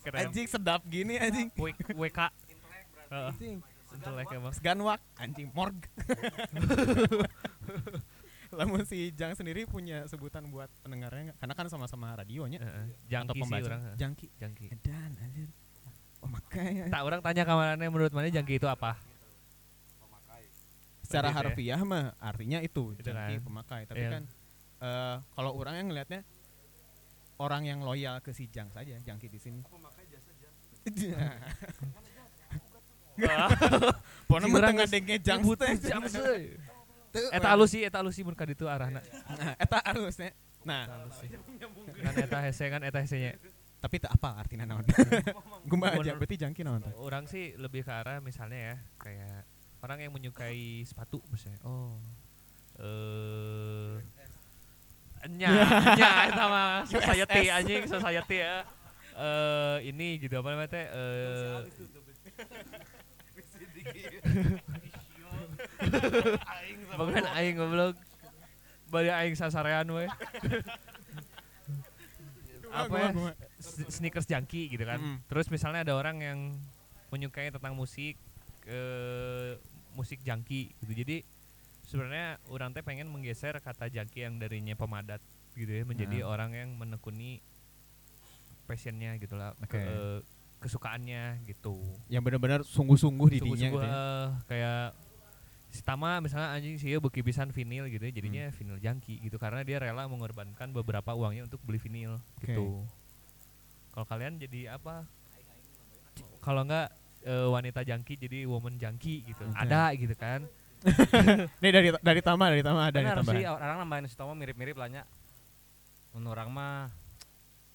Keren. 0.00 0.30
Ajik 0.30 0.46
sedap 0.46 0.80
gini 0.86 1.18
anjing. 1.18 1.50
W- 1.52 1.74
WK. 1.98 2.20
Heeh. 3.10 3.30
Anjing. 3.34 3.56
Intelek 3.88 4.26
emang. 4.30 4.54
Anjing 5.18 5.48
morg. 5.52 5.76
Lamun 8.48 8.80
si 8.88 9.12
Jang 9.12 9.36
sendiri 9.36 9.68
punya 9.68 10.08
sebutan 10.08 10.48
buat 10.48 10.72
pendengarnya? 10.80 11.36
Karena 11.36 11.52
kan 11.52 11.68
sama-sama 11.68 12.16
radionya 12.16 12.64
Heeh. 12.64 12.84
atau 12.88 13.04
Jangki 13.12 13.36
sih 13.36 13.42
pembaca. 13.44 13.76
Jangki. 14.00 14.26
Jangki. 14.40 14.66
Edan 14.72 15.12
anjir. 15.20 15.48
Oh 16.28 16.36
makanya. 16.36 16.84
Tak 16.92 17.00
orang 17.00 17.20
tanya 17.24 17.42
kamarnya 17.42 17.88
menurut 17.88 18.12
mana 18.12 18.28
jangki 18.28 18.60
itu 18.60 18.68
apa? 18.68 19.00
secara 21.00 21.32
Gitu 21.32 21.40
ya. 21.40 21.40
harfiah 21.40 21.80
mah 21.88 22.12
artinya 22.20 22.60
itu 22.60 22.92
Gitu 22.92 23.08
jangki 23.08 23.40
kan. 23.40 23.44
pemakai 23.48 23.82
tapi 23.88 24.04
Iya. 24.04 24.10
kan 24.12 24.22
eh, 24.78 25.16
kalau 25.32 25.56
orang 25.56 25.80
yang 25.80 25.86
ngelihatnya 25.88 26.20
orang 27.40 27.64
yang 27.64 27.80
loyal 27.80 28.20
ke 28.20 28.36
si 28.36 28.44
Jang 28.52 28.68
saja 28.68 29.00
jangki 29.00 29.32
di 29.32 29.40
sini 29.40 29.64
Pokoknya 34.28 34.46
Si 34.46 34.52
mah 34.52 34.58
urang 34.60 34.72
tengah 34.76 34.84
geus 34.84 34.92
denge 34.92 35.16
Jang 35.18 35.40
teh. 35.56 35.72
Teu, 37.08 37.24
Eta 37.32 37.48
alus 37.56 37.72
sih, 37.72 37.80
eta 37.80 38.04
alus 38.04 38.12
sih 38.12 38.20
mun 38.20 38.36
ka 38.36 38.44
ditu 38.44 38.68
arahna. 38.68 39.00
Nah, 39.00 39.56
eta 39.56 39.80
alusnya 39.80 40.30
nah 40.60 40.84
Kan 42.04 42.14
eta 42.20 42.38
hese 42.44 42.68
kan 42.68 42.84
eta 42.84 43.00
hesenya. 43.00 43.40
Tapi 43.78 44.02
tak 44.02 44.10
apa 44.10 44.42
artinya 44.42 44.66
naon 44.66 44.82
gumba 45.70 45.94
aja 45.94 46.18
berarti 46.18 46.34
jangki 46.34 46.66
naon 46.66 46.82
Orang 46.98 47.30
sih 47.30 47.54
lebih 47.54 47.86
ke 47.86 47.92
arah 47.94 48.18
misalnya 48.18 48.74
ya 48.74 48.76
kayak 48.98 49.46
orang 49.82 49.98
yang 50.02 50.12
menyukai 50.14 50.82
sepatu 50.82 51.22
misalnya. 51.30 51.62
Oh. 51.62 51.94
Eh 52.78 54.02
nya 55.34 55.50
nya 55.98 56.10
eta 56.30 56.44
mah 56.46 56.82
society 56.86 57.50
anjing 57.50 57.86
society 57.86 58.36
ya. 58.42 58.66
Eh 59.14 59.94
ini 59.94 60.18
gitu 60.18 60.34
apa 60.42 60.48
namanya 60.50 60.70
teh 60.74 60.86
eh 60.90 61.58
Bukan 66.98 67.24
aing 67.38 67.54
goblok. 67.54 67.94
Bari 68.90 69.10
aing 69.14 69.38
sasarean 69.38 69.86
we. 69.94 70.06
apa 72.68 72.94
ya? 73.00 73.10
Sneakers 73.60 74.24
junkie 74.24 74.66
gitu 74.66 74.82
kan. 74.82 74.98
Mm. 74.98 75.16
Terus 75.26 75.46
misalnya 75.48 75.82
ada 75.82 75.94
orang 75.94 76.16
yang 76.18 76.38
menyukai 77.08 77.48
tentang 77.48 77.72
musik 77.72 78.14
eh 78.64 79.52
musik 79.92 80.20
junkie 80.20 80.70
gitu. 80.78 80.92
Jadi 80.94 81.16
sebenarnya 81.82 82.38
orang 82.46 82.70
teh 82.70 82.80
pengen 82.80 83.08
menggeser 83.08 83.58
kata 83.58 83.88
junkie 83.88 84.22
yang 84.22 84.36
darinya 84.36 84.72
pemadat 84.72 85.18
gitu 85.52 85.68
ya 85.68 85.82
menjadi 85.82 86.22
Heeh. 86.22 86.28
orang 86.28 86.50
yang 86.52 86.70
menekuni 86.72 87.40
passionnya 88.64 89.16
gitu 89.16 89.34
lah 89.34 89.56
Oke. 89.58 89.74
ke- 89.74 90.22
kesukaannya 90.58 91.40
gitu. 91.46 91.78
yang 92.06 92.20
benar-benar 92.20 92.60
sungguh-sungguh 92.62 93.28
di 93.28 93.38
Sungguh-sungguh 93.40 93.78
gitu 93.78 93.88
ya. 93.88 93.94
eh, 93.94 94.26
kayak 94.44 94.84
si 95.68 95.80
Tama 95.80 96.18
misalnya 96.18 96.50
anjing 96.50 96.76
sih 96.76 96.92
beki 96.94 97.22
pisan 97.22 97.48
vinil 97.48 97.86
gitu 97.86 98.02
ya 98.02 98.12
jadinya 98.12 98.44
Hmm. 98.44 98.54
vinil 98.54 98.78
junkie 98.78 99.18
gitu 99.18 99.36
karena 99.36 99.62
dia 99.62 99.78
rela 99.78 100.04
mengorbankan 100.04 100.68
beberapa 100.70 101.10
uangnya 101.12 101.46
untuk 101.46 101.62
beli 101.62 101.78
vinil 101.78 102.20
Oke. 102.36 102.52
gitu. 102.52 102.84
Kalau 103.98 104.06
kalian 104.14 104.38
jadi 104.38 104.78
apa? 104.78 105.02
Kalau 106.38 106.62
enggak 106.62 106.86
eh, 107.26 107.50
wanita 107.50 107.82
junkie 107.82 108.14
jadi 108.14 108.46
woman 108.46 108.78
junkie 108.78 109.26
gitu. 109.26 109.42
Oke. 109.42 109.58
Ada 109.58 109.90
gitu 109.98 110.14
kan. 110.14 110.46
Nih 111.66 111.70
dari 111.74 111.90
dari 111.98 112.20
Tama 112.22 112.46
dari 112.46 112.62
Tama 112.62 112.94
ada 112.94 112.94
nih 112.94 113.10
Benar 113.10 113.26
sih 113.26 113.42
orang 113.42 113.82
nambahin 113.82 114.06
si 114.06 114.14
Tomo 114.14 114.38
mirip-mirip 114.38 114.78
lah 114.78 114.86
nya. 114.86 115.02
Mun 116.14 116.30
urang 116.30 116.46
mah 116.46 116.94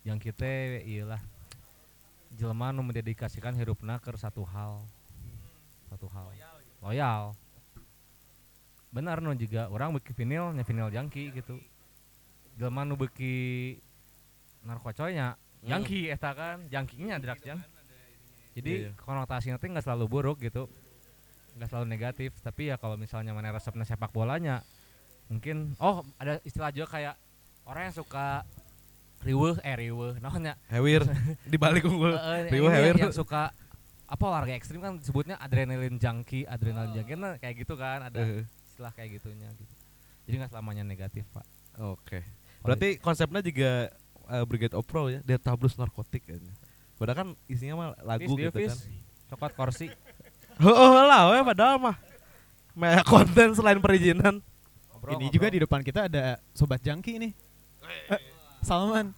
yang 0.08 0.16
kita 0.16 0.80
iyalah 0.88 1.20
jelema 2.40 2.72
nu 2.72 2.88
mendedikasikan 2.88 3.52
hirupna 3.60 4.00
ke 4.00 4.16
satu 4.16 4.48
hal. 4.48 4.80
Satu 5.92 6.08
hal. 6.08 6.32
Loyal. 6.80 7.36
Benar 8.96 9.20
nu 9.20 9.36
juga 9.36 9.68
orang 9.68 9.92
beki 10.00 10.16
vinil 10.16 10.56
nya 10.56 10.64
vinil 10.64 10.88
jangki 10.88 11.36
gitu. 11.36 11.60
Jelema 12.56 12.88
nu 12.88 12.96
beki 12.96 13.76
narkocoynya 14.64 15.43
jangki 15.64 16.00
eta 16.10 16.32
kan, 16.34 16.58
jangkinya 16.68 17.16
drak 17.18 17.40
jang. 17.42 17.60
Jadi 18.54 18.72
Iya, 18.86 18.90
iya. 18.90 18.92
konotasinya 19.00 19.58
teh 19.58 19.66
nggak 19.68 19.86
selalu 19.86 20.06
buruk 20.08 20.38
gitu. 20.40 20.70
nggak 21.54 21.70
selalu 21.70 21.86
negatif 21.86 22.34
tapi 22.42 22.74
ya 22.74 22.82
kalau 22.82 22.98
misalnya 22.98 23.30
mana 23.30 23.54
resepnya 23.54 23.86
sepak 23.86 24.10
bolanya 24.10 24.66
mungkin 25.30 25.78
oh 25.78 26.02
ada 26.18 26.42
istilah 26.42 26.74
juga 26.74 26.98
kayak 26.98 27.14
orang 27.70 27.90
yang 27.90 27.96
suka 27.96 28.42
riweuh 29.22 29.62
eh 29.62 29.78
riweuh 29.78 30.18
naonnya 30.18 30.58
Hewir 30.66 31.06
di 31.54 31.58
balik 31.62 31.86
unggul. 31.86 32.18
Riweuh 32.50 32.74
hewir. 32.74 32.98
yang 32.98 33.14
suka 33.14 33.54
apa 34.10 34.24
olahraga 34.26 34.58
ekstrim 34.58 34.82
kan 34.82 34.98
disebutnya 34.98 35.38
adrenalin 35.38 36.02
junkie 36.02 36.42
adrenalin 36.50 36.90
junkie 36.98 37.14
nah, 37.14 37.38
kayak 37.38 37.54
gitu 37.62 37.78
kan 37.78 38.10
ada 38.10 38.18
istilah 38.66 38.90
kayak 38.98 39.22
gitunya 39.22 39.54
gitu 39.54 39.74
jadi 40.26 40.36
nggak 40.42 40.52
selamanya 40.58 40.82
negatif 40.82 41.22
pak 41.30 41.46
Oke. 41.82 42.22
Berarti 42.62 42.98
konsepnya 42.98 43.42
juga 43.42 43.94
eh, 44.28 44.44
Brigade 44.44 44.76
of 44.76 44.86
Pro 44.86 45.08
ya, 45.08 45.20
dia 45.22 45.36
tablos 45.36 45.76
narkotik 45.76 46.24
kayaknya. 46.24 46.54
Padahal 46.96 47.18
kan 47.18 47.28
isinya 47.46 47.76
mah 47.76 47.88
lagu 48.00 48.32
dia 48.34 48.48
gitu 48.48 48.60
Fis. 48.60 48.72
kan. 48.72 48.80
coklat 49.34 49.54
kursi 49.58 49.88
Oh 50.62 51.02
lah, 51.04 51.34
we, 51.34 51.42
padahal 51.44 51.82
mah 51.82 51.98
Maya 52.74 53.02
konten 53.10 53.54
selain 53.54 53.78
perizinan. 53.78 54.42
Ngobrol, 54.90 55.18
Ini 55.18 55.26
ngobrol. 55.26 55.34
juga 55.34 55.48
di 55.50 55.60
depan 55.62 55.82
kita 55.82 56.06
ada 56.06 56.38
sobat 56.54 56.82
jangki 56.82 57.18
nih. 57.18 57.32
Eh, 58.10 58.22
Salman. 58.62 59.12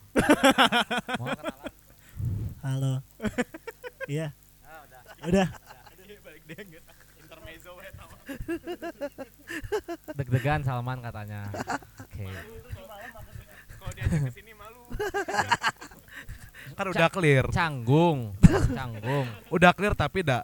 Mau 1.16 1.28
kenalan? 1.38 1.72
Halo. 2.60 2.93
Iya. 4.06 4.34
Udah. 5.24 5.47
deg-degan 10.16 10.66
Salman 10.66 10.97
katanya 10.97 11.45
oke 12.01 12.26
Kan 16.75 16.86
udah 16.88 17.07
clear. 17.07 17.45
canggung 17.49 18.36
canggung 18.69 19.25
Udah 19.47 19.71
clear 19.71 19.93
tapi 19.93 20.21
dak 20.21 20.43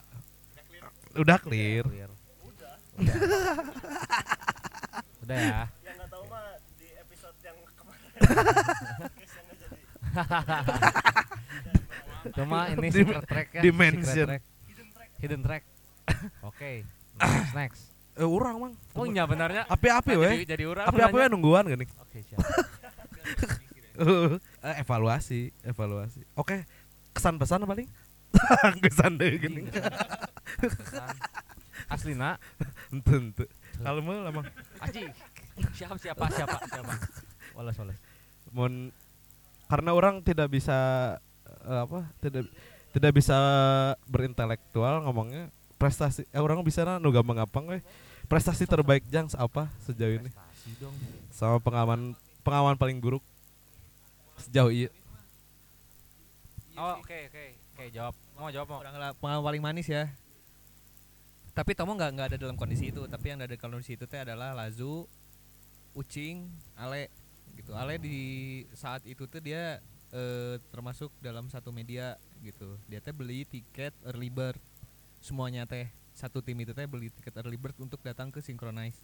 udah 1.12 1.38
clear. 1.38 1.84
Clear. 1.84 2.08
udah 2.42 2.74
udah 5.22 5.38
ya 5.38 5.62
Yang 5.82 5.96
nggak 5.98 6.10
tahu 6.10 6.24
mah 6.26 6.46
di 6.78 6.88
episode 6.96 7.36
yang 7.42 7.58
kemarin. 7.74 8.08
cuma 12.32 12.60
ini 12.74 12.88
secret 12.90 13.24
track 13.26 13.48
ya 13.52 13.62
dimension. 13.62 14.28
track. 14.30 14.44
hidden 15.18 15.42
track 15.42 15.64
oke 16.42 16.72
next 17.18 17.54
next 17.54 17.82
Eh 18.12 18.28
orang 18.28 18.56
mang. 18.58 18.74
oh 18.92 19.06
iya 19.06 19.24
benarnya 19.24 19.64
Api-api 19.66 20.14
we. 20.14 20.28
jadi, 20.38 20.46
jadi 20.46 20.64
orang 20.66 20.86
Api-api 20.86 21.16
we 21.18 21.26
nungguan 21.28 21.64
gini. 21.66 21.86
oke 21.98 22.18
siap 22.22 22.40
Eh, 22.40 23.48
evaluasi, 24.82 25.52
evaluasi. 25.66 26.22
Oke. 26.38 26.64
Kesan 27.12 27.36
pesan 27.36 27.68
paling? 27.68 27.88
Kesan 28.84 29.20
deh 29.20 29.36
gini. 29.36 29.68
aslina 31.92 32.40
Tentu. 33.04 33.44
Kalau 33.82 34.00
mau 34.00 34.24
lah 34.24 34.32
mang. 34.32 34.48
aji 34.80 35.12
siapa 35.76 35.96
siapa 36.00 36.26
siapa 36.32 36.58
siapa 36.72 36.94
walas 37.54 37.76
walas 37.78 37.98
Mun 38.56 38.96
karena 39.68 39.92
orang 39.96 40.20
tidak 40.24 40.52
bisa 40.52 40.78
eh, 41.64 41.80
apa? 41.84 42.08
Tidak 42.20 42.44
tidak 42.92 43.12
bisa 43.16 43.38
berintelektual 44.08 45.04
ngomongnya 45.08 45.48
prestasi 45.80 46.28
eh, 46.28 46.42
orang 46.44 46.60
bisa 46.64 46.84
nu 47.00 47.12
gampang 47.12 47.44
gampang 47.44 47.66
we. 47.68 47.80
Prestasi 48.28 48.64
terbaik 48.64 49.04
jang 49.12 49.28
apa 49.36 49.68
sejauh 49.84 50.20
ini? 50.20 50.32
Sama 51.32 51.60
pengalaman 51.60 52.16
pengalaman 52.44 52.76
paling 52.80 53.00
buruk 53.00 53.24
sejauh 54.44 54.74
ini. 54.74 54.90
oh 56.80 56.98
oke 56.98 57.18
oke 57.30 57.46
oke 57.76 57.84
jawab 57.92 58.16
mau 58.34 58.50
jawab 58.50 58.68
mau 58.68 58.80
pengalaman 58.82 59.46
paling 59.46 59.62
manis 59.62 59.88
ya. 59.88 60.10
Tapi 61.52 61.76
Tomo 61.76 61.94
nggak 62.00 62.12
nggak 62.16 62.28
ada 62.32 62.38
dalam 62.40 62.56
kondisi 62.56 62.96
itu, 62.96 63.04
tapi 63.12 63.28
yang 63.28 63.44
ada 63.44 63.52
di 63.52 63.60
kondisi 63.60 64.00
itu 64.00 64.08
teh 64.08 64.24
adalah 64.24 64.56
Lazu, 64.56 65.04
Ucing, 65.92 66.48
Ale 66.80 67.12
gitu. 67.60 67.76
Ale 67.76 68.00
di 68.00 68.64
saat 68.72 69.04
itu 69.04 69.28
tuh 69.28 69.44
dia 69.44 69.84
eh, 70.16 70.56
termasuk 70.72 71.12
dalam 71.20 71.52
satu 71.52 71.76
media 71.76 72.16
gitu. 72.40 72.80
Dia 72.88 73.04
teh 73.04 73.12
beli 73.12 73.44
tiket 73.44 73.92
early 74.08 74.32
bird 74.32 74.60
semuanya 75.20 75.68
teh 75.68 75.92
satu 76.16 76.40
tim 76.40 76.56
itu 76.64 76.72
teh 76.72 76.88
beli 76.88 77.12
tiket 77.12 77.36
early 77.44 77.60
bird 77.60 77.76
untuk 77.84 78.00
datang 78.00 78.32
ke 78.32 78.40
Synchronize 78.40 78.98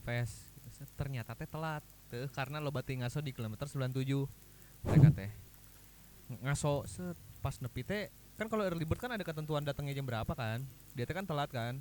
Fest. 0.00 0.48
Ternyata 0.96 1.36
teh 1.36 1.48
telat 1.48 1.84
teh 2.08 2.24
karena 2.32 2.56
lo 2.56 2.72
bati 2.72 2.96
ngaso 3.04 3.20
di 3.20 3.36
kilometer 3.36 3.68
97 3.68 4.55
mereka 4.84 5.08
teh. 5.14 5.30
Ngaso 6.42 6.84
set 6.90 7.16
pas 7.38 7.54
nepi 7.62 7.86
teh 7.86 8.10
kan 8.36 8.50
kalau 8.52 8.66
early 8.66 8.84
bird 8.84 9.00
kan 9.00 9.08
ada 9.08 9.24
ketentuan 9.24 9.64
datangnya 9.64 9.96
jam 9.96 10.04
berapa 10.04 10.28
kan? 10.34 10.60
Dia 10.92 11.08
teh 11.08 11.14
kan 11.16 11.24
telat 11.24 11.48
kan? 11.48 11.80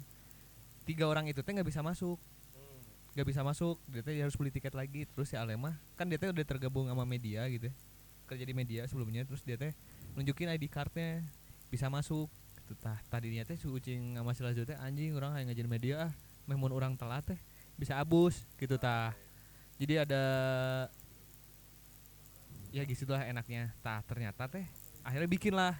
Tiga 0.85 1.09
orang 1.09 1.25
itu 1.27 1.41
teh 1.41 1.51
nggak 1.51 1.67
bisa 1.67 1.81
masuk. 1.81 2.21
Nggak 3.15 3.27
bisa 3.31 3.41
masuk 3.41 3.75
dia 3.89 4.03
teh 4.05 4.13
harus 4.21 4.35
beli 4.37 4.53
tiket 4.53 4.71
lagi. 4.77 5.09
Terus 5.11 5.33
si 5.33 5.35
Alema 5.35 5.75
kan 5.99 6.07
dia 6.07 6.21
teh 6.21 6.29
udah 6.29 6.45
tergabung 6.45 6.87
sama 6.87 7.03
media 7.03 7.43
gitu 7.51 7.67
ya. 7.71 7.75
kerja 8.25 8.41
di 8.41 8.57
media 8.57 8.81
sebelumnya 8.89 9.21
terus 9.21 9.45
dia 9.45 9.53
teh 9.53 9.73
nunjukin 10.15 10.49
ID 10.53 10.69
cardnya. 10.71 11.25
Bisa 11.67 11.89
masuk. 11.89 12.29
Gitu 12.61 12.73
tah 12.81 12.97
tadinya 13.09 13.43
teh 13.43 13.57
si 13.57 13.67
Ucing 13.67 14.17
sama 14.17 14.31
si 14.33 14.41
Lazo 14.45 14.63
teh 14.63 14.77
anjing 14.77 15.13
orang 15.17 15.41
yang 15.41 15.51
ngajarin 15.51 15.71
media 15.71 15.95
ah. 16.09 16.11
Memang 16.45 16.71
orang 16.71 16.93
telat 16.93 17.25
teh. 17.25 17.39
Bisa 17.75 17.97
abus. 17.97 18.45
Gitu 18.55 18.77
tah. 18.77 19.17
Jadi 19.75 19.99
ada 19.99 20.23
ya 22.75 22.83
gitu 22.83 23.07
lah 23.07 23.23
enaknya. 23.23 23.71
Tah 23.79 24.03
ternyata 24.03 24.51
teh 24.51 24.67
akhirnya 24.99 25.29
bikin 25.31 25.55
lah 25.55 25.79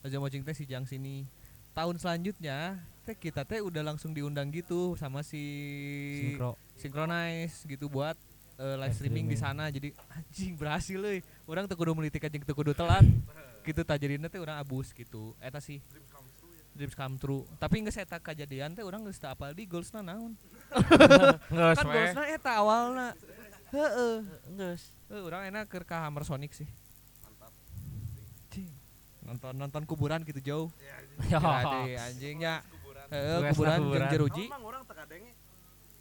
Raja 0.00 0.16
Mocing 0.16 0.40
teh 0.40 0.56
si 0.56 0.64
Jang 0.64 0.88
sini. 0.88 1.28
Tahun 1.76 1.92
selanjutnya 2.00 2.80
teh 3.04 3.12
kita 3.12 3.44
teh 3.44 3.60
udah 3.60 3.84
langsung 3.84 4.16
diundang 4.16 4.48
gitu 4.48 4.96
sama 4.96 5.20
si 5.20 5.44
sinkro. 6.16 6.56
Synchronize 6.80 7.68
gitu 7.68 7.92
buat 7.92 8.16
eh, 8.56 8.76
live 8.80 8.88
Live 8.88 8.96
streaming 8.96 9.28
di 9.28 9.36
streaming. 9.36 9.68
sana. 9.68 9.68
Jadi 9.68 9.92
anjing 10.08 10.56
berhasil 10.56 10.96
euy. 10.96 11.20
Orang 11.44 11.68
teu 11.68 11.76
kudu 11.76 11.92
meuli 11.92 12.08
tiket 12.08 12.32
jeung 12.32 12.48
teu 12.48 12.56
kudu 12.56 12.72
telat. 12.72 13.04
Gitu 13.60 13.84
tah 13.84 14.00
jadinya 14.00 14.32
teh 14.32 14.40
orang 14.40 14.56
abus 14.56 14.88
gitu. 14.96 15.36
Eta 15.36 15.60
sih. 15.60 15.84
Dreams 16.72 16.96
come 16.96 17.20
true. 17.20 17.44
Tapi 17.60 17.84
nggak 17.84 17.92
saya 17.92 18.08
kejadian 18.08 18.72
teh 18.72 18.80
orang 18.80 19.04
geus 19.04 19.20
teu 19.20 19.28
apal 19.28 19.52
di 19.52 19.68
goalsna 19.68 20.00
naon? 20.00 20.32
Nggak 21.52 21.76
kan 21.76 21.84
goalsna 21.84 22.24
eta 22.32 22.56
awalna 22.56 23.12
heeh 23.70 24.26
nggak 24.54 24.74
Eh, 25.10 25.22
orang 25.26 25.50
enak 25.50 25.66
ke 25.66 25.82
ka 25.82 26.06
Hammer 26.06 26.22
Sonic 26.22 26.54
sih. 26.54 26.70
Mantap. 27.26 27.50
Nonton 29.26 29.58
nonton 29.58 29.82
kuburan 29.82 30.22
gitu 30.22 30.38
jauh. 30.38 30.68
ya 31.26 31.42
Jadi 31.42 31.98
anjingnya. 31.98 32.62
Heeh, 33.10 33.50
kuburan 33.50 33.90
jeung 33.90 34.06
jeruji. 34.06 34.46
orang 34.54 34.86
tekadenge. 34.86 35.34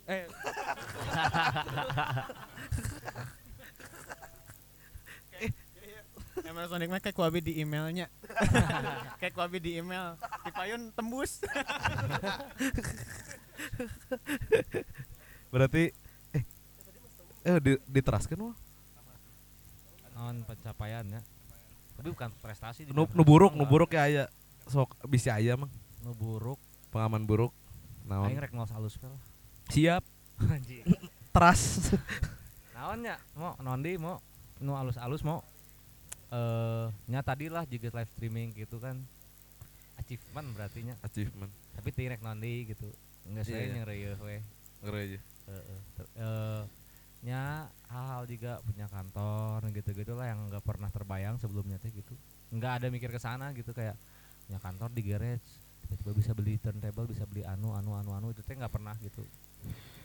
Eh. 0.06 0.30
Hammer 6.50 6.66
Sonic 6.66 6.90
mah 6.90 7.02
kayak 7.02 7.18
kuabi 7.18 7.40
di 7.46 7.62
emailnya. 7.62 8.10
kayak 9.22 9.34
kuabi 9.38 9.62
di 9.62 9.78
email. 9.78 10.18
Di 10.46 10.52
payun 10.54 10.92
tembus. 10.94 11.42
Berarti 15.54 15.94
eh 17.42 17.58
di, 17.60 17.72
diteraskan 17.88 18.38
wah. 18.42 18.56
non 20.16 20.44
pencapaian 20.44 21.06
ya 21.08 21.22
tapi 21.96 22.16
bukan 22.16 22.32
prestasi 22.40 22.88
Nu, 22.92 23.08
nu 23.12 23.24
buruk, 23.28 23.52
nu 23.52 23.64
Enggak. 23.64 23.72
buruk 23.72 23.90
ya 23.92 24.02
aya. 24.08 24.24
Sok 24.68 24.96
bisa 25.08 25.36
aya 25.36 25.60
mang. 25.60 25.68
nu 26.00 26.16
buruk 26.16 26.56
Pengalaman 26.92 27.28
buruk. 27.28 27.52
aing 28.08 28.08
Naon? 28.08 28.40
rek 28.40 28.52
ngos 28.56 28.72
halus 28.72 28.96
pel 28.96 29.12
Siap. 29.70 30.04
anjing 30.56 30.84
Teras. 31.36 31.92
naonnya 32.76 33.20
mau 33.36 33.60
nondi 33.60 34.00
mau 34.00 34.24
nu 34.60 34.72
alus-alus 34.72 35.20
mau 35.22 35.44
eh 36.32 36.88
nya 37.12 37.20
tadi 37.20 37.52
lah 37.52 37.68
juga 37.68 37.92
live 38.00 38.12
streaming 38.16 38.56
gitu 38.56 38.80
kan 38.80 38.96
achievement 40.00 40.48
berarti 40.56 40.88
nya 40.88 40.96
Achievement. 41.04 41.52
tapi 41.76 41.92
tirek 41.92 42.24
nondi 42.24 42.72
gitu 42.72 42.88
enggak 43.28 43.44
saya 43.44 43.60
iya. 43.60 43.76
yang 43.76 43.84
reueuh 43.84 44.20
we 44.24 44.40
Ngeri 44.80 45.00
aja. 45.12 45.20
Heeh. 45.52 46.60
Nya 47.20 47.68
hal-hal 47.92 48.24
juga 48.32 48.64
punya 48.64 48.88
kantor 48.88 49.60
gitu-gitu 49.76 50.16
lah 50.16 50.32
yang 50.32 50.48
nggak 50.48 50.64
pernah 50.64 50.88
terbayang 50.88 51.36
sebelumnya 51.36 51.76
teh 51.76 51.92
gitu. 51.92 52.16
Nggak 52.56 52.72
ada 52.80 52.88
mikir 52.88 53.12
ke 53.12 53.20
sana 53.20 53.52
gitu 53.52 53.76
kayak 53.76 54.00
punya 54.48 54.60
kantor 54.64 54.90
di 54.96 55.02
garage 55.04 55.44
tiba-tiba 55.80 56.12
bisa 56.16 56.32
beli 56.38 56.56
turntable 56.62 57.08
bisa 57.10 57.26
beli 57.26 57.42
anu 57.44 57.74
anu 57.74 57.98
anu 57.98 58.14
anu 58.16 58.28
itu 58.32 58.40
teh 58.40 58.56
nggak 58.56 58.72
pernah 58.72 58.96
gitu. 59.04 59.20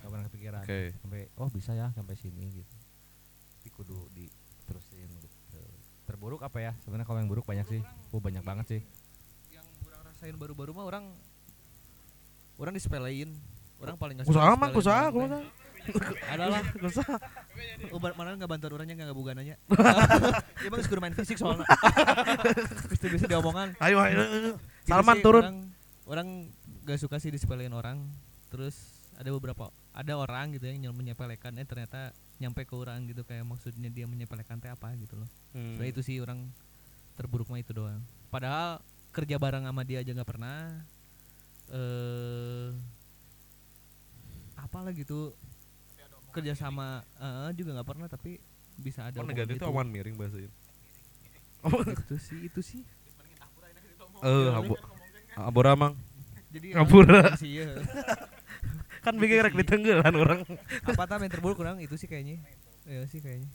Nggak 0.03 0.11
pernah 0.11 0.25
kepikiran. 0.27 0.62
Oke. 0.67 0.83
sampai 1.01 1.21
oh 1.39 1.49
bisa 1.55 1.71
ya 1.79 1.95
sampai 1.95 2.19
sini 2.19 2.51
gitu. 2.51 2.75
Tapi 3.62 3.69
kudu 3.71 3.99
diterusin 4.11 5.09
gitu. 5.23 5.62
Terburuk 6.05 6.43
apa 6.43 6.59
ya? 6.61 6.73
Sebenarnya 6.83 7.07
kalau 7.07 7.23
yang 7.23 7.31
buruk 7.31 7.47
banyak 7.47 7.65
sih. 7.71 7.81
Oh 8.11 8.21
banyak 8.21 8.43
banget 8.43 8.67
sih. 8.69 8.81
Yang 9.55 9.67
orang 9.87 10.03
rasain 10.05 10.35
baru-baru 10.35 10.75
mah 10.75 10.85
orang 10.85 11.05
orang 12.59 12.75
disepelein. 12.75 13.39
Orang 13.79 13.97
paling 13.97 14.19
nggak 14.19 14.27
suka 14.27 14.59
mang, 14.59 14.75
disepelein 15.87 15.93
kusaha, 15.93 16.49
orang 16.49 16.62
teh. 16.62 16.72
kumaha? 16.72 17.07
adalah 17.07 17.93
Ubar 17.97 18.12
mana 18.14 18.28
nggak 18.35 18.49
bantuan 18.49 18.72
orangnya 18.72 18.95
nggak 18.97 19.14
bugananya. 19.14 19.55
Dia 20.61 20.68
geus 20.70 20.87
kudu 20.87 21.01
main 21.01 21.12
fisik 21.12 21.37
soalnya. 21.37 21.64
Bisa 22.91 23.07
bisa 23.07 23.26
diomongan. 23.26 23.76
Ayo 23.78 24.01
ayo. 24.01 24.57
Salman 24.82 25.18
turun. 25.20 25.43
Orang, 25.43 25.59
orang 26.07 26.28
gak 26.82 26.99
suka 26.99 27.16
sih 27.16 27.28
disepelein 27.28 27.70
orang. 27.70 28.05
Terus 28.49 28.74
ada 29.14 29.30
beberapa 29.30 29.68
ada 29.91 30.12
orang 30.14 30.53
gitu 30.53 30.66
yang 30.66 30.78
nyel- 30.80 30.97
menyepelekan 30.97 31.55
eh 31.55 31.64
ternyata 31.64 32.11
nyampe 32.35 32.62
ke 32.62 32.74
orang 32.74 33.07
gitu 33.07 33.22
kayak 33.22 33.43
maksudnya 33.43 33.87
dia 33.87 34.05
menyepelekan 34.05 34.59
teh 34.59 34.68
apa 34.68 34.91
gitu 34.97 35.14
loh 35.14 35.30
Hmm. 35.55 35.78
Itu 35.78 36.03
sih 36.03 36.18
orang 36.18 36.51
terburuk 37.14 37.47
mah 37.47 37.57
itu 37.57 37.70
doang 37.70 38.03
padahal 38.26 38.82
kerja 39.14 39.39
bareng 39.39 39.62
sama 39.62 39.87
dia 39.87 40.03
aja 40.03 40.11
nggak 40.11 40.26
pernah 40.26 40.82
eh 41.70 42.74
apalah 44.57 44.91
gitu 44.91 45.30
kerja 46.35 46.53
sama 46.53 46.99
eh, 47.16 47.55
juga 47.55 47.78
nggak 47.78 47.89
pernah 47.89 48.07
tapi 48.11 48.43
bisa 48.74 49.07
ada 49.07 49.22
Oh, 49.22 49.26
negatif 49.26 49.55
itu 49.55 49.64
awan 49.64 49.87
miring 49.87 50.18
bahasa 50.18 50.43
ini. 50.43 50.51
itu 51.95 52.16
sih 52.18 52.39
itu 52.45 52.61
sih. 52.61 52.82
Eh, 54.20 54.49
abu 54.51 54.74
abura 55.32 55.72
mang. 55.74 55.95
jadi 56.51 56.74
Ngapura. 56.74 57.32
sih 57.41 57.62
ya 57.62 57.70
Kan 59.01 59.16
bikin 59.16 59.45
rek 59.45 59.55
ditenggelan 59.55 60.14
orang. 60.16 60.41
apa 60.82 61.03
tam 61.05 61.20
yang 61.22 61.32
terburuk 61.32 61.61
kurang? 61.61 61.76
Itu 61.78 61.95
sih 61.95 62.09
kayaknya. 62.09 62.41
Ya 62.89 63.05
sih 63.07 63.20
kayaknya. 63.20 63.49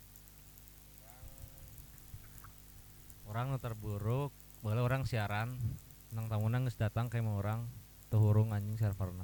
Orang 3.25 3.53
terburuk 3.57 4.31
boleh 4.61 4.81
orang 4.81 5.03
siaran. 5.05 5.57
Nang 6.09 6.25
tamu 6.25 6.49
nang 6.49 6.65
datang 6.65 7.05
kayak 7.05 7.21
mau 7.21 7.37
orang 7.37 7.69
tuhurung 8.09 8.49
anjing 8.49 8.73
serverna 8.73 9.21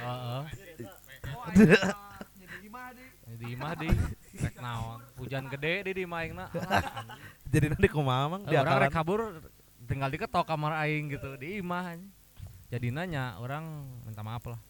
heeh 0.00 0.42
di 3.30 3.46
imah 3.54 3.72
di 3.78 3.88
rek 4.36 4.56
naon 4.58 5.00
hujan 5.16 5.46
gede 5.46 5.86
di 5.86 5.90
di 5.98 6.02
imah 6.04 6.18
aingna 6.22 6.46
Jadi 7.52 7.66
nanti 7.74 7.88
kumaha 7.90 8.24
mang 8.30 8.42
Eh, 8.46 8.58
orang 8.58 8.86
rek 8.86 8.94
kabur 8.94 9.42
tinggal 9.86 10.10
diketok 10.10 10.46
kamar 10.46 10.78
aing 10.86 11.14
gitu 11.14 11.34
di 11.34 11.58
imah 11.62 11.98
jadi 12.70 12.94
nanya 12.94 13.38
orang 13.42 13.86
minta 14.06 14.22
maaf 14.22 14.46
lah 14.46 14.60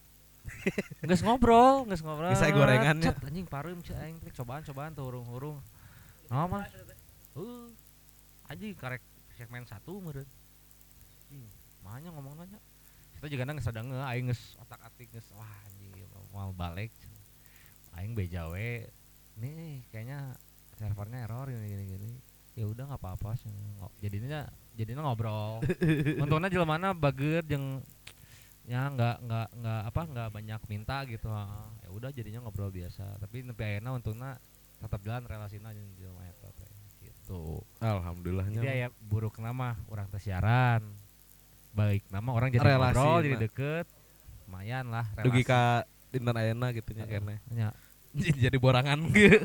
Nges 1.06 1.22
ngobrol, 1.22 1.86
nges 1.86 2.02
ngobrol. 2.02 2.32
Bisa 2.32 2.50
gorengannya. 2.50 3.12
Cet, 3.12 3.22
anjing 3.22 3.46
parum 3.46 3.78
cek 3.84 3.96
aing 4.02 4.16
cobaan 4.34 4.62
cobaan 4.64 4.90
tuh 4.96 5.04
urung-urung. 5.06 5.58
Nah, 6.32 6.48
Mas. 6.48 6.70
Uh. 7.36 7.70
Anjing 8.50 8.74
karek 8.74 9.04
segmen 9.38 9.62
satu 9.68 10.02
meureun. 10.02 10.26
Anjing, 11.28 11.44
mahanya 11.86 12.10
ngomong 12.16 12.34
nanya. 12.40 12.58
Kita 13.20 13.26
juga 13.30 13.42
nang 13.46 13.60
sadang 13.60 13.92
nge 13.92 14.00
aing 14.00 14.26
geus 14.32 14.56
otak-atik 14.58 15.08
geus 15.12 15.28
wah 15.36 15.54
anjing 15.68 15.92
mau 16.32 16.50
balik. 16.56 16.90
Aing 17.96 18.12
beja 18.14 18.50
we. 18.50 18.86
Nih 19.40 19.86
kayaknya 19.90 20.34
servernya 20.76 21.26
error 21.26 21.48
gini 21.50 21.66
gini 21.66 21.84
gini. 21.96 22.10
Ya 22.58 22.66
udah 22.66 22.90
nggak 22.90 23.00
apa-apa 23.00 23.38
sih. 23.38 23.50
Jadinya 24.02 24.46
jadinya 24.74 25.06
ngobrol. 25.06 25.62
Untungnya 26.22 26.50
jelema 26.52 26.92
bager 26.92 27.42
jeung 27.46 27.82
ya 28.70 28.86
nggak 28.86 29.16
nggak 29.26 29.48
nggak 29.58 29.82
apa 29.90 30.00
nggak 30.14 30.28
banyak 30.30 30.60
minta 30.70 31.02
gitu 31.10 31.26
ya 31.82 31.88
udah 31.90 32.10
jadinya 32.14 32.46
ngobrol 32.46 32.70
biasa 32.70 33.18
tapi 33.18 33.42
nepi 33.42 33.66
ayeuna 33.66 33.98
untungnya 33.98 34.38
tetap 34.78 35.02
jalan 35.02 35.26
relasinya 35.26 35.74
jeung 35.74 35.90
jelema 35.98 36.22
eta 36.30 36.54
gitu 37.02 37.66
Alhamdulillahnya. 37.82 38.62
jadi 38.62 38.86
ya 38.86 38.88
buruk 39.02 39.42
nama 39.42 39.74
orang 39.90 40.06
teh 40.14 40.22
siaran 40.22 40.86
baik 41.74 42.06
nama 42.14 42.30
orang 42.30 42.54
jadi 42.54 42.78
Relasi, 42.78 42.94
ngobrol 42.94 43.18
jadi 43.26 43.36
deket 43.42 43.86
lumayan 44.46 44.86
lah 44.86 45.06
dugi 45.18 45.42
relasi. 45.42 45.50
ka 45.50 45.62
dinten 46.10 46.34
ayeuna 46.34 46.70
gitu 46.70 46.90
nya 46.92 47.06
kene. 47.06 47.38
Nya, 47.48 47.70
Jadi 48.12 48.58
borangan 48.58 48.98
ge. 49.14 49.38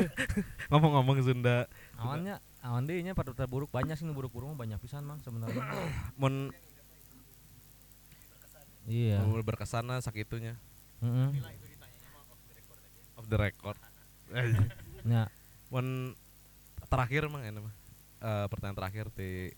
Ngomong-ngomong 0.70 1.16
Sunda. 1.24 1.64
awannya 1.96 2.36
awan 2.60 2.84
deh 2.84 3.00
nya 3.00 3.12
pada 3.12 3.32
terburuk 3.32 3.72
banyak 3.72 3.96
sih 3.96 4.04
nu 4.04 4.12
buruk-buruk 4.12 4.54
banyak 4.54 4.78
pisan 4.78 5.02
mang 5.02 5.18
sebenarnya 5.18 5.62
Mun 6.20 6.52
iya 8.86 9.22
mun 9.22 9.42
berkesan 9.42 9.86
lah 9.86 9.98
sakitunya 9.98 10.54
Heeh. 10.98 11.30
off 13.16 13.26
the 13.26 13.38
record. 13.38 13.78
nya 15.02 15.26
Mun 15.72 16.14
terakhir 16.86 17.26
mang 17.26 17.42
ini 17.42 17.58
mah. 17.58 17.74
Eh, 18.20 18.46
pertanyaan 18.46 18.78
terakhir 18.78 19.06
di 19.10 19.50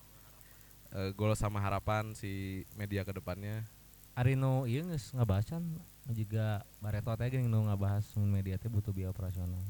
eh, 0.90 1.10
gol 1.12 1.34
sama 1.34 1.58
harapan 1.58 2.14
si 2.14 2.64
media 2.72 3.04
ke 3.04 3.12
depannya 3.12 3.60
Ari 4.14 4.38
nu 4.38 4.64
ieu 4.64 4.86
geus 4.86 5.10
ngabacan 5.12 5.60
juga 6.10 6.60
Bareto 6.78 7.08
teh 7.10 7.30
geuning 7.30 7.48
nu 7.48 7.64
ngabahas 7.64 8.04
media 8.18 8.54
teh 8.54 8.68
butuh 8.68 8.90
biaya 8.90 9.08
operasional. 9.08 9.62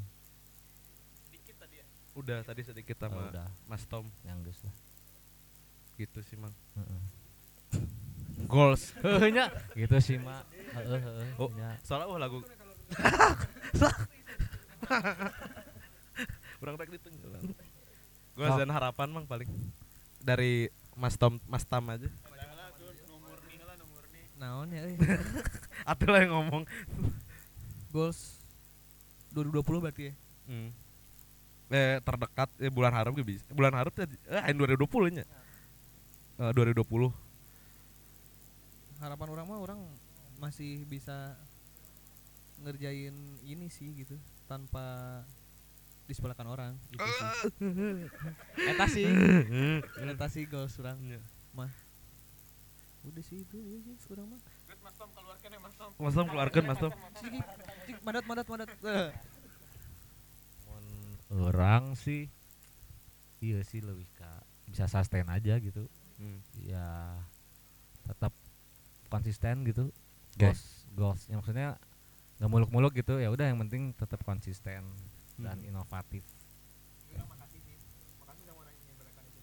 udah 2.14 2.42
tadi 2.42 2.62
sedikit 2.62 2.94
Oh, 2.96 3.10
sama 3.10 3.26
udah 3.28 3.46
Mas 3.66 3.82
Tom 3.84 4.06
yang 4.22 4.38
geus 4.40 4.62
lah. 4.62 4.70
gitu 5.94 6.22
sih 6.22 6.34
mang 6.34 6.54
Heeh. 6.74 7.00
goals 8.46 8.94
Heuh 9.02 9.30
nya 9.30 9.50
gitu 9.74 9.98
sih 9.98 10.18
mak. 10.18 10.46
Heeh 10.74 10.94
heeh. 10.96 11.26
Oh. 11.36 11.50
nya. 11.52 11.74
soalnya 11.82 12.06
oh 12.06 12.14
lagu 12.16 12.38
kurang 16.56 16.74
rek 16.76 16.90
ditenggelan 16.92 17.42
goals 18.34 18.50
Oh. 18.50 18.58
dan 18.58 18.70
harapan 18.70 19.08
mang 19.10 19.26
paling 19.26 19.50
dari 20.18 20.66
Mas 20.94 21.14
Tom 21.14 21.38
Mas 21.44 21.62
Tam 21.62 21.82
aja 21.88 22.06
naon 24.34 24.68
ya. 24.70 24.82
Atuh 25.90 26.08
lah 26.10 26.20
yang 26.26 26.32
ngomong 26.34 26.62
goals 27.94 28.42
2020 29.30 29.82
berarti 29.82 30.02
ya 30.10 30.14
hmm. 30.50 30.70
eh 31.70 31.96
terdekat 32.02 32.50
eh, 32.58 32.70
bulan 32.70 32.90
harap 32.90 33.14
ge 33.14 33.22
bisa 33.22 33.46
bulan 33.54 33.74
harap 33.74 33.94
teh 33.94 34.06
eh 34.30 34.42
ain 34.42 34.56
2020 34.58 35.14
nya 35.14 35.24
Eh, 36.34 36.50
2020 36.50 37.14
harapan 38.98 39.28
orang 39.30 39.46
mah 39.46 39.60
orang 39.62 39.78
masih 40.42 40.82
bisa 40.90 41.38
ngerjain 42.58 43.14
ini 43.46 43.70
sih 43.70 43.94
gitu 43.94 44.18
tanpa 44.50 45.22
disepelekan 46.04 46.48
orang 46.50 46.72
gitu 46.90 47.06
sih. 47.06 47.28
Eta 48.66 48.86
sih, 48.90 49.06
eta 50.10 50.26
sih 50.28 50.44
goals 50.44 50.74
orang 50.82 50.98
Iya. 51.00 51.20
mah. 51.54 51.70
Udah 53.04 53.22
sih 53.22 53.44
itu 53.44 53.56
ya 53.60 53.78
sih 53.84 53.94
orang 54.12 54.26
mah. 54.32 54.40
Mas 54.80 54.94
Tom 54.96 56.26
keluarkan 56.28 56.62
Mas 56.64 56.78
Tom 56.80 56.90
Cik, 57.20 57.32
cik, 57.86 57.96
madat 58.00 58.24
madat 58.24 58.46
madat. 58.48 58.68
Eh, 58.80 59.08
Mun 60.68 60.84
orang 61.52 61.92
sih 61.94 62.28
iya 63.38 63.60
sih 63.60 63.84
lebih 63.84 64.08
ka 64.16 64.40
bisa 64.64 64.88
sustain 64.88 65.28
aja 65.28 65.60
gitu. 65.60 65.84
Hmm. 66.16 66.40
Ya 66.56 67.20
tetap 68.04 68.32
konsisten 69.12 69.64
gitu. 69.68 69.92
Oke. 70.34 70.50
Goals 70.50 70.62
goalsnya 70.94 71.36
maksudnya 71.38 71.68
nggak 72.40 72.50
muluk-muluk 72.50 72.92
gitu 72.96 73.20
ya 73.20 73.30
udah 73.30 73.46
yang 73.46 73.60
penting 73.62 73.92
tetap 73.94 74.24
konsisten 74.24 74.82
dan 75.36 75.56
Hmm. 75.60 75.68
inovatif. 75.68 76.24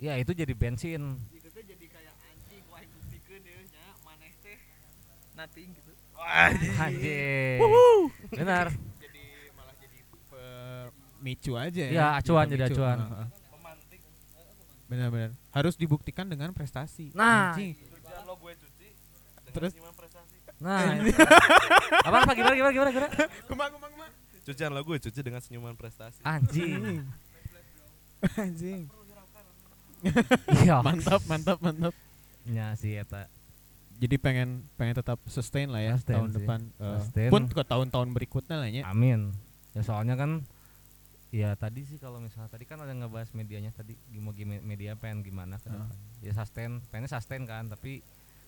Ya 0.01 0.17
itu 0.17 0.33
jadi 0.33 0.49
bensin. 0.57 1.21
jadi 1.61 1.85
kayak 1.85 2.15
anjing 2.25 2.65
wah 2.73 2.81
buktikan 2.81 3.37
deh 3.45 3.53
nya 3.69 3.85
maneh 4.01 4.33
teh 4.41 4.57
nothing 5.41 5.69
gitu. 5.73 5.91
Anjing. 6.21 7.57
Benar. 8.29 8.67
jadi 9.01 9.23
malah 9.57 9.75
jadi 9.81 9.97
pemicu 11.17 11.51
aja 11.57 11.81
ya. 11.81 11.91
Iya, 11.91 12.05
acuan 12.21 12.45
jadi 12.45 12.63
acuan. 12.69 12.97
Heeh. 13.01 13.27
Benar-benar. 14.85 15.31
Harus 15.49 15.73
dibuktikan 15.79 16.29
dengan 16.29 16.53
prestasi. 16.53 17.09
Nah. 17.17 17.57
Anjing. 17.57 17.73
Terus 19.51 19.73
Nah. 20.61 20.93
apa 22.05 22.17
apa 22.21 22.31
gimana 22.37 22.53
gimana 22.53 22.69
gimana 22.69 22.89
gimana? 22.93 23.09
kumang 23.49 23.73
kumang 23.73 23.91
kumang. 23.97 24.11
cucian 24.45 24.69
lagu 24.73 24.93
cuci 24.93 25.21
dengan 25.25 25.41
senyuman 25.41 25.73
prestasi 25.73 26.21
Anjing. 26.21 27.01
Anjing. 28.37 28.85
Iya. 30.61 30.85
Mantap, 30.85 31.25
mantap, 31.25 31.57
mantap. 31.65 31.93
Nya 32.45 32.77
sih 32.77 32.93
eta. 32.93 33.25
Jadi 34.01 34.17
pengen 34.17 34.65
pengen 34.75 34.97
tetap 34.97 35.21
sustain 35.29 35.69
lah 35.69 35.77
ya 35.77 35.93
Sustain 35.93 36.17
tahun 36.17 36.29
sih. 36.29 36.35
depan. 36.41 36.59
Sustain. 36.97 37.29
pun 37.29 37.43
ke 37.45 37.61
tahun-tahun 37.61 38.07
berikutnya 38.11 38.57
lah 38.57 38.67
ya. 38.67 38.83
Amin. 38.89 39.29
Ya 39.71 39.85
soalnya 39.85 40.17
kan 40.17 40.41
ya 41.29 41.53
tadi 41.53 41.85
sih 41.85 41.95
kalau 41.95 42.17
misalnya 42.17 42.49
tadi 42.49 42.65
kan 42.65 42.81
ada 42.81 42.91
ngebahas 42.91 43.29
medianya 43.31 43.71
tadi 43.71 43.95
mau 44.17 44.33
media 44.59 44.97
pengen 44.97 45.21
gimana 45.21 45.55
ke 45.55 45.69
Heeh. 45.69 45.77
depan. 45.77 45.95
Ya 46.19 46.31
sustain, 46.33 46.71
pengennya 46.89 47.13
sustain 47.13 47.45
kan, 47.45 47.69
tapi 47.69 48.01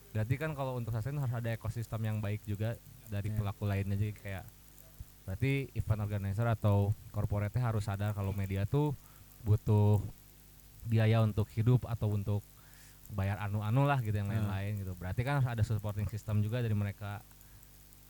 berarti 0.10 0.36
kan 0.36 0.52
kalau 0.52 0.76
untuk 0.76 0.90
sustain 0.90 1.16
harus 1.16 1.32
ada 1.32 1.50
ekosistem 1.50 2.02
yang 2.02 2.18
baik 2.18 2.42
juga 2.44 2.74
dari 3.08 3.30
Iya. 3.30 3.38
pelaku 3.38 3.64
lainnya 3.64 3.94
jadi 3.94 4.14
kayak 4.14 4.46
berarti 5.24 5.72
event 5.72 6.02
organizer 6.02 6.44
atau 6.46 6.92
corporate 7.10 7.56
harus 7.56 7.86
sadar 7.86 8.12
kalau 8.12 8.30
media 8.30 8.66
tuh 8.66 8.92
butuh 9.42 10.02
biaya 10.84 11.24
untuk 11.24 11.48
hidup 11.50 11.88
atau 11.88 12.12
untuk 12.12 12.42
bayar 13.14 13.38
anu-anu 13.40 13.86
lah 13.86 13.98
gitu 14.00 14.14
yang 14.14 14.28
Hmm. 14.28 14.44
lain-lain 14.44 14.82
gitu. 14.82 14.92
Berarti 14.94 15.22
kan 15.22 15.38
harus 15.38 15.48
ada 15.48 15.64
supporting 15.64 16.06
system 16.08 16.42
juga 16.42 16.60
dari 16.60 16.74
mereka 16.74 17.22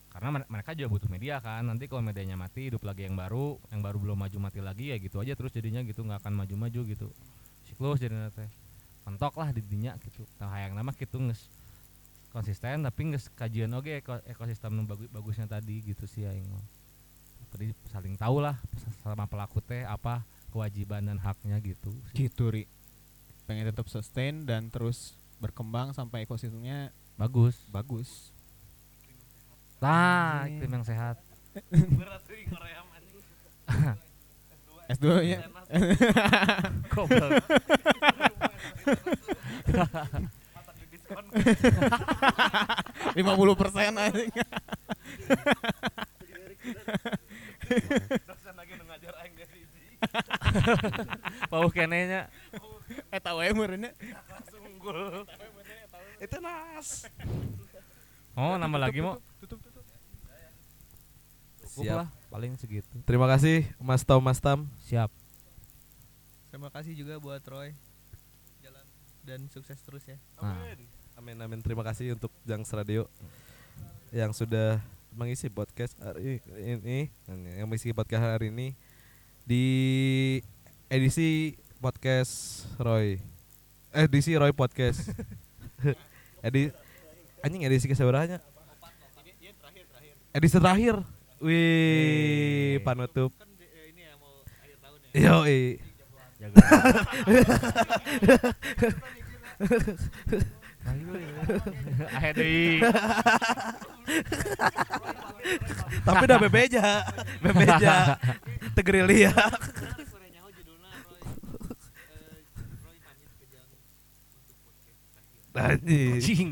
karena 0.08 0.30
mere- 0.32 0.46
mereka 0.48 0.72
juga 0.72 0.90
butuh 0.90 1.10
media 1.10 1.38
kan 1.38 1.62
nanti 1.64 1.86
kalau 1.86 2.00
medianya 2.00 2.34
mati 2.36 2.70
hidup 2.70 2.82
lagi 2.82 3.04
yang 3.04 3.14
baru 3.14 3.58
yang 3.68 3.82
baru 3.82 3.98
belum 3.98 4.14
maju 4.16 4.38
mati 4.40 4.62
lagi 4.62 4.94
ya 4.94 4.98
gitu 4.98 5.18
aja 5.18 5.34
terus 5.34 5.50
jadinya 5.50 5.82
gitu 5.82 6.02
nggak 6.02 6.22
akan 6.22 6.34
maju-maju 6.36 6.82
gitu 6.86 7.10
siklus 7.66 7.98
jadi 7.98 8.30
teh 8.30 8.46
mentok 9.04 9.34
lah 9.34 9.50
di 9.50 9.60
dinya 9.60 9.98
gitu 9.98 10.22
tah 10.38 10.54
hayang 10.54 10.78
nama 10.78 10.94
gitu 10.94 11.18
nges 11.18 11.50
konsisten 12.30 12.86
tapi 12.86 13.10
nges 13.10 13.26
kajian 13.32 13.74
oke 13.74 13.90
eko- 13.92 14.22
ekosistem 14.24 14.72
nu 14.72 14.86
bagu- 14.86 15.10
bagusnya 15.10 15.50
tadi 15.50 15.82
gitu 15.82 16.06
sih 16.06 16.24
aing 16.24 16.46
mah 16.46 16.62
Jadi 17.50 17.70
saling 17.88 18.14
tahu 18.14 18.38
lah 18.40 18.58
sama 19.02 19.26
pelaku 19.26 19.62
teh 19.62 19.82
apa 19.82 20.22
kewajiban 20.50 21.06
dan 21.06 21.18
haknya 21.18 21.58
gitu. 21.60 21.94
sih. 22.10 22.26
Gitu 22.26 22.50
ri. 22.50 22.66
Pengen 23.44 23.68
tetap 23.68 23.88
sustain 23.92 24.48
dan 24.48 24.72
terus 24.72 25.14
berkembang 25.38 25.92
sampai 25.92 26.24
ekosistemnya 26.24 26.96
Bagus. 27.14 27.60
bagus. 27.70 28.32
Nah, 29.84 30.48
Anjing. 30.48 30.64
iklim 30.64 30.72
yang 30.80 30.86
sehat. 30.88 31.20
S2 34.90 35.06
nya 35.24 35.40
Goblok. 36.92 37.40
lima 43.14 43.34
puluh 43.36 43.54
persen 43.54 43.94
anjing. 43.96 44.32
Pau 51.50 51.68
kenenya. 51.70 52.30
Eta 53.14 53.38
wae 53.38 53.54
meureunnya. 53.54 53.94
Itu 56.18 56.38
nas. 56.42 57.06
Oh, 58.34 58.58
nama 58.58 58.90
lagi 58.90 59.06
mau. 59.06 59.22
Cukup 61.62 61.86
Siap. 61.86 61.98
lah, 62.06 62.10
paling 62.34 62.58
segitu. 62.58 62.90
Terima 63.06 63.30
kasih 63.30 63.70
Mas 63.78 64.02
Tom 64.02 64.22
Mas 64.22 64.42
Tam. 64.42 64.66
Siap. 64.90 65.14
Terima 66.50 66.74
kasih 66.74 66.98
juga 66.98 67.22
buat 67.22 67.42
Roy. 67.46 67.74
Jalan 68.66 68.86
dan 69.26 69.40
sukses 69.54 69.78
terus 69.86 70.06
ya. 70.10 70.18
Nah, 70.42 70.58
Amin 71.18 71.38
amin. 71.38 71.62
Terima 71.62 71.86
kasih 71.86 72.18
untuk 72.18 72.34
Jangs 72.46 72.70
Radio 72.74 73.06
yang 74.10 74.34
sudah 74.34 74.82
mengisi 75.14 75.50
podcast 75.54 75.94
hari 76.02 76.42
ini, 76.58 77.14
yang 77.30 77.70
mengisi 77.70 77.94
podcast 77.94 78.38
hari 78.38 78.50
ini 78.50 78.74
di 79.46 79.66
edisi 80.90 81.58
podcast 81.84 82.64
Roy. 82.80 83.20
Edisi 83.92 84.32
Roy 84.40 84.56
podcast. 84.56 85.12
Edi 86.48 86.72
anjing 87.44 87.68
edisi 87.68 87.92
keseberanya? 87.92 88.40
Edisi 90.32 90.56
terakhir. 90.56 91.04
Wih, 91.44 92.80
panutup. 92.88 93.36
Yo, 95.12 95.44
jaga. 96.40 96.64
Ayo 102.24 102.32
deui. 102.32 102.80
Tapi 106.04 106.24
udah 106.24 106.40
bebeja, 106.40 107.04
bebeja. 107.44 108.16
Tegerili 108.80 109.28
ya. 109.28 109.36
Anjing. 115.54 116.52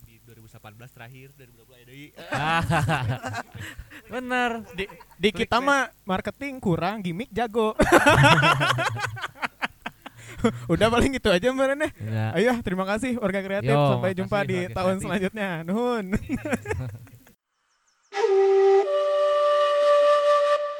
Di 0.00 0.14
2018 0.22 0.94
terakhir 0.94 1.34
2020 1.34 1.88
deui. 1.90 2.06
Bener. 4.06 4.50
Di, 4.72 4.84
di 5.18 5.30
kita 5.30 5.58
mah 5.58 5.90
marketing 6.02 6.58
kurang, 6.58 7.02
gimmick 7.02 7.30
jago. 7.30 7.74
Udah 10.72 10.88
paling 10.88 11.12
gitu 11.12 11.28
aja 11.28 11.52
meureun 11.52 11.84
Ya. 12.00 12.32
Ayo, 12.32 12.56
terima 12.64 12.88
kasih 12.88 13.20
Orga 13.20 13.44
Kreatif. 13.44 13.68
Yo, 13.70 13.92
Sampai 13.92 14.16
jumpa 14.16 14.38
di 14.42 14.64
Orga 14.64 14.72
tahun 14.72 14.94
Kreatif. 14.96 15.04
selanjutnya. 15.04 15.50
Nuhun. 15.68 16.04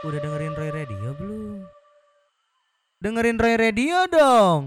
Udah 0.01 0.19
dengerin 0.19 0.55
Roy 0.57 0.71
Radio 0.73 1.09
belum? 1.13 1.61
Dengerin 3.01 3.37
Roy 3.37 3.55
Radio 3.59 3.97
dong. 4.09 4.61